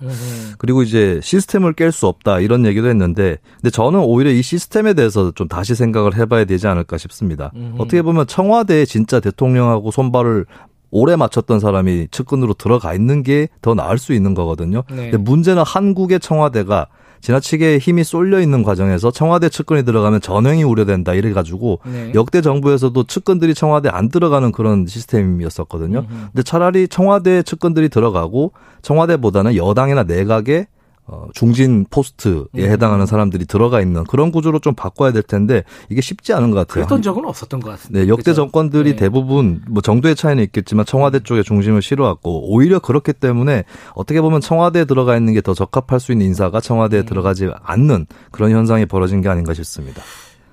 [0.59, 5.33] 그리고 이제 시스템을 깰 수 없다 이런 얘기도 했는데 근데 저는 오히려 이 시스템에 대해서
[5.33, 7.53] 좀 다시 생각을 해봐야 되지 않을까 싶습니다.
[7.79, 10.47] 어떻게 보면 청와대에 진짜 대통령하고 손발을
[10.91, 14.85] 오래 맞췄던 사람이 측근으로 들어가 있는 게 더 나을 수 있는 거거든요.
[14.91, 15.11] 네.
[15.11, 16.87] 근데 문제는 한국의 청와대가
[17.25, 22.13] 지나치게 힘이 쏠려 있는 과정에서 청와대 측근이 들어가면 전횡이 우려된다 이래 가지고 네.
[22.15, 26.01] 역대 정부에서도 측근들이 청와대 안 들어가는 그런 시스템이었었거든요.
[26.01, 26.07] 음흠.
[26.33, 28.53] 근데 차라리 청와대 측근들이 들어가고
[28.83, 30.67] 청와대보다는 여당이나 내각에
[31.07, 32.61] 어, 중진 포스트에 음.
[32.61, 36.87] 해당하는 사람들이 들어가 있는 그런 구조로 좀 바꿔야 될 텐데 이게 쉽지 않은 것 같아요.
[36.87, 38.01] 그랬던 적은 없었던 것 같습니다.
[38.01, 38.37] 네, 역대 그렇죠?
[38.37, 38.97] 정권들이 네.
[38.97, 44.85] 대부분 뭐 정도의 차이는 있겠지만 청와대 쪽에 중심을 실어왔고 오히려 그렇기 때문에 어떻게 보면 청와대에
[44.85, 47.07] 들어가 있는 게 더 적합할 수 있는 인사가 청와대에 음.
[47.07, 50.03] 들어가지 않는 그런 현상이 벌어진 게 아닌가 싶습니다.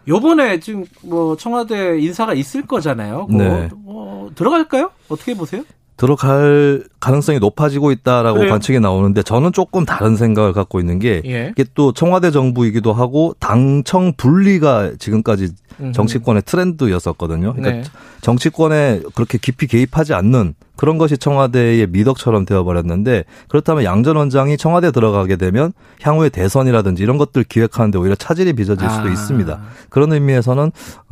[0.08, 3.28] 요번에 지금 뭐 청와대 인사가 있을 거잖아요.
[3.30, 3.70] 네.
[3.74, 4.92] 뭐 들어갈까요?
[5.08, 5.64] 어떻게 보세요?
[6.02, 8.52] 들어갈 가능성이 높아지고 있다라고 그래요?
[8.52, 11.50] 관측이 나오는데 저는 조금 다른 생각을 갖고 있는 게 예.
[11.52, 15.50] 이게 또 청와대 정부이기도 하고 당청 분리가 지금까지
[15.94, 17.54] 정치권의 트렌드였었거든요.
[17.54, 17.84] 그러니까 네.
[18.22, 24.88] 정치권에 그렇게 깊이 개입하지 않는 그런 것이 청와대의 미덕처럼 되어버렸는데 그렇다면 양 전 원장이 청와대
[24.88, 25.72] 에 들어가게 되면
[26.02, 29.12] 향후의 대선이라든지 이런 것들 기획하는데 오히려 차질이 빚어질 수도 아.
[29.12, 29.62] 있습니다.
[29.90, 30.72] 그런 의미에서는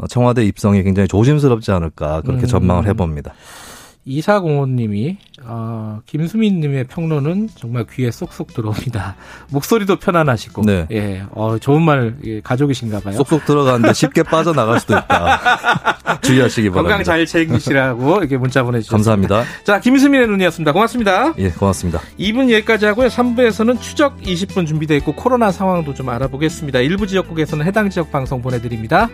[0.10, 2.48] 청와대 입성이 굉장히 조심스럽지 않을까 그렇게 음.
[2.48, 3.36] 전망을 해봅니다.
[4.10, 9.16] 이사공원님이 어, 김수민님의 평론은 정말 귀에 쏙쏙 들어옵니다.
[9.52, 10.88] 목소리도 편안하시고, 네.
[10.92, 13.16] 예, 어, 좋은 말 예, 가족이신가봐요.
[13.18, 16.20] 쏙쏙 들어가는데 쉽게 빠져나갈 수도 있다.
[16.22, 16.96] 주의하시기 바랍니다.
[16.96, 18.98] 건강 잘 챙기시라고 이렇게 문자 보내주셨습니다.
[18.98, 19.44] 감사합니다.
[19.64, 20.72] 자, 김수민의 눈이었습니다.
[20.72, 21.34] 고맙습니다.
[21.38, 22.02] 예, 고맙습니다.
[22.20, 23.08] 2분 여기까지 하고요.
[23.10, 26.80] 3부에서는 추적 20분 준비되어 있고 코로나 상황도 좀 알아보겠습니다.
[26.80, 29.08] 일부 지역국에서는 해당 지역 방송 보내드립니다.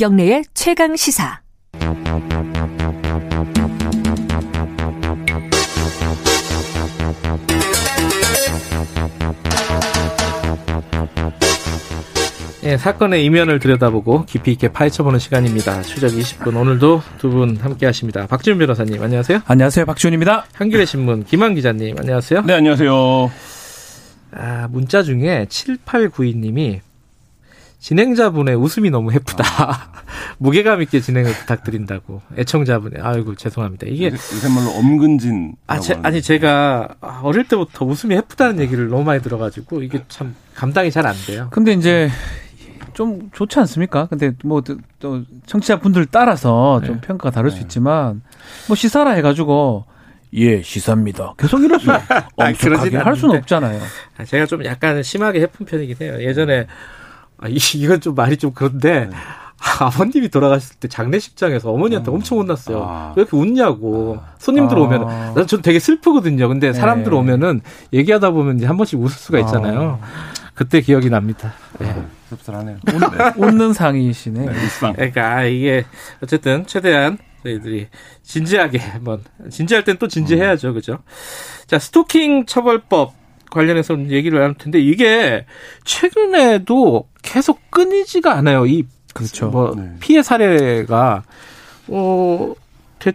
[0.00, 1.42] 김경래의 최강 시사.
[12.62, 15.80] 예, 사건의 이면을 들여다보고 깊이 있게 파헤쳐보는 시간입니다.
[15.82, 18.26] 추적 20분 오늘도 두 분 함께 하십니다.
[18.26, 19.40] 박지훈 변호사님 안녕하세요.
[19.46, 19.86] 안녕하세요.
[19.86, 20.44] 박지훈입니다.
[20.52, 22.42] 한겨레 신문 김한 기자님 안녕하세요.
[22.42, 23.30] 네, 안녕하세요.
[24.32, 26.80] 아, 문자 중에 7892님이
[27.80, 29.44] 진행자분의 웃음이 너무 예쁘다.
[29.64, 29.92] 아.
[30.38, 32.20] 무게감 있게 진행을 부탁드린다고.
[32.36, 33.86] 애청자분의, 아이고, 죄송합니다.
[33.88, 34.10] 이게.
[34.10, 35.54] 요새 말로 엄근진.
[35.66, 36.88] 아, 제, 아니, 제가
[37.22, 41.48] 어릴 때부터 웃음이 예쁘다는 얘기를 너무 많이 들어가지고, 이게 참 감당이 잘 안 돼요.
[41.50, 42.10] 근데 이제,
[42.92, 44.06] 좀 좋지 않습니까?
[44.06, 44.62] 근데 뭐,
[44.98, 47.00] 또, 청취자분들 따라서 좀 네.
[47.06, 47.56] 평가가 다를 네.
[47.56, 48.20] 수 있지만,
[48.68, 49.86] 뭐 시사라 해가지고,
[50.34, 51.34] 예, 시사입니다.
[51.38, 51.90] 계속 이럴 수,
[52.36, 53.80] 엄숙하게 할 수는 없잖아요.
[54.18, 56.22] 아, 제가 좀 약간 심하게 해픈 편이긴 해요.
[56.22, 56.66] 예전에,
[57.40, 59.16] 아, 이, 이건 좀 말이 좀 그런데 네.
[59.80, 62.14] 아버님이 돌아가셨을 때 장례식장에서 어머니한테 어.
[62.14, 62.82] 엄청 혼났어요.
[62.82, 63.12] 아.
[63.16, 64.18] 왜 이렇게 웃냐고.
[64.22, 64.32] 아.
[64.38, 64.80] 손님들 아.
[64.80, 66.48] 오면 난전 되게 슬프거든요.
[66.48, 66.72] 근데 네.
[66.72, 67.60] 사람들 오면은
[67.92, 69.98] 얘기하다 보면 이제 한 번씩 웃을 수가 있잖아요.
[70.02, 70.06] 아.
[70.54, 71.52] 그때 기억이 납니다.
[71.78, 71.90] 네.
[71.90, 72.78] 아, 씁쓸하네요.
[73.38, 74.46] 웃 는 상이시네.
[74.46, 74.52] 네,
[74.94, 75.84] 그러니까 아, 이게
[76.22, 77.88] 어쨌든 최대한 저희들이
[78.22, 80.98] 진지하게 한번 진지할 땐 또 진지해야죠, 그죠?
[81.66, 83.14] 자 스토킹 처벌법
[83.50, 85.44] 관련해서 얘기를 나눌 텐데 이게
[85.84, 88.66] 최근에도 계속 끊이지가 않아요.
[88.66, 88.84] 이
[89.14, 89.48] 그렇죠.
[89.48, 89.90] 뭐 네.
[90.00, 91.22] 피해 사례가
[91.88, 92.54] 어
[92.98, 93.12] 대,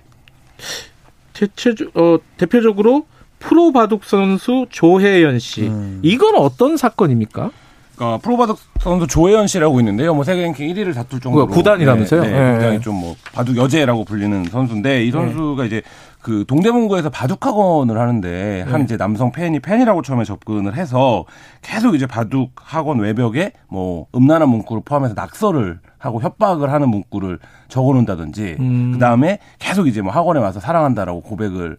[1.34, 3.06] 대체 어 대표적으로
[3.40, 5.64] 프로 바둑 선수 조혜연 씨.
[5.68, 6.00] 음.
[6.04, 7.52] 이건 어떤 사건입니까?
[7.98, 10.14] 어, 프로바둑 선수 조혜연 씨라고 있는데요.
[10.14, 12.24] 뭐 세계 랭킹 1위를 다툴 정도로 구단이라면서요?
[12.24, 15.68] 네, 네, 굉장히 좀 뭐 바둑 여제라고 불리는 선수인데 이 선수가 네.
[15.68, 15.82] 이제
[16.26, 18.84] 그 동대문구에서 바둑 학원을 하는데 한 네.
[18.84, 21.24] 이제 남성 팬이 팬이라고 처음에 접근을 해서
[21.62, 28.56] 계속 이제 바둑 학원 외벽에 뭐 음란한 문구를 포함해서 낙서를 하고 협박을 하는 문구를 적어놓는다든지
[28.60, 28.92] 음.
[28.94, 31.78] 그 다음에 계속 이제 뭐 학원에 와서 사랑한다라고 고백을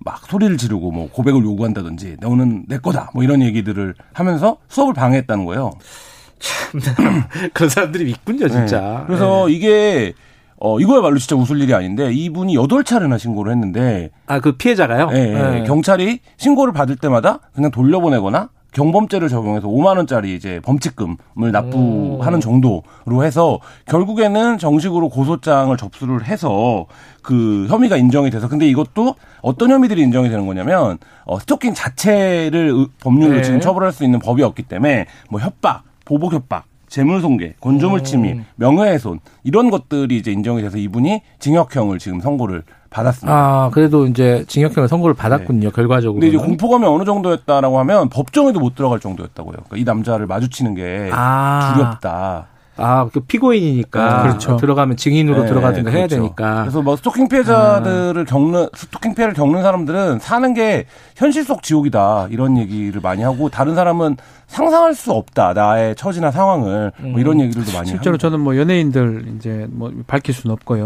[0.00, 5.46] 막 소리를 지르고 뭐 고백을 요구한다든지 너는 내 거다 뭐 이런 얘기들을 하면서 수업을 방해했다는
[5.46, 5.70] 거예요.
[6.38, 7.24] 참
[7.54, 8.80] 그런 사람들이 있군요 진짜.
[8.80, 9.04] 네.
[9.06, 9.54] 그래서 네.
[9.54, 10.12] 이게
[10.60, 15.10] 어, 이거야말로 진짜 웃을 일이 아닌데 이분이 여덟 차례나 신고를 했는데 아, 그 피해자가요?
[15.10, 15.64] 네, 네.
[15.64, 23.60] 경찰이 신고를 받을 때마다 그냥 돌려보내거나 경범죄를 적용해서 5만 원짜리 이제 범칙금을 납부하는 정도로 해서
[23.86, 26.86] 결국에는 정식으로 고소장을 접수를 해서
[27.22, 33.36] 그 혐의가 인정이 돼서 근데 이것도 어떤 혐의들이 인정이 되는 거냐면 어 스토킹 자체를 법률로
[33.36, 33.42] 네.
[33.42, 39.20] 지금 처벌할 수 있는 법이 없기 때문에 뭐 협박, 보복 협박 재물손괴, 건조물 침입, 명예훼손
[39.44, 43.34] 이런 것들이 이제 인정이 돼서 이분이 징역형을 지금 선고를 받았습니다.
[43.34, 45.70] 아, 그래도 이제 징역형을 선고를 받았군요, 네.
[45.74, 46.20] 결과적으로.
[46.20, 49.52] 근데 이제 공포감이 어느 정도였다라고 하면 법정에도 못 들어갈 정도였다고요.
[49.52, 51.72] 그러니까 이 남자를 마주치는 게 아.
[51.74, 52.46] 두렵다.
[52.78, 54.02] 아, 그 피고인이니까.
[54.02, 54.56] 아, 그렇죠.
[54.56, 55.98] 들어가면 증인으로 네, 들어가든가 그렇죠.
[55.98, 56.62] 해야 되니까.
[56.62, 58.24] 그래서 뭐 스토킹 피해자들을 아.
[58.24, 62.28] 겪는, 스토킹 피해를 겪는 사람들은 사는 게 현실 속 지옥이다.
[62.30, 64.16] 이런 얘기를 많이 하고 다른 사람은
[64.46, 65.52] 상상할 수 없다.
[65.52, 66.92] 나의 처지나 상황을.
[66.98, 67.40] 뭐 이런 음.
[67.42, 68.22] 얘기들도 많이 실제로 합니다.
[68.22, 70.84] 저는 뭐 연예인들 이제 뭐 밝힐 수는 없고요.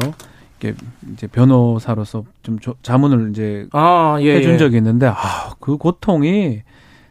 [0.58, 0.74] 이게
[1.12, 4.58] 이제 변호사로서 좀 자문을 이제 아, 예, 해준 예.
[4.58, 6.62] 적이 있는데 아, 그 고통이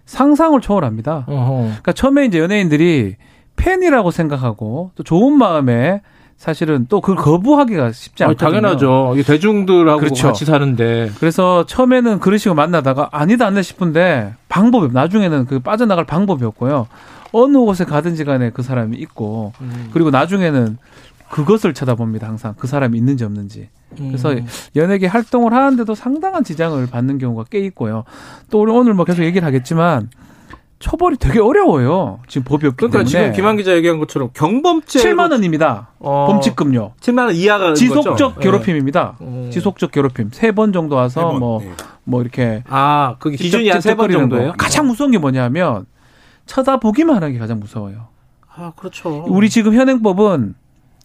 [0.05, 1.25] 상상을 초월합니다.
[1.27, 1.53] 어허.
[1.63, 3.15] 그러니까 처음에 이제 연예인들이
[3.61, 6.01] 팬이라고 생각하고 또 좋은 마음에
[6.37, 8.49] 사실은 또 그걸 거부하기가 쉽지 않거든요.
[8.49, 9.11] 당연하죠.
[9.13, 10.27] 이게 대중들하고 그렇죠.
[10.27, 11.11] 같이 사는데.
[11.19, 16.87] 그래서 처음에는 그런 식으로 만나다가 아니다 안돼 싶은데 방법이 나중에는 그 빠져나갈 방법이 없고요.
[17.31, 19.89] 어느 곳에 가든지 간에 그 사람이 있고 음.
[19.93, 20.79] 그리고 나중에는
[21.29, 22.27] 그것을 쳐다봅니다.
[22.27, 23.69] 항상 그 사람이 있는지 없는지.
[23.95, 24.47] 그래서 음.
[24.75, 28.03] 연예계 활동을 하는데도 상당한 지장을 받는 경우가 꽤 있고요.
[28.49, 30.09] 또 우리 오늘 뭐 계속 얘기를 하겠지만
[30.81, 32.19] 처벌이 되게 어려워요.
[32.27, 33.09] 지금 법이 없기 그러니까 때문에.
[33.09, 35.89] 지금 김한 기자 얘기한 것처럼 경범죄 7만 원입니다.
[35.99, 36.25] 어.
[36.27, 36.93] 범칙금요.
[36.99, 38.33] 7만 원 이하가 지속적 거죠?
[38.39, 39.15] 괴롭힘입니다.
[39.19, 39.49] 네.
[39.51, 40.29] 지속적 괴롭힘.
[40.33, 41.71] 세 번 정도 와서 뭐뭐 네.
[42.03, 44.53] 뭐 이렇게 아, 그게 기준이 한 세 번 정도예요?
[44.57, 45.85] 가장 무서운 게 뭐냐면
[46.47, 48.07] 쳐다보기만 하는 게 가장 무서워요.
[48.53, 49.23] 아, 그렇죠.
[49.27, 50.55] 우리 지금 현행법은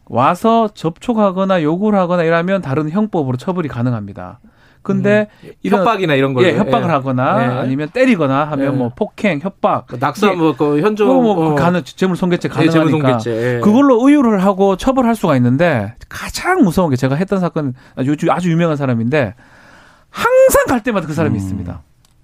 [0.06, 4.40] 와서 접촉하거나 요구를 하거나 이러면 다른 형법으로 처벌이 가능합니다.
[4.86, 5.50] 근데 음.
[5.64, 6.92] 이런 협박이나 이런 걸 예, 협박을 예.
[6.92, 7.46] 하거나 예.
[7.58, 8.70] 아니면 때리거나 하면 예.
[8.70, 11.54] 뭐 폭행, 협박, 그 낙사 뭐그 현존 뭐, 뭐 어.
[11.56, 13.60] 가능 재물 손괴죄 예, 가능하니까 예.
[13.64, 18.76] 그걸로 의유를 하고 처벌할 수가 있는데 가장 무서운 게 제가 했던 사건 아주 아주 유명한
[18.76, 19.34] 사람인데
[20.08, 21.36] 항상 갈 때마다 그 사람이 음.
[21.36, 21.82] 있습니다.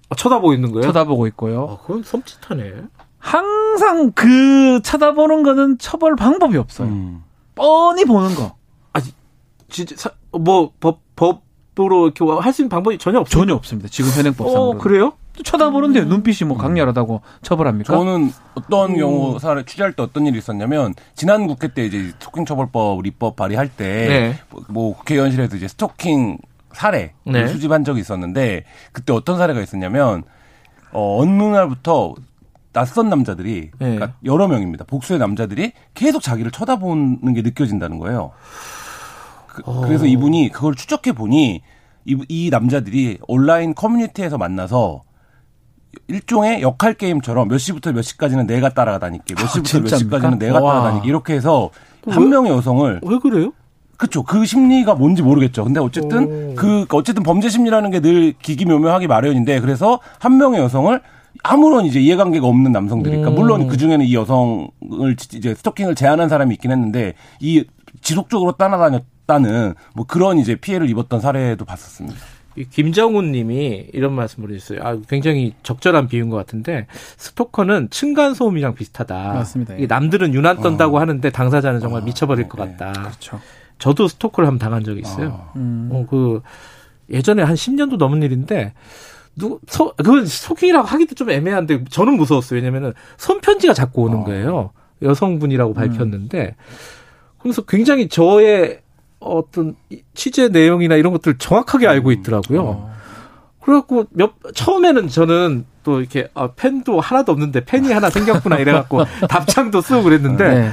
[0.09, 0.83] 아, 쳐다보고 있는 거예요?
[0.83, 1.67] 쳐다보고 있고요.
[1.69, 2.87] 아, 그건 섬찟하네.
[3.19, 6.87] 항상 그 쳐다보는 거는 처벌 방법이 없어요.
[6.87, 7.23] 음.
[7.55, 8.55] 뻔히 보는 거.
[8.93, 9.01] 아,
[9.67, 11.42] 진짜 뭐 법 법,
[11.79, 13.41] 으로 이렇게 할 수 있는 방법이 전혀 없어요.
[13.41, 13.89] 전혀 없습니다.
[13.89, 14.61] 지금 현행법상으로.
[14.61, 15.13] 어, 그래요?
[15.43, 16.09] 쳐다보는데 음.
[16.09, 17.95] 눈빛이 뭐 강렬하다고 처벌합니까?
[17.95, 18.97] 저는 어떤 음.
[18.97, 23.69] 경우 사례 취재할 때 어떤 일이 있었냐면 지난 국회 때 이제 스토킹 처벌법 입법 발의할
[23.69, 24.39] 때뭐 네.
[24.69, 26.37] 뭐 국회의원실에서 이제 스토킹
[26.73, 27.47] 사례 네.
[27.47, 30.21] 수집한 적이 있었는데 그때 어떤 사례가 있었냐면
[30.91, 32.13] 어, 어느 날부터
[32.71, 33.95] 낯선 남자들이 네.
[33.95, 34.85] 그러니까 여러 명입니다.
[34.85, 38.31] 복수의 남자들이 계속 자기를 쳐다보는 게 느껴진다는 거예요.
[39.53, 39.85] 그, 어.
[39.87, 41.61] 래서 이분이 그걸 추적해 보니
[42.05, 45.03] 이, 이 남자들이 온라인 커뮤니티에서 만나서
[46.07, 50.39] 일종의 역할 게임처럼 몇 시부터 몇 시까지는 내가 따라다닐게, 몇 아, 시부터 아, 몇 시까지는
[50.39, 50.73] 내가 와.
[50.73, 51.69] 따라다닐게 이렇게 해서
[52.07, 53.53] 한 명의 여성을 왜 그래요?
[53.95, 54.23] 그렇죠.
[54.23, 55.63] 그 심리가 뭔지 모르겠죠.
[55.63, 56.55] 근데 어쨌든 오.
[56.55, 60.99] 그 어쨌든 범죄 심리라는 게 늘 기기묘묘하기 마련인데 그래서 한 명의 여성을
[61.43, 63.35] 아무런 이제 이해관계가 없는 남성들이니까 음.
[63.35, 67.63] 물론 그 중에는 이 여성을 이제 스토킹을 제한한 사람이 있긴 했는데 이
[68.01, 72.17] 지속적으로 따라다녔 다는 뭐 그런 이제 피해를 입었던 사례도 봤었습니다.
[72.69, 74.79] 김정훈 님이 이런 말씀을 해주셨어요.
[74.83, 79.33] 아, 굉장히 적절한 비유인 것 같은데, 스토커는 층간소음이랑 비슷하다.
[79.33, 79.79] 맞습니다.
[79.79, 79.87] 예.
[79.87, 80.99] 남들은 유난 떤다고 어.
[80.99, 82.05] 하는데 당사자는 정말 어.
[82.05, 82.91] 미쳐버릴 네, 것 같다.
[82.91, 82.99] 네.
[83.01, 83.39] 그렇죠.
[83.79, 85.29] 저도 스토커를 한번 당한 적이 있어요.
[85.29, 85.53] 어.
[85.55, 85.89] 음.
[85.91, 86.41] 어, 그,
[87.09, 88.73] 예전에 한 10년도 넘은 일인데,
[89.35, 92.57] 누, 소, 그건 스토킹이라고 하기도 좀 애매한데, 저는 무서웠어요.
[92.57, 94.23] 왜냐면은 손편지가 자꾸 오는 어.
[94.25, 94.71] 거예요.
[95.01, 96.75] 여성분이라고 밝혔는데, 음.
[97.39, 98.82] 그래서 굉장히 저의
[99.23, 99.75] 어떤
[100.13, 102.13] 취재 내용이나 이런 것들 을 정확하게 알고 음.
[102.13, 102.61] 있더라고요.
[102.61, 102.93] 어.
[103.61, 109.81] 그래갖고 몇 처음에는 저는 또 이렇게 아, 펜도 하나도 없는데 펜이 하나 생겼구나 이래갖고 답장도
[109.81, 110.69] 쓰고 그랬는데 네.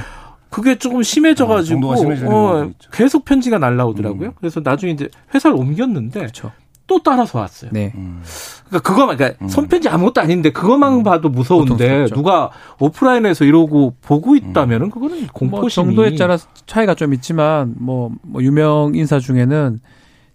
[0.49, 1.93] 그게 조금 심해져가지고
[2.27, 4.29] 어, 계속 편지가 날라오더라고요.
[4.29, 4.33] 음.
[4.37, 6.51] 그래서 나중에 이제 회사를 옮겼는데 그렇죠.
[6.91, 7.71] 또 따라서 왔어요.
[7.71, 7.93] 네.
[7.95, 8.21] 음.
[8.67, 9.47] 그러니까 그거만 그러니까 음.
[9.47, 11.03] 손편지 아무것도 아닌데 그것만 음.
[11.03, 14.91] 봐도 무서운데 누가 오프라인에서 이러고 보고 있다면은 음.
[14.91, 19.79] 그거는 공포심이 뭐 정도에 따라 차이가 좀 있지만 뭐, 뭐 유명 인사 중에는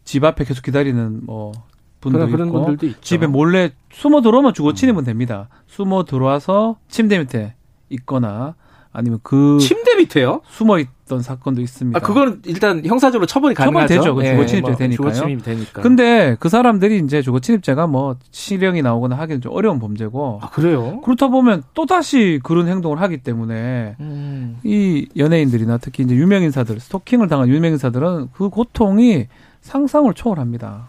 [0.04, 1.52] 집 앞에 계속 기다리는 뭐
[2.00, 3.00] 분도 그런 있고 분들도 있죠.
[3.02, 5.50] 집에 몰래 숨어 들어오면 주고 치면 됩니다.
[5.66, 7.54] 숨어 들어와서 침대 밑에
[7.90, 8.54] 있거나
[8.96, 10.40] 아니면 그 침대 밑에요?
[10.48, 11.98] 숨어 있던 사건도 있습니다.
[11.98, 13.94] 아, 그거는 일단 형사적으로 처벌이 가능하죠.
[14.02, 14.22] 처벌 되죠.
[14.22, 14.96] 네, 주거 침입죄 뭐 되니까요.
[14.96, 15.82] 주거 침입 되니까.
[15.82, 20.40] 근데 그 사람들이 이제 주거 침입죄가 뭐 실형이 나오거나 하기는 좀 어려운 범죄고.
[20.42, 21.02] 아, 그래요?
[21.02, 24.60] 그렇다 보면 또 다시 그런 행동을 하기 때문에 음.
[24.64, 29.26] 이 연예인들이나 특히 이제 유명 인사들, 스토킹을 당한 유명 인사들은 그 고통이
[29.60, 30.88] 상상을 초월합니다.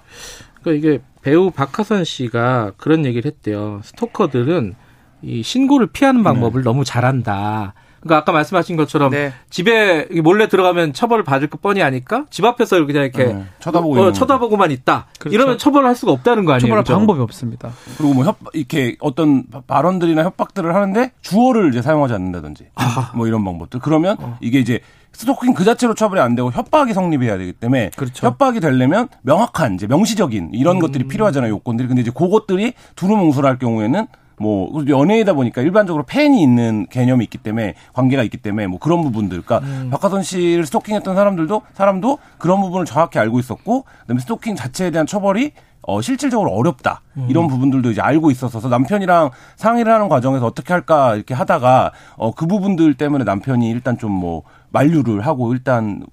[0.61, 3.81] 그러니까 이게 배우 박하선 씨가 그런 얘기를 했대요.
[3.83, 4.75] 스토커들은
[5.23, 6.63] 이 신고를 피하는 방법을 네.
[6.63, 7.73] 너무 잘한다.
[8.01, 9.33] 그러니까 아까 말씀하신 것처럼 네.
[9.49, 13.45] 집에 몰래 들어가면 처벌을 받을 거 뻔히 아니까 집 앞에서 그냥 이렇게 네.
[13.59, 15.07] 쳐다보고 어, 쳐다보고만 있다.
[15.19, 15.35] 그렇죠.
[15.35, 16.61] 이러면 처벌할 수가 없다는 거 아니에요?
[16.61, 16.97] 처벌할 그렇죠?
[16.97, 17.71] 방법이 없습니다.
[17.97, 23.11] 그리고 뭐 협, 이렇게 어떤 발언들이나 협박들을 하는데 주어를 이제 사용하지 않는다든지 아하.
[23.15, 23.79] 뭐 이런 방법들.
[23.79, 24.37] 그러면 어.
[24.41, 24.79] 이게 이제
[25.17, 28.27] 스토킹 그 자체로 처벌이 안 되고 협박이 성립해야 되기 때문에 그렇죠.
[28.27, 30.79] 협박이 되려면 명확한 이제 명시적인 이런 음.
[30.79, 34.05] 것들이 필요하잖아요 요건들이 근데 이제 그것들이 두루뭉술할 경우에는
[34.39, 39.41] 뭐 연예이다 보니까 일반적으로 팬이 있는 개념이 있기 때문에 관계가 있기 때문에 뭐 그런 부분들
[39.41, 39.89] 그러니까 음.
[39.89, 45.51] 박하선 씨를 스토킹했던 사람들도 사람도 그런 부분을 정확히 알고 있었고 그다음에 스토킹 자체에 대한 처벌이
[45.83, 47.01] 어, 실질적으로 어렵다.
[47.15, 47.27] 음.
[47.29, 52.45] 이런 부분들도 이제 알고 있었어서 남편이랑 상의를 하는 과정에서 어떻게 할까 이렇게 하다가 어, 그
[52.45, 56.03] 부분들 때문에 남편이 일단 좀 뭐 만류를 하고 일단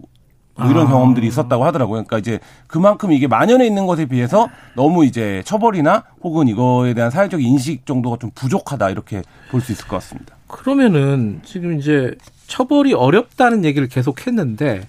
[0.57, 0.91] 뭐 이런 아.
[0.91, 2.05] 경험들이 있었다고 하더라고요.
[2.05, 7.43] 그러니까 이제 그만큼 이게 만연해 있는 것에 비해서 너무 이제 처벌이나 혹은 이거에 대한 사회적
[7.43, 10.35] 인식 정도가 좀 부족하다 이렇게 볼 수 있을 것 같습니다.
[10.47, 12.15] 그러면은 지금 이제
[12.47, 14.83] 처벌이 어렵다는 얘기를 계속 했는데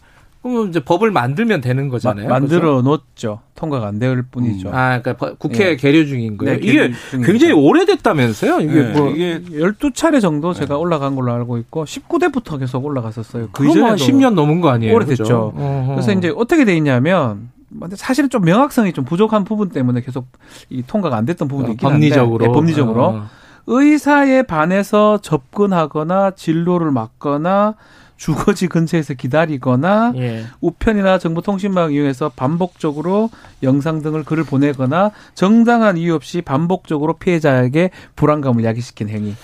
[0.46, 2.28] 그러면 이제 법을 만들면 되는 거잖아요.
[2.30, 2.84] 마, 만들어?
[2.84, 3.40] 놓죠.
[3.56, 4.70] 통과가 안 될 뿐이죠.
[4.70, 4.76] 음.
[4.76, 5.76] 아, 그러니까 국회 예.
[5.76, 6.60] 계류 중인 거예요.
[6.60, 6.92] 네, 이게
[7.26, 8.60] 굉장히 오래됐다면서요?
[8.60, 10.60] 이게 네, 뭐 이게 12차례 정도 네.
[10.60, 13.50] 제가 올라간 걸로 알고 있고 19대부터 계속 올라갔었어요.
[13.54, 14.94] 그 전에 한 10년 넘은 거 아니에요?
[14.94, 15.24] 오래됐죠.
[15.24, 15.54] 그렇죠?
[15.96, 17.50] 그래서 이제 어떻게 돼 있냐면
[17.96, 20.28] 사실은 좀 명확성이 좀 부족한 부분 때문에 계속
[20.70, 22.34] 이 통과가 안 됐던 부분도 어, 있긴 법리적으로.
[22.34, 23.26] 한데 네, 법리적으로 어.
[23.68, 27.74] 의사에 반해서 접근하거나 진로를 막거나
[28.18, 30.46] 주거지 근처에서 기다리거나 예.
[30.62, 33.30] 우편이나 정보통신망 이용해서 반복적으로
[33.64, 39.36] 영상 등을 글을 보내거나 정당한 이유 없이 반복적으로 피해자에게 불안감을 야기시킨 행위.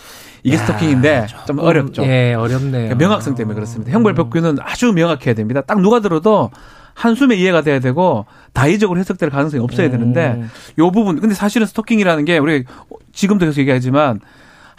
[0.43, 2.03] 이게 야, 스토킹인데 좀 어렵죠.
[2.03, 2.71] 예, 어렵네요.
[2.71, 3.91] 그러니까 명확성 때문에 그렇습니다.
[3.91, 5.61] 형벌 법규는 아주 명확해야 됩니다.
[5.61, 6.49] 딱 누가 들어도
[6.93, 9.91] 한숨에 이해가 돼야 되고 다의적으로 해석될 가능성이 없어야 음.
[9.91, 10.43] 되는데
[10.77, 12.65] 요 부분 근데 사실은 스토킹이라는 게 우리
[13.13, 14.19] 지금도 계속 얘기하지만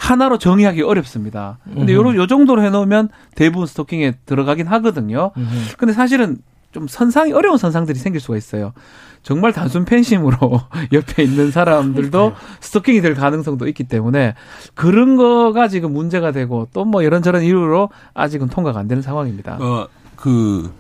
[0.03, 1.59] 하나로 정의하기 어렵습니다.
[1.65, 5.31] 근데 요런 요 정도로 해놓으면 대부분 스토킹에 들어가긴 하거든요.
[5.37, 5.77] 음흠.
[5.79, 6.39] 근데 사실은
[6.73, 8.73] 좀 선상이 어려운 선상들이 생길 수가 있어요.
[9.23, 10.37] 정말 단순 팬심으로
[10.93, 14.35] 옆에 있는 사람들도 스토킹이 될 가능성도 있기 때문에
[14.75, 19.59] 그런 거가 지금 문제가 되고 또 뭐 이런저런 이유로 아직은 통과가 안 되는 상황입니다.
[19.61, 20.73] 어, 그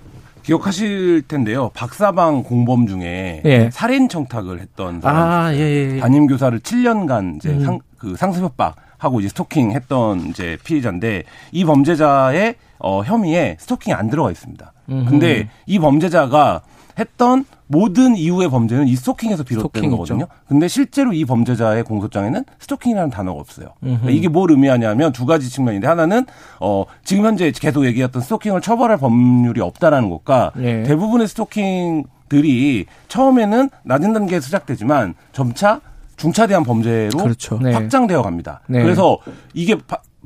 [0.42, 1.70] 기억하실 텐데요.
[1.74, 3.70] 박사방 공범 중에 예.
[3.72, 6.00] 살인 청탁을 했던 사람 아, 예, 예, 예.
[6.00, 7.64] 담임 교사를 7년간 이제 음.
[7.64, 13.94] 상, 그 상습 협박 하고 이제 스토킹 했던 이제 피해자인데 이 범죄자의 어, 혐의에 스토킹이
[13.94, 14.72] 안 들어가 있습니다.
[14.90, 15.10] 음흠.
[15.10, 16.62] 근데 이 범죄자가
[16.98, 20.26] 했던 모든 이후의 범죄는 이 스토킹에서 비롯되는 거거든요.
[20.46, 23.68] 근데 실제로 이 범죄자의 공소장에는 스토킹이라는 단어가 없어요.
[23.80, 26.26] 그러니까 이게 뭘 의미하냐면 두 가지 측면인데 하나는
[26.60, 30.82] 어 지금 현재 계속 얘기했던 스토킹을 처벌할 법률이 없다라는 것과 네.
[30.82, 35.80] 대부분의 스토킹 들이 처음에는 낮은 단계에서 시작되지만 점차
[36.22, 37.58] 중차대한 범죄로 그렇죠.
[37.60, 37.72] 네.
[37.72, 38.60] 확장되어 갑니다.
[38.68, 38.80] 네.
[38.80, 39.18] 그래서
[39.54, 39.76] 이게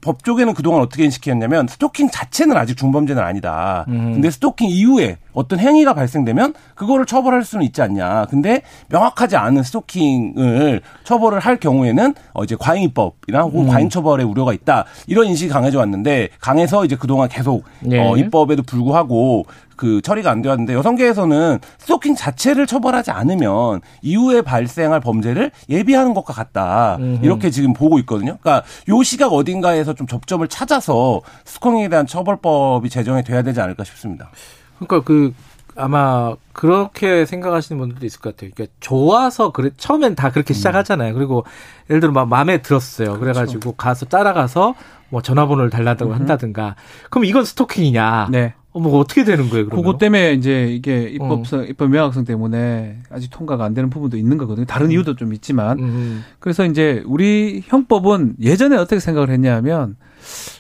[0.02, 3.86] 법조계는 그동안 어떻게 인식했냐면 스토킹 자체는 아직 중범죄는 아니다.
[3.88, 4.12] 음.
[4.12, 8.26] 근데 스토킹 이후에 어떤 행위가 발생되면 그거를 처벌할 수는 있지 않냐.
[8.28, 13.68] 근데 명확하지 않은 스토킹을 처벌을 할 경우에는 어 이제 과잉입법이나 혹은 음.
[13.68, 14.84] 과잉처벌의 우려가 있다.
[15.06, 17.98] 이런 인식이 강해져 왔는데 강해서 이제 그동안 계속 네.
[17.98, 19.46] 어 입법에도 불구하고
[19.76, 26.96] 그 처리가 안 되었는데 여성계에서는 스토킹 자체를 처벌하지 않으면 이후에 발생할 범죄를 예비하는 것과 같다.
[26.98, 27.24] 음흠.
[27.24, 28.38] 이렇게 지금 보고 있거든요.
[28.40, 34.30] 그러니까 요 시각 어딘가에서 좀 접점을 찾아서 스토킹에 대한 처벌법이 제정이 돼야 되지 않을까 싶습니다.
[34.78, 35.32] 그러니까 그
[35.76, 38.50] 아마 그렇게 생각하시는 분들도 있을 것 같아요.
[38.54, 40.56] 그러니까 좋아서 그래 처음엔 다 그렇게 음.
[40.56, 41.14] 시작하잖아요.
[41.14, 41.44] 그리고
[41.90, 43.08] 예를 들어 막 마음에 들었어요.
[43.08, 43.20] 그렇죠.
[43.20, 44.74] 그래가지고 가서 따라가서
[45.10, 46.74] 뭐 전화번호를 달라고 한다든가.
[47.10, 48.28] 그럼 이건 스토킹이냐?
[48.30, 48.54] 네.
[48.80, 49.66] 뭐 어떻게 되는 거예요?
[49.66, 49.84] 그러면?
[49.84, 51.62] 그것 때문에 이제 이게 입법성, 어.
[51.64, 54.66] 입법 명확성 때문에 아직 통과가 안 되는 부분도 있는 거거든요.
[54.66, 54.92] 다른 음.
[54.92, 55.78] 이유도 좀 있지만.
[55.78, 56.24] 음.
[56.38, 59.96] 그래서 이제 우리 형법은 예전에 어떻게 생각을 했냐면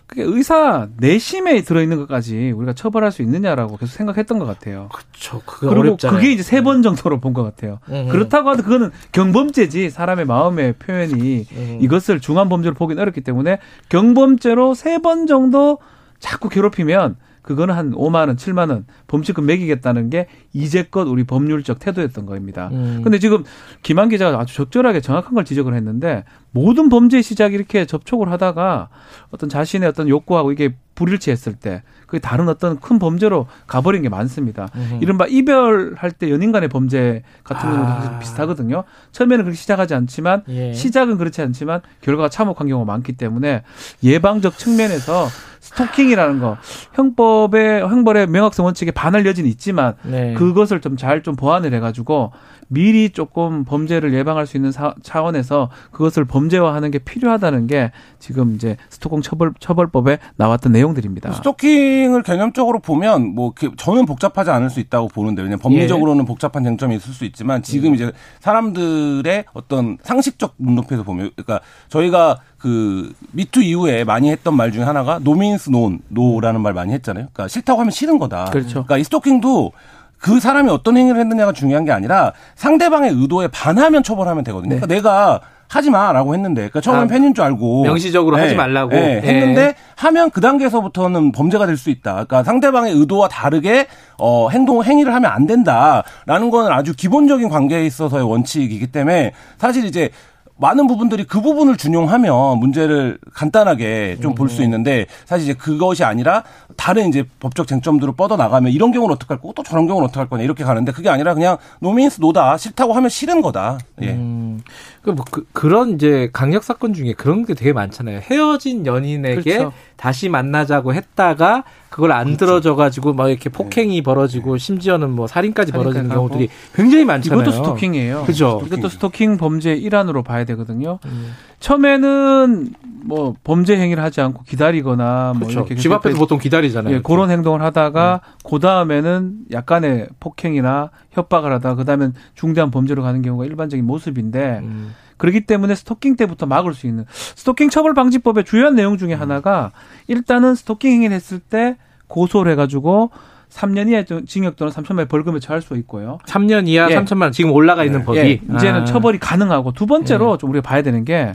[0.06, 4.88] 그게 의사 내심에 들어있는 것까지 우리가 처벌할 수 있느냐라고 계속 생각했던 것 같아요.
[4.92, 5.42] 그렇죠.
[5.44, 6.20] 그리고 어렵잖아요.
[6.20, 6.82] 그게 이제 세번 네.
[6.82, 7.80] 정도로 본 것 같아요.
[7.88, 8.08] 음.
[8.08, 11.78] 그렇다고 하도 그거는 경범죄지 사람의 마음의 표현이 음.
[11.82, 15.78] 이것을 중한 범죄로 보기는 어렵기 때문에 경범죄로 세 번 정도
[16.20, 17.16] 자꾸 괴롭히면
[17.46, 22.70] 그거는 한 5만 원, 7만 원 범칙금 매기겠다는 게 이제껏 우리 법률적 태도였던 겁니다.
[22.72, 23.02] 음.
[23.04, 23.44] 근데 지금
[23.82, 28.88] 김한 기자가 아주 적절하게 정확한 걸 지적을 했는데 모든 범죄 시작이 이렇게 접촉을 하다가
[29.30, 34.68] 어떤 자신의 어떤 욕구하고 이게 불일치했을 때 그게 다른 어떤 큰 범죄로 가버린 게 많습니다.
[34.74, 34.98] 음.
[35.00, 38.18] 이른바 이별할 때 연인 간의 범죄 같은 경우도 아.
[38.18, 38.82] 비슷하거든요.
[39.12, 40.72] 처음에는 그렇게 시작하지 않지만 예.
[40.72, 43.62] 시작은 그렇지 않지만 결과가 참혹한 경우가 많기 때문에
[44.02, 45.28] 예방적 측면에서
[45.66, 46.56] 스토킹이라는 거
[46.94, 50.34] 형법의 형벌의 명확성 원칙에 반할 여지는 있지만 네.
[50.34, 52.32] 그것을 좀 잘좀 좀 보완을 해가지고
[52.68, 58.76] 미리 조금 범죄를 예방할 수 있는 사, 차원에서 그것을 범죄화하는 게 필요하다는 게 지금 이제
[58.88, 61.32] 스토킹 처벌 처벌법에 나왔던 내용들입니다.
[61.32, 66.26] 스토킹을 개념적으로 보면 뭐 저는 복잡하지 않을 수 있다고 보는데 왜냐면 법리적으로는 예.
[66.26, 67.94] 복잡한 쟁점이 있을 수 있지만 지금 음.
[67.94, 74.82] 이제 사람들의 어떤 상식적 눈높이에서 보면 그러니까 저희가 그 미투 이후에 많이 했던 말 중에
[74.82, 77.28] 하나가 no means no라는 말 많이 했잖아요.
[77.32, 78.46] 그러니까 싫다고 하면 싫은 거다.
[78.46, 78.84] 그렇죠.
[78.84, 79.72] 그러니까 이 스토킹도
[80.18, 84.74] 그 사람이 어떤 행위를 했느냐가 중요한 게 아니라 상대방의 의도에 반하면 처벌하면 되거든요.
[84.74, 84.80] 네.
[84.80, 88.90] 그러니까 내가 하지 마라고 했는데, 그러니까 처음엔 아, 팬인 줄 알고 명시적으로 네, 하지 말라고
[88.90, 89.74] 네, 했는데 네.
[89.96, 92.12] 하면 그 단계에서부터는 범죄가 될 수 있다.
[92.12, 98.22] 그러니까 상대방의 의도와 다르게 어 행동 행위를 하면 안 된다라는 건 아주 기본적인 관계에 있어서의
[98.28, 100.10] 원칙이기 때문에 사실 이제
[100.58, 104.64] 많은 부분들이 그 부분을 준용하면 문제를 간단하게 좀 볼수 음.
[104.64, 106.44] 있는데 사실 이제 그것이 아니라
[106.76, 110.18] 다른 이제 법적 쟁점들을 뻗어 나가면 이런 경우는 어떡 할 거고 또 저런 경우는 어떡
[110.18, 113.78] 할 거냐 이렇게 가는데 그게 아니라 그냥 no means no다 싫다고 하면 싫은 거다.
[114.02, 114.12] 예.
[114.12, 114.60] 음.
[115.06, 115.06] 음.
[115.06, 118.20] 그, 뭐, 그, 그런 이제 강력 사건 중에 그런 게 되게 많잖아요.
[118.22, 119.72] 헤어진 연인에게 그렇죠.
[119.96, 122.46] 다시 만나자고 했다가 그걸 안 그렇죠.
[122.46, 124.02] 들어줘가지고 막 이렇게 폭행이 네.
[124.02, 127.40] 벌어지고 심지어는 뭐 살인까지 벌어지는 경우들이 굉장히 많잖아요.
[127.40, 128.24] 이것도 스토킹이에요.
[128.24, 128.62] 그죠.
[128.66, 130.98] 이것도 스토킹 범죄 일환으로 봐야 되거든요.
[131.06, 131.32] 음.
[131.60, 132.74] 처음에는
[133.04, 135.60] 뭐 범죄 행위를 하지 않고 기다리거나 뭐 그렇죠.
[135.60, 136.96] 뭐 이렇게 집 앞에서 보통 기다리잖아요.
[136.96, 138.48] 예, 그런 행동을 하다가 음.
[138.48, 144.94] 그 다음에는 약간의 폭행이나 협박을 하다가 그 다음엔 중대한 범죄로 가는 경우가 일반적인 모습인데 음.
[145.16, 149.20] 그렇기 때문에 스토킹 때부터 막을 수 있는 스토킹 처벌 방지법의 주요한 내용 중에 음.
[149.20, 149.72] 하나가
[150.08, 151.76] 일단은 스토킹 행위를 했을 때
[152.08, 153.10] 고소를 해가지고
[153.50, 156.18] 3년 이하 징역 또는 3천만 원 벌금에 처할 수 있고요.
[156.26, 156.96] 3년 이하 예.
[156.96, 158.04] 3천만 원 지금 올라가 있는 예.
[158.04, 158.40] 법이 예.
[158.56, 158.84] 이제는 아.
[158.84, 160.38] 처벌이 가능하고 두 번째로 예.
[160.38, 161.32] 좀 우리가 봐야 되는 게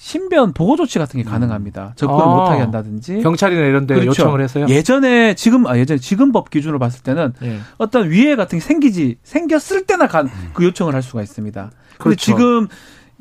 [0.00, 1.30] 신변 보호 조치 같은 게 음.
[1.30, 1.92] 가능합니다.
[1.96, 4.08] 접근을 아, 못하게 한다든지 경찰이나 이런 데 그렇죠.
[4.22, 4.66] 요청을 해서요.
[4.68, 7.58] 예전에 지금 아 예전에 지금 법 기준으로 봤을 때는 예.
[7.78, 11.60] 어떤 위해 같은 게 생기지 생겼을 때나 간 그 요청을 할 수가 있습니다.
[11.98, 12.24] 그런데 그렇죠.
[12.24, 12.68] 지금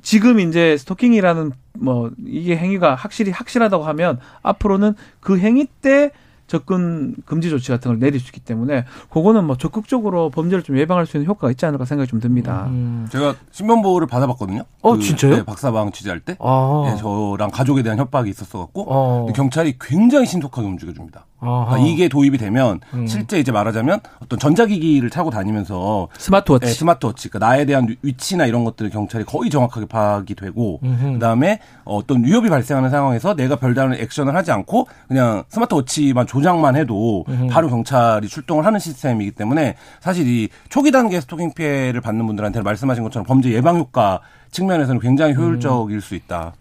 [0.03, 6.11] 지금 이제 스토킹이라는 뭐 이게 행위가 확실히 확실하다고 하면 앞으로는 그 행위 때
[6.47, 11.05] 접근 금지 조치 같은 걸 내릴 수 있기 때문에 그거는 뭐 적극적으로 범죄를 좀 예방할
[11.05, 12.65] 수 있는 효과가 있지 않을까 생각이 좀 듭니다.
[12.67, 13.07] 음.
[13.11, 14.63] 제가 신변 보호를 받아봤거든요.
[14.81, 15.35] 어 그, 진짜요?
[15.35, 16.83] 네, 박사방 취재할 때 아.
[16.85, 19.27] 네, 저랑 가족에 대한 협박이 있었어 갖고 어.
[19.33, 21.25] 경찰이 굉장히 신속하게 움직여줍니다.
[21.39, 23.05] 그러니까 이게 도입이 되면 음.
[23.05, 28.64] 실제 이제 말하자면 어떤 전자기기를 차고 다니면서 스마트워치, 네, 스마트워치, 그러니까 나에 대한 위치나 이런
[28.64, 31.14] 것들을 경찰이 거의 정확하게 파악이 되고 음흠.
[31.14, 37.47] 그다음에 어떤 위협이 발생하는 상황에서 내가 별다른 액션을 하지 않고 그냥 스마트워치만 조작만 해도 음흠.
[37.47, 43.03] 바로 경찰이 출동을 하는 시스템이기 때문에 사실 이 초기 단계 스토킹 피해를 받는 분들한테는 말씀하신
[43.03, 45.99] 것처럼 범죄 예방 효과 측면에서는 굉장히 효율적일 음.
[45.99, 46.53] 수 있다.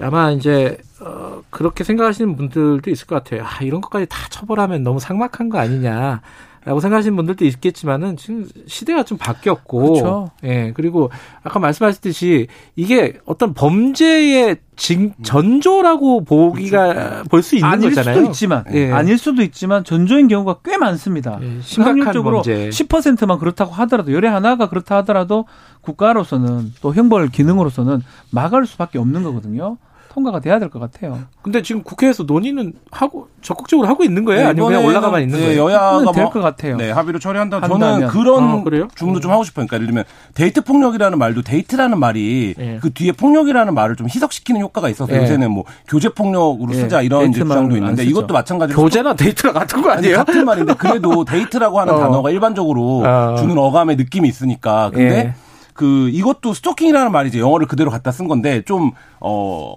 [0.00, 3.44] 아마 이제 어, 그렇게 생각하시는 분들도 있을 것 같아요.
[3.44, 6.20] 아, 이런 것까지 다 처벌하면 너무 삭막한 거 아니냐.
[6.64, 10.30] 라고 생각하시는 분들도 있겠지만은 지금 시대가 좀 바뀌었고 그렇죠.
[10.44, 11.10] 예 그리고
[11.42, 17.24] 아까 말씀하셨듯이 이게 어떤 범죄의 징, 전조라고 보기가 그렇죠.
[17.28, 18.16] 볼수 있는 아닐 거잖아요.
[18.16, 18.90] 수도 있지만 예.
[18.90, 21.38] 아닐 수도 있지만 전조인 경우가 꽤 많습니다.
[21.42, 25.44] 예, 심각적으로 10%만 그렇다고 하더라도 열의 하나가 그렇다 하더라도
[25.82, 29.76] 국가로서는 또 형벌 기능으로서는 막을 수밖에 없는 거거든요.
[30.14, 31.18] 통과가 돼야 될 것 같아요.
[31.42, 34.42] 근데 지금 국회에서 논의는 하고 적극적으로 하고 있는 거예요?
[34.42, 35.64] 네, 아니면 그냥 올라가만 있는 네, 거예요?
[35.64, 36.76] 여야가 될것 같아요.
[36.76, 37.66] 네, 합의로 처리한다.
[37.66, 39.66] 저는 그런 아, 주문도 좀 하고 싶어요.
[39.66, 40.04] 그러니까 예를 들면
[40.34, 42.78] 데이트 폭력이라는 말도 데이트라는 말이 네.
[42.80, 45.20] 그 뒤에 폭력이라는 말을 좀 희석시키는 효과가 있어서 네.
[45.20, 46.78] 요새는 뭐 교제 폭력으로 네.
[46.78, 50.18] 쓰자 이런 주장도 있는데 이것도 마찬가지로 교제나 데이트랑 같은 거 아니에요?
[50.18, 51.98] 아니, 같은 말인데 그래도 데이트라고 하는 어.
[51.98, 53.34] 단어가 일반적으로 어.
[53.36, 55.34] 주는 어감의 느낌이 있으니까 근데 예.
[55.72, 59.76] 그 이것도 스토킹이라는 말이 제 영어를 그대로 갖다 쓴 건데 좀 어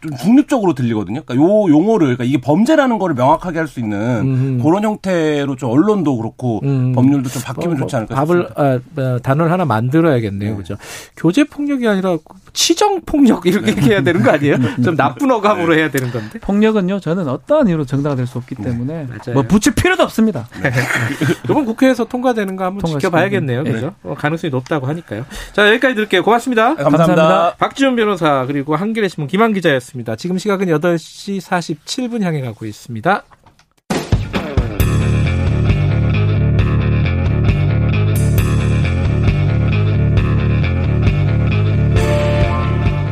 [0.00, 1.22] 좀 중립적으로 들리거든요.
[1.24, 4.60] 그러니까 요 용어를 그러니까 이게 범죄라는 거를 명확하게 할 수 있는 음.
[4.62, 6.92] 그런 형태로 좀 언론도 그렇고 음.
[6.92, 10.50] 법률도 좀 바뀌면 뭐, 좋지 않을까 답을 아, 뭐, 단어를 하나 만들어야겠네요.
[10.52, 10.56] 네.
[10.56, 10.76] 그죠?
[11.16, 12.16] 교제 폭력이 아니라
[12.52, 13.82] 치정 폭력 이렇게 네.
[13.82, 14.56] 해야 되는 거 아니에요?
[14.82, 15.80] 좀 나쁜 어감으로 네.
[15.80, 16.38] 해야 되는 건데.
[16.38, 17.00] 폭력은요.
[17.00, 18.64] 저는 어떠한 이유로 정당화될 수 없기 네.
[18.70, 19.32] 때문에 네.
[19.32, 20.48] 뭐 붙일 필요도 없습니다.
[20.62, 20.70] 네.
[21.44, 23.64] 이번 국회에서 통과되는 거 한번 지켜봐야겠네요.
[23.64, 23.94] 그죠?
[24.04, 25.26] 어, 가능성이 높다고 하니까요.
[25.52, 26.22] 자, 여기까지 들을게요.
[26.22, 26.76] 고맙습니다.
[26.76, 26.98] 감사합니다.
[26.98, 27.56] 감사합니다.
[27.58, 30.16] 박지원 변호사 그리고 한겨레 신문 김한 기자 였습니다.
[30.16, 33.24] 지금 지금 시각은 8시 47분 향해 가고 있습니다.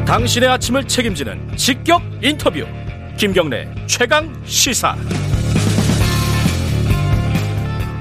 [0.06, 2.64] 당신의 아침을 책임지는 직격 인터뷰.
[3.16, 4.94] 김경래 최강 시사.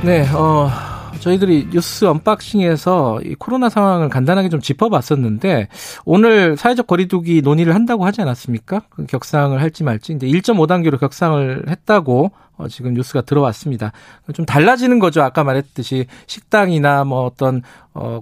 [0.04, 0.93] 네, 어,
[1.24, 5.70] 저희들이 뉴스 언박싱에서 이 코로나 상황을 간단하게 좀 짚어봤었는데
[6.04, 8.82] 오늘 사회적 거리두기 논의를 한다고 하지 않았습니까?
[8.90, 10.14] 그 격상을 할지 말지.
[10.14, 13.94] 이제 1.5단계로 격상을 했다고 어, 지금 뉴스가 들어왔습니다.
[14.34, 15.22] 좀 달라지는 거죠.
[15.22, 17.62] 아까 말했듯이 식당이나 뭐 어떤
[17.94, 18.22] 어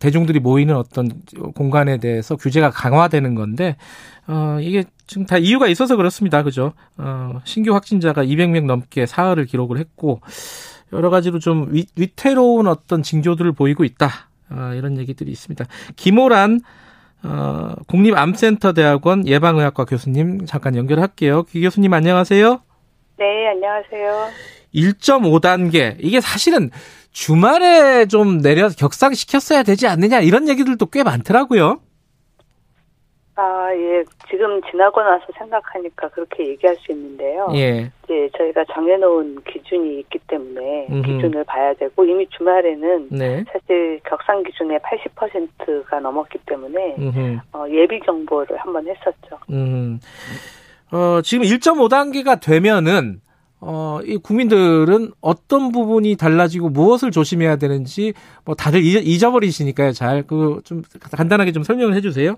[0.00, 1.22] 대중들이 모이는 어떤
[1.54, 3.76] 공간에 대해서 규제가 강화되는 건데
[4.26, 6.42] 어 이게 지금 다 이유가 있어서 그렇습니다.
[6.42, 6.72] 그죠?
[6.98, 10.20] 어 신규 확진자가 200명 넘게 사흘을 기록을 했고
[10.92, 14.08] 여러 가지로 좀 위, 위태로운 어떤 징조들을 보이고 있다.
[14.48, 15.64] 아, 이런 얘기들이 있습니다.
[15.96, 16.60] 김호란
[17.24, 21.44] 어, 국립암센터대학원 예방의학과 교수님 잠깐 연결할게요.
[21.44, 22.60] 귀 교수님 안녕하세요.
[23.18, 24.30] 네, 안녕하세요.
[24.74, 26.70] 1.5단계 이게 사실은
[27.10, 31.80] 주말에 좀 내려서 격상시켰어야 되지 않느냐 이런 얘기들도 꽤 많더라고요.
[33.38, 34.02] 아, 예.
[34.30, 37.48] 지금 지나고 나서 생각하니까 그렇게 얘기할 수 있는데요.
[37.54, 37.90] 예.
[38.04, 41.02] 이제 저희가 정해놓은 기준이 있기 때문에 음흠.
[41.02, 43.44] 기준을 봐야 되고 이미 주말에는 네.
[43.52, 46.96] 사실 격상 기준의 80%가 넘었기 때문에
[47.52, 49.38] 어, 예비 경보를 한번 했었죠.
[49.50, 50.00] 음.
[50.92, 53.20] 어, 지금 1.5단계가 되면은
[53.60, 58.12] 어, 이 국민들은 어떤 부분이 달라지고 무엇을 조심해야 되는지
[58.44, 59.92] 뭐 다들 잊어버리시니까요.
[59.92, 62.36] 잘 그 좀 간단하게 좀 설명을 해 주세요.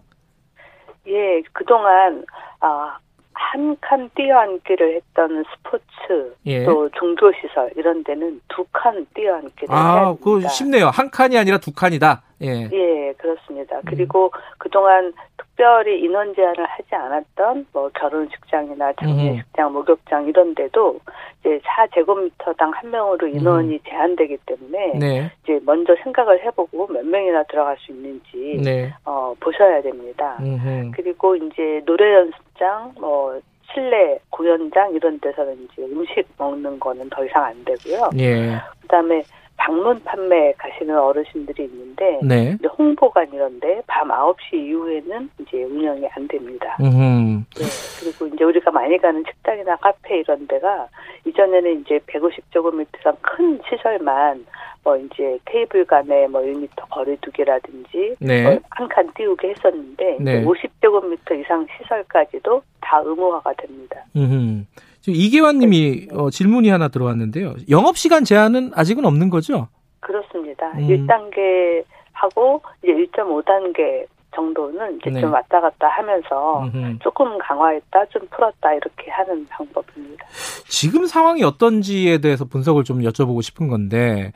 [1.09, 2.25] 예, 그동안
[2.61, 2.99] 아
[3.41, 6.65] 한 칸 뛰어앉기를 했던 스포츠 예.
[6.65, 10.25] 또 종교시설 이런 데는 두 칸 뛰어앉기를 아, 해야 됩니다.
[10.25, 10.89] 그 쉽네요.
[10.89, 12.23] 한 칸이 아니라 두 칸이다.
[12.43, 13.77] 예, 예 그렇습니다.
[13.77, 13.82] 음.
[13.86, 19.73] 그리고 그동안 특별히 인원 제한을 하지 않았던 뭐 결혼 식장이나 장례식장, 음.
[19.73, 21.01] 목욕장 이런 데도
[21.40, 23.35] 이제 4제곱미터당 한 명으로 음.
[23.35, 23.78] 인원이 음.
[23.89, 25.32] 제한되기 때문에 네.
[25.43, 28.93] 이제 먼저 생각을 해보고 몇 명이나 들어갈 수 있는지 네.
[29.05, 30.36] 어, 보셔야 됩니다.
[30.40, 30.93] 음흠.
[30.94, 33.40] 그리고 이제 노래 연습장, 뭐
[33.73, 38.10] 실내 공연장 이런 데서는 이제 음식 먹는 거는 더 이상 안 되고요.
[38.19, 38.56] 예.
[38.82, 39.23] 그다음에
[39.59, 42.57] 방문 판매 가시는 어르신들이 있는데 네.
[42.59, 46.77] 이제 홍보관 이런데 밤 9시 이후에는 이제 운영이 안 됩니다.
[46.81, 47.65] 네,
[48.01, 50.89] 그리고 이제 우리가 많이 가는 식당이나 카페 이런 데가
[51.27, 54.47] 이전에는 이제 150제곱미터 큰 시설만
[54.85, 58.45] 뭐 이제 테이블 간에 뭐 1m 거리두기라든지 네.
[58.45, 60.45] 뭐 한칸 띄우게 했었는데 네.
[60.45, 64.05] 50제곱미터 이상 시설까지도 다 의무화가 됩니다.
[64.17, 64.67] 음.
[65.13, 67.55] 이계환님이 어, 질문이 하나 들어왔는데요.
[67.69, 69.69] 영업 시간 제한은 아직은 없는 거죠?
[70.01, 70.69] 그렇습니다.
[70.73, 70.87] 음.
[70.87, 75.21] 1단계 하고 이제 1.5단계 정도는 이제 네.
[75.21, 76.99] 좀 왔다 갔다 하면서 음흠.
[77.03, 80.27] 조금 강화했다, 좀 풀었다 이렇게 하는 방법입니다.
[80.69, 84.33] 지금 상황이 어떤지에 대해서 분석을 좀 여쭤보고 싶은 건데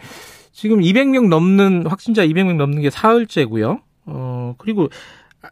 [0.52, 3.80] 지금 200명 넘는 확진자 200명 넘는 게 사흘째고요.
[4.06, 4.88] 어 그리고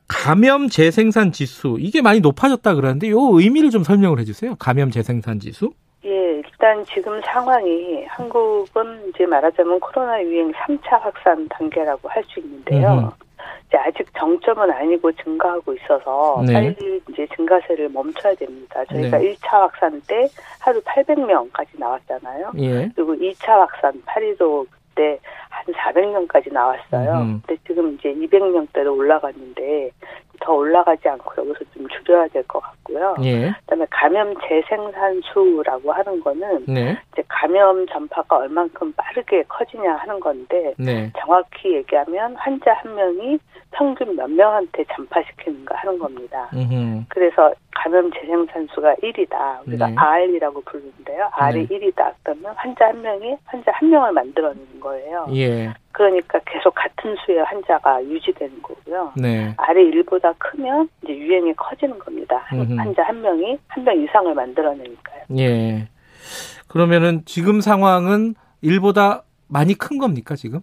[0.08, 4.56] 감염 재생산 지수 이게 많이 높아졌다 그러는데 이 의미를 좀 설명을 해주세요.
[4.58, 5.72] 감염 재생산 지수?
[6.04, 6.10] 예,
[6.44, 13.12] 일단 지금 상황이 한국은 이제 말하자면 코로나 유행 3차 확산 단계라고 할 수 있는데요.
[13.68, 16.52] 이제 아직 정점은 아니고 증가하고 있어서 네.
[16.52, 18.84] 빨리 이제 증가세를 멈춰야 됩니다.
[18.86, 19.34] 저희가 네.
[19.34, 20.28] 1차 확산 때
[20.60, 22.52] 하루 800명까지 나왔잖아요.
[22.58, 22.90] 예.
[22.94, 25.20] 그리고 2차 확산 8일도 그 때
[25.50, 27.12] 한 400명까지 나왔어요.
[27.22, 27.42] 음.
[27.46, 29.90] 근데 지금 이제 200명대로 올라갔는데
[30.40, 33.14] 더 올라가지 않고 여기서 좀 줄여야 될 것 같고요.
[33.22, 33.50] 예.
[33.60, 36.98] 그다음에 감염 재생산수라고 하는 거는 네.
[37.12, 41.10] 이제 감염 전파가 얼만큼 빠르게 커지냐 하는 건데 네.
[41.18, 43.38] 정확히 얘기하면 환자 한 명이
[43.72, 46.48] 평균 몇 명한테 전파시키는가 하는 겁니다.
[46.54, 47.04] 음흠.
[47.08, 49.66] 그래서 감염 재생산수가 1이다.
[49.66, 49.94] 우리가 네.
[49.96, 51.28] R이라고 부르는데요.
[51.32, 51.78] R이 네.
[51.78, 52.12] 1이다.
[52.22, 55.26] 그러면 환자 한 명이 환자 한 명을 만들어내는 거예요.
[55.34, 55.72] 예.
[55.92, 59.12] 그러니까 계속 같은 수의 환자가 유지되는 거고요.
[59.16, 59.54] 네.
[59.56, 62.46] R이 1보다 크면 이제 유행이 커지는 겁니다.
[62.52, 62.74] 음흠.
[62.74, 65.22] 환자 한 명이 한 명 이상을 만들어내니까요.
[65.38, 65.88] 예.
[66.68, 70.60] 그러면은 지금 상황은 1보다 많이 큰 겁니까, 지금?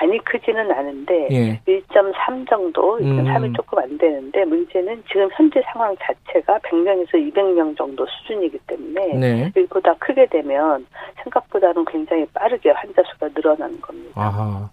[0.00, 1.60] 많이 크지는 않은데 예.
[1.66, 3.52] 1.3 정도, 1.3이 음.
[3.54, 9.52] 조금 안 되는데 문제는 지금 현재 상황 자체가 100명에서 200명 정도 수준이기 때문에 네.
[9.54, 10.86] 일보다 크게 되면
[11.22, 14.20] 생각보다는 굉장히 빠르게 환자 수가 늘어나는 겁니다.
[14.20, 14.68] 아하.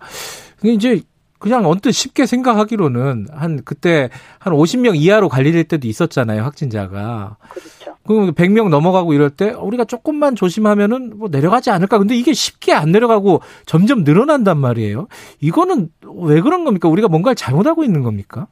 [0.63, 0.99] 이제
[1.41, 7.37] 그냥 언뜻 쉽게 생각하기로는 한 그때 한 50명 이하로 관리될 때도 있었잖아요, 확진자가.
[7.49, 7.97] 그렇죠.
[8.05, 11.97] 그럼 100명 넘어가고 이럴 때 우리가 조금만 조심하면은 뭐 내려가지 않을까.
[11.97, 15.07] 근데 이게 쉽게 안 내려가고 점점 늘어난단 말이에요.
[15.39, 15.89] 이거는
[16.21, 16.87] 왜 그런 겁니까?
[16.87, 18.45] 우리가 뭔가를 잘못하고 있는 겁니까?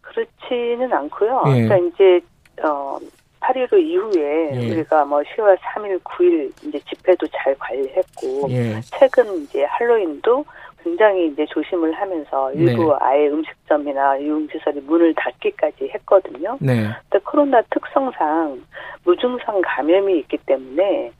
[0.00, 1.42] 그렇지는 않고요.
[1.48, 1.64] 예.
[1.64, 2.20] 그러니까 이제
[2.62, 2.98] 어
[3.40, 4.72] 8.15 이후에 예.
[4.72, 8.80] 우리가 뭐 10월 3일, 9일 이제 집회도 잘 관리했고 예.
[8.84, 10.46] 최근 이제 할로윈도
[10.86, 12.96] 굉장히 이제 조심을 하면서 일부 네.
[13.00, 16.56] 아예 음식점이나 유흥시설이 문을 닫기까지 했거든요.
[16.60, 16.86] 네.
[17.10, 18.62] 근데 코로나 특성상
[19.02, 21.10] 무증상 감염이 있기 때문에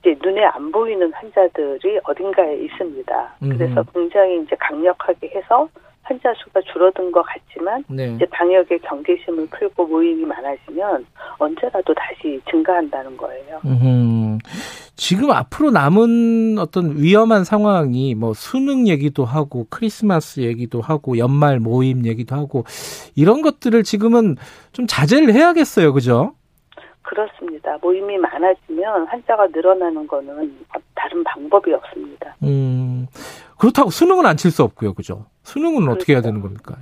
[0.00, 3.34] 이제 눈에 안 보이는 환자들이 어딘가에 있습니다.
[3.40, 5.68] 그래서 굉장히 이제 강력하게 해서
[6.02, 8.12] 환자 수가 줄어든 것 같지만 네.
[8.14, 11.04] 이제 방역의 경계심을 풀고 모임이 많아지면
[11.38, 13.60] 언제라도 다시 증가한다는 거예요.
[13.64, 14.38] 음흠.
[14.96, 22.06] 지금 앞으로 남은 어떤 위험한 상황이 뭐 수능 얘기도 하고 크리스마스 얘기도 하고 연말 모임
[22.06, 22.64] 얘기도 하고
[23.14, 24.36] 이런 것들을 지금은
[24.72, 25.92] 좀 자제를 해야겠어요.
[25.92, 26.32] 그죠?
[27.02, 27.76] 그렇습니다.
[27.82, 30.56] 모임이 많아지면 환자가 늘어나는 거는
[30.94, 32.34] 다른 방법이 없습니다.
[32.42, 33.06] 음.
[33.58, 34.94] 그렇다고 수능은 안 칠 수 없고요.
[34.94, 35.26] 그죠?
[35.44, 35.92] 수능은 그렇죠.
[35.92, 36.76] 어떻게 해야 되는 겁니까?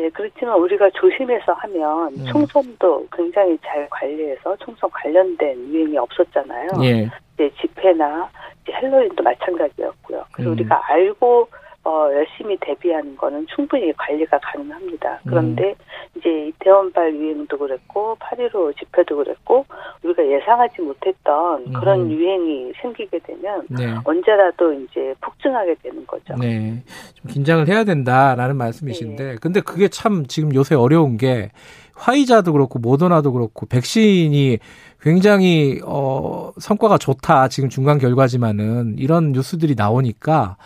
[0.00, 2.24] 예, 그렇지만 우리가 조심해서 하면 음.
[2.26, 6.68] 총선도 굉장히 잘 관리해서 총선 관련된 유행이 없었잖아요.
[6.82, 7.10] 예.
[7.34, 8.30] 이제 집회나
[8.62, 10.24] 이제 헬로윈도 마찬가지였고요.
[10.32, 10.54] 그래서 음.
[10.54, 11.48] 우리가 알고
[11.82, 15.20] 어, 열심히 대비하는 거는 충분히 관리가 가능합니다.
[15.24, 15.74] 그런데 음.
[16.18, 19.64] 이제 이태원발 유행도 그랬고 8.15 집회도 그랬고
[20.02, 21.72] 우리가 예상하지 못했던 음.
[21.72, 23.94] 그런 유행이 생기게 되면 네.
[24.04, 26.36] 언제라도 이제 폭증하게 되는 거죠.
[26.38, 26.82] 네.
[27.14, 29.36] 좀 긴장을 해야 된다라는 말씀이신데 네.
[29.40, 31.50] 근데 그게 참 지금 요새 어려운 게
[31.94, 34.58] 화이자도 그렇고 모더나도 그렇고 백신이
[35.00, 37.48] 굉장히 어 성과가 좋다.
[37.48, 40.56] 지금 중간 결과지만은 이런 뉴스들이 나오니까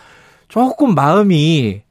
[0.49, 1.83] 조금 마음이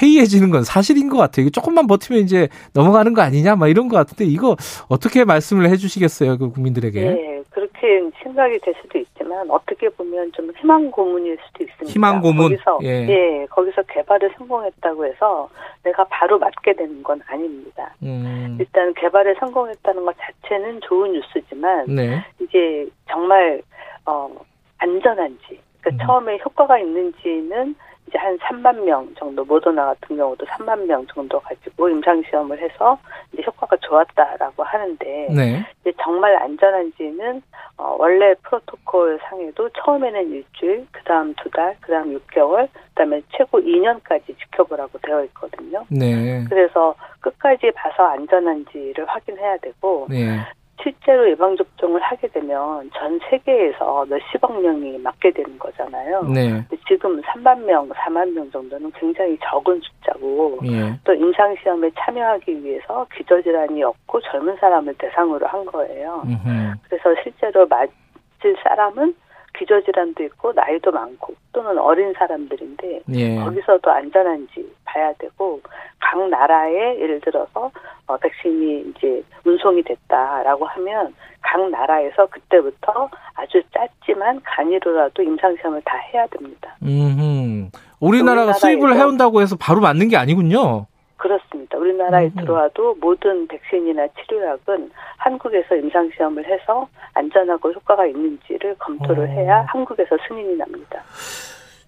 [0.00, 1.50] 회의해지는 건 사실인 것 같아요.
[1.50, 4.56] 조금만 버티면 이제 넘어가는 거 아니냐, 막 이런 것 같은데 이거
[4.88, 7.00] 어떻게 말씀을 해주시겠어요, 그 국민들에게?
[7.00, 11.92] 네, 그렇게 생각이 될 수도 있지만 어떻게 보면 좀 희망 고문일 수도 있습니다.
[11.92, 12.48] 희망 고문.
[12.48, 13.06] 거기서 예.
[13.06, 15.50] 예, 거기서 개발에 성공했다고 해서
[15.82, 17.94] 내가 바로 맞게 되는 건 아닙니다.
[18.02, 18.56] 음.
[18.58, 22.24] 일단 개발에 성공했다는 것 자체는 좋은 뉴스지만 네.
[22.40, 23.60] 이제 정말
[24.06, 24.30] 어
[24.78, 26.06] 안전한지, 그러니까 음.
[26.06, 27.74] 처음에 효과가 있는지는
[28.12, 32.98] 이제 한 3만 명 정도 모더나 같은 경우도 3만 명 정도 가지고 임상 시험을 해서
[33.32, 35.66] 이제 효과가 좋았다라고 하는데 네.
[35.80, 37.40] 이제 정말 안전한지는
[37.78, 44.98] 어, 원래 프로토콜 상에도 처음에는 일주일, 그다음 두 달, 그다음 6개월, 그다음에 최고 2년까지 지켜보라고
[44.98, 45.86] 되어 있거든요.
[45.88, 46.44] 네.
[46.50, 50.38] 그래서 끝까지 봐서 안전한지를 확인해야 되고 네.
[50.80, 56.22] 실제로 예방접종을 하게 되면 전 세계에서 몇십억 명이 맞게 되는 거잖아요.
[56.24, 56.64] 네.
[56.88, 60.98] 지금 3만 명, 4만 명 정도는 굉장히 적은 숫자고 예.
[61.04, 66.22] 또 임상시험에 참여하기 위해서 기저질환이 없고 젊은 사람을 대상으로 한 거예요.
[66.24, 66.74] 음흠.
[66.88, 69.14] 그래서 실제로 맞을 사람은
[69.58, 73.36] 기저질환도 있고 나이도 많고 또는 어린 사람들인데 예.
[73.36, 75.60] 거기서도 안전한지 봐야 되고
[76.00, 77.70] 각 나라에 예를 들어서
[78.06, 86.26] 어, 백신이 이제 운송이 됐다라고 하면 각 나라에서 그때부터 아주 짧지만 간이로라도 임상시험을 다 해야
[86.28, 86.76] 됩니다.
[86.82, 87.70] 음,
[88.00, 90.86] 우리나라가 수입을 해온다고 해서 바로 맞는 게 아니군요.
[91.22, 91.78] 그렇습니다.
[91.78, 92.40] 우리나라에 음.
[92.40, 99.26] 들어와도 모든 백신이나 치료약은 한국에서 임상시험을 해서 안전하고 효과가 있는지를 검토를 어.
[99.28, 101.00] 해야 한국에서 승인이 납니다.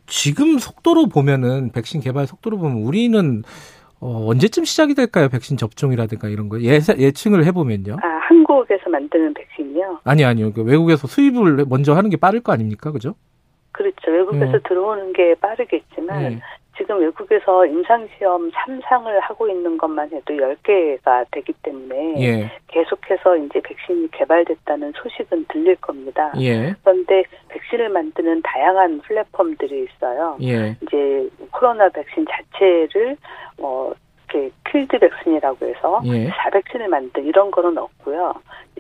[0.06, 3.42] 지금 속도로 보면은 백신 개발 속도로 보면 우리는
[4.00, 5.28] 어, 언제쯤 시작이 될까요?
[5.28, 7.96] 백신 접종이라든가 이런 거 예, 예측을 해보면요.
[8.02, 9.98] 아 한국에서 만드는 백신이요?
[10.04, 10.52] 아니 아니요.
[10.52, 13.16] 그 외국에서 수입을 먼저 하는 게 빠를 거 아닙니까, 그죠?
[13.72, 14.12] 그렇죠.
[14.12, 14.60] 외국에서 음.
[14.68, 16.40] 들어오는 게 빠르겠지만 네.
[16.76, 22.50] 지금 외국에서 임상시험 3상을 하고 있는 것만 해도 10개가 되기 때문에 예.
[22.68, 26.32] 계속해서 이제 백신이 개발됐다는 소식은 들릴 겁니다.
[26.40, 26.74] 예.
[26.82, 30.36] 그런데 백신을 만드는 다양한 플랫폼들이 있어요.
[30.42, 30.76] 예.
[30.82, 33.16] 이제 코로나 백신 자체를
[33.58, 33.94] 뭐
[34.34, 36.28] 이렇게 필드 백신이라고 해서 예.
[36.30, 38.34] 자백신을 만든 이런 거는 없고요.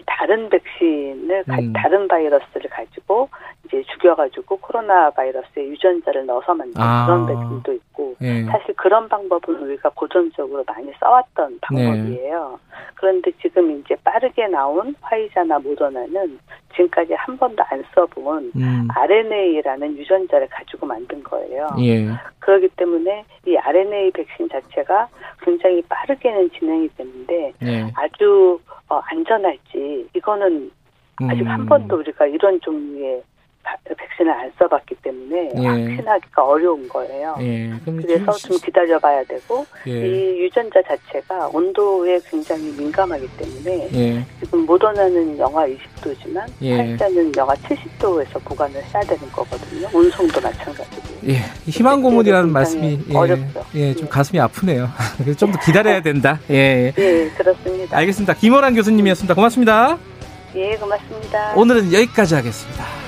[0.06, 1.72] 다른 백신을 음.
[1.72, 3.28] 다른 바이러스를 가지고
[3.66, 7.06] 이제 죽여가지고 코로나 바이러스의 유전자를 넣어서 만든 아.
[7.06, 8.42] 그런 백신도 있고 예.
[8.44, 12.58] 사실 그런 방법은 우리가 고전적으로 많이 써왔던 방법이에요.
[12.60, 12.76] 네.
[12.94, 16.38] 그런데 지금 이제 빠르게 나온 화이자나 모더나는
[16.74, 18.88] 지금까지 한 번도 안 써본 음.
[18.90, 21.68] RNA라는 유전자를 가지고 만든 거예요.
[21.80, 22.08] 예.
[22.40, 25.08] 그렇기 때문에 이 RNA 백신 자체가
[25.42, 27.86] 굉장히 빠르게는 진행이 되는데 예.
[27.96, 28.58] 아주
[28.88, 29.60] 어, 안전할지
[30.14, 30.70] 이거는
[31.28, 31.48] 아직 음.
[31.48, 33.22] 한 번도 우리가 이런 종류의
[33.96, 35.66] 백신을 안 써봤기 때문에 예.
[35.66, 37.36] 확신하기가 어려운 거예요.
[37.40, 37.72] 예.
[37.84, 39.92] 그래서 좀 기다려봐야 되고 예.
[39.92, 44.24] 이 유전자 자체가 온도에 굉장히 민감하기 때문에 예.
[44.40, 46.76] 지금 모더나는 영하 20도지만 예.
[46.76, 49.88] 팔자는 영하 70도에서 보관을 해야 되는 거거든요.
[49.92, 51.02] 운송도 마찬가지고.
[51.28, 53.16] 예, 희망 고문이라는 말씀이 예.
[53.16, 53.64] 어렵죠.
[53.74, 54.88] 예, 좀 가슴이 아프네요.
[55.36, 56.38] 좀더 기다려야 된다.
[56.50, 57.96] 예, 예, 그렇습니다.
[57.96, 58.34] 알겠습니다.
[58.34, 59.34] 김원환 교수님이었습니다.
[59.34, 59.98] 고맙습니다.
[60.54, 61.54] 예, 고맙습니다.
[61.56, 63.03] 오늘은 여기까지 하겠습니다.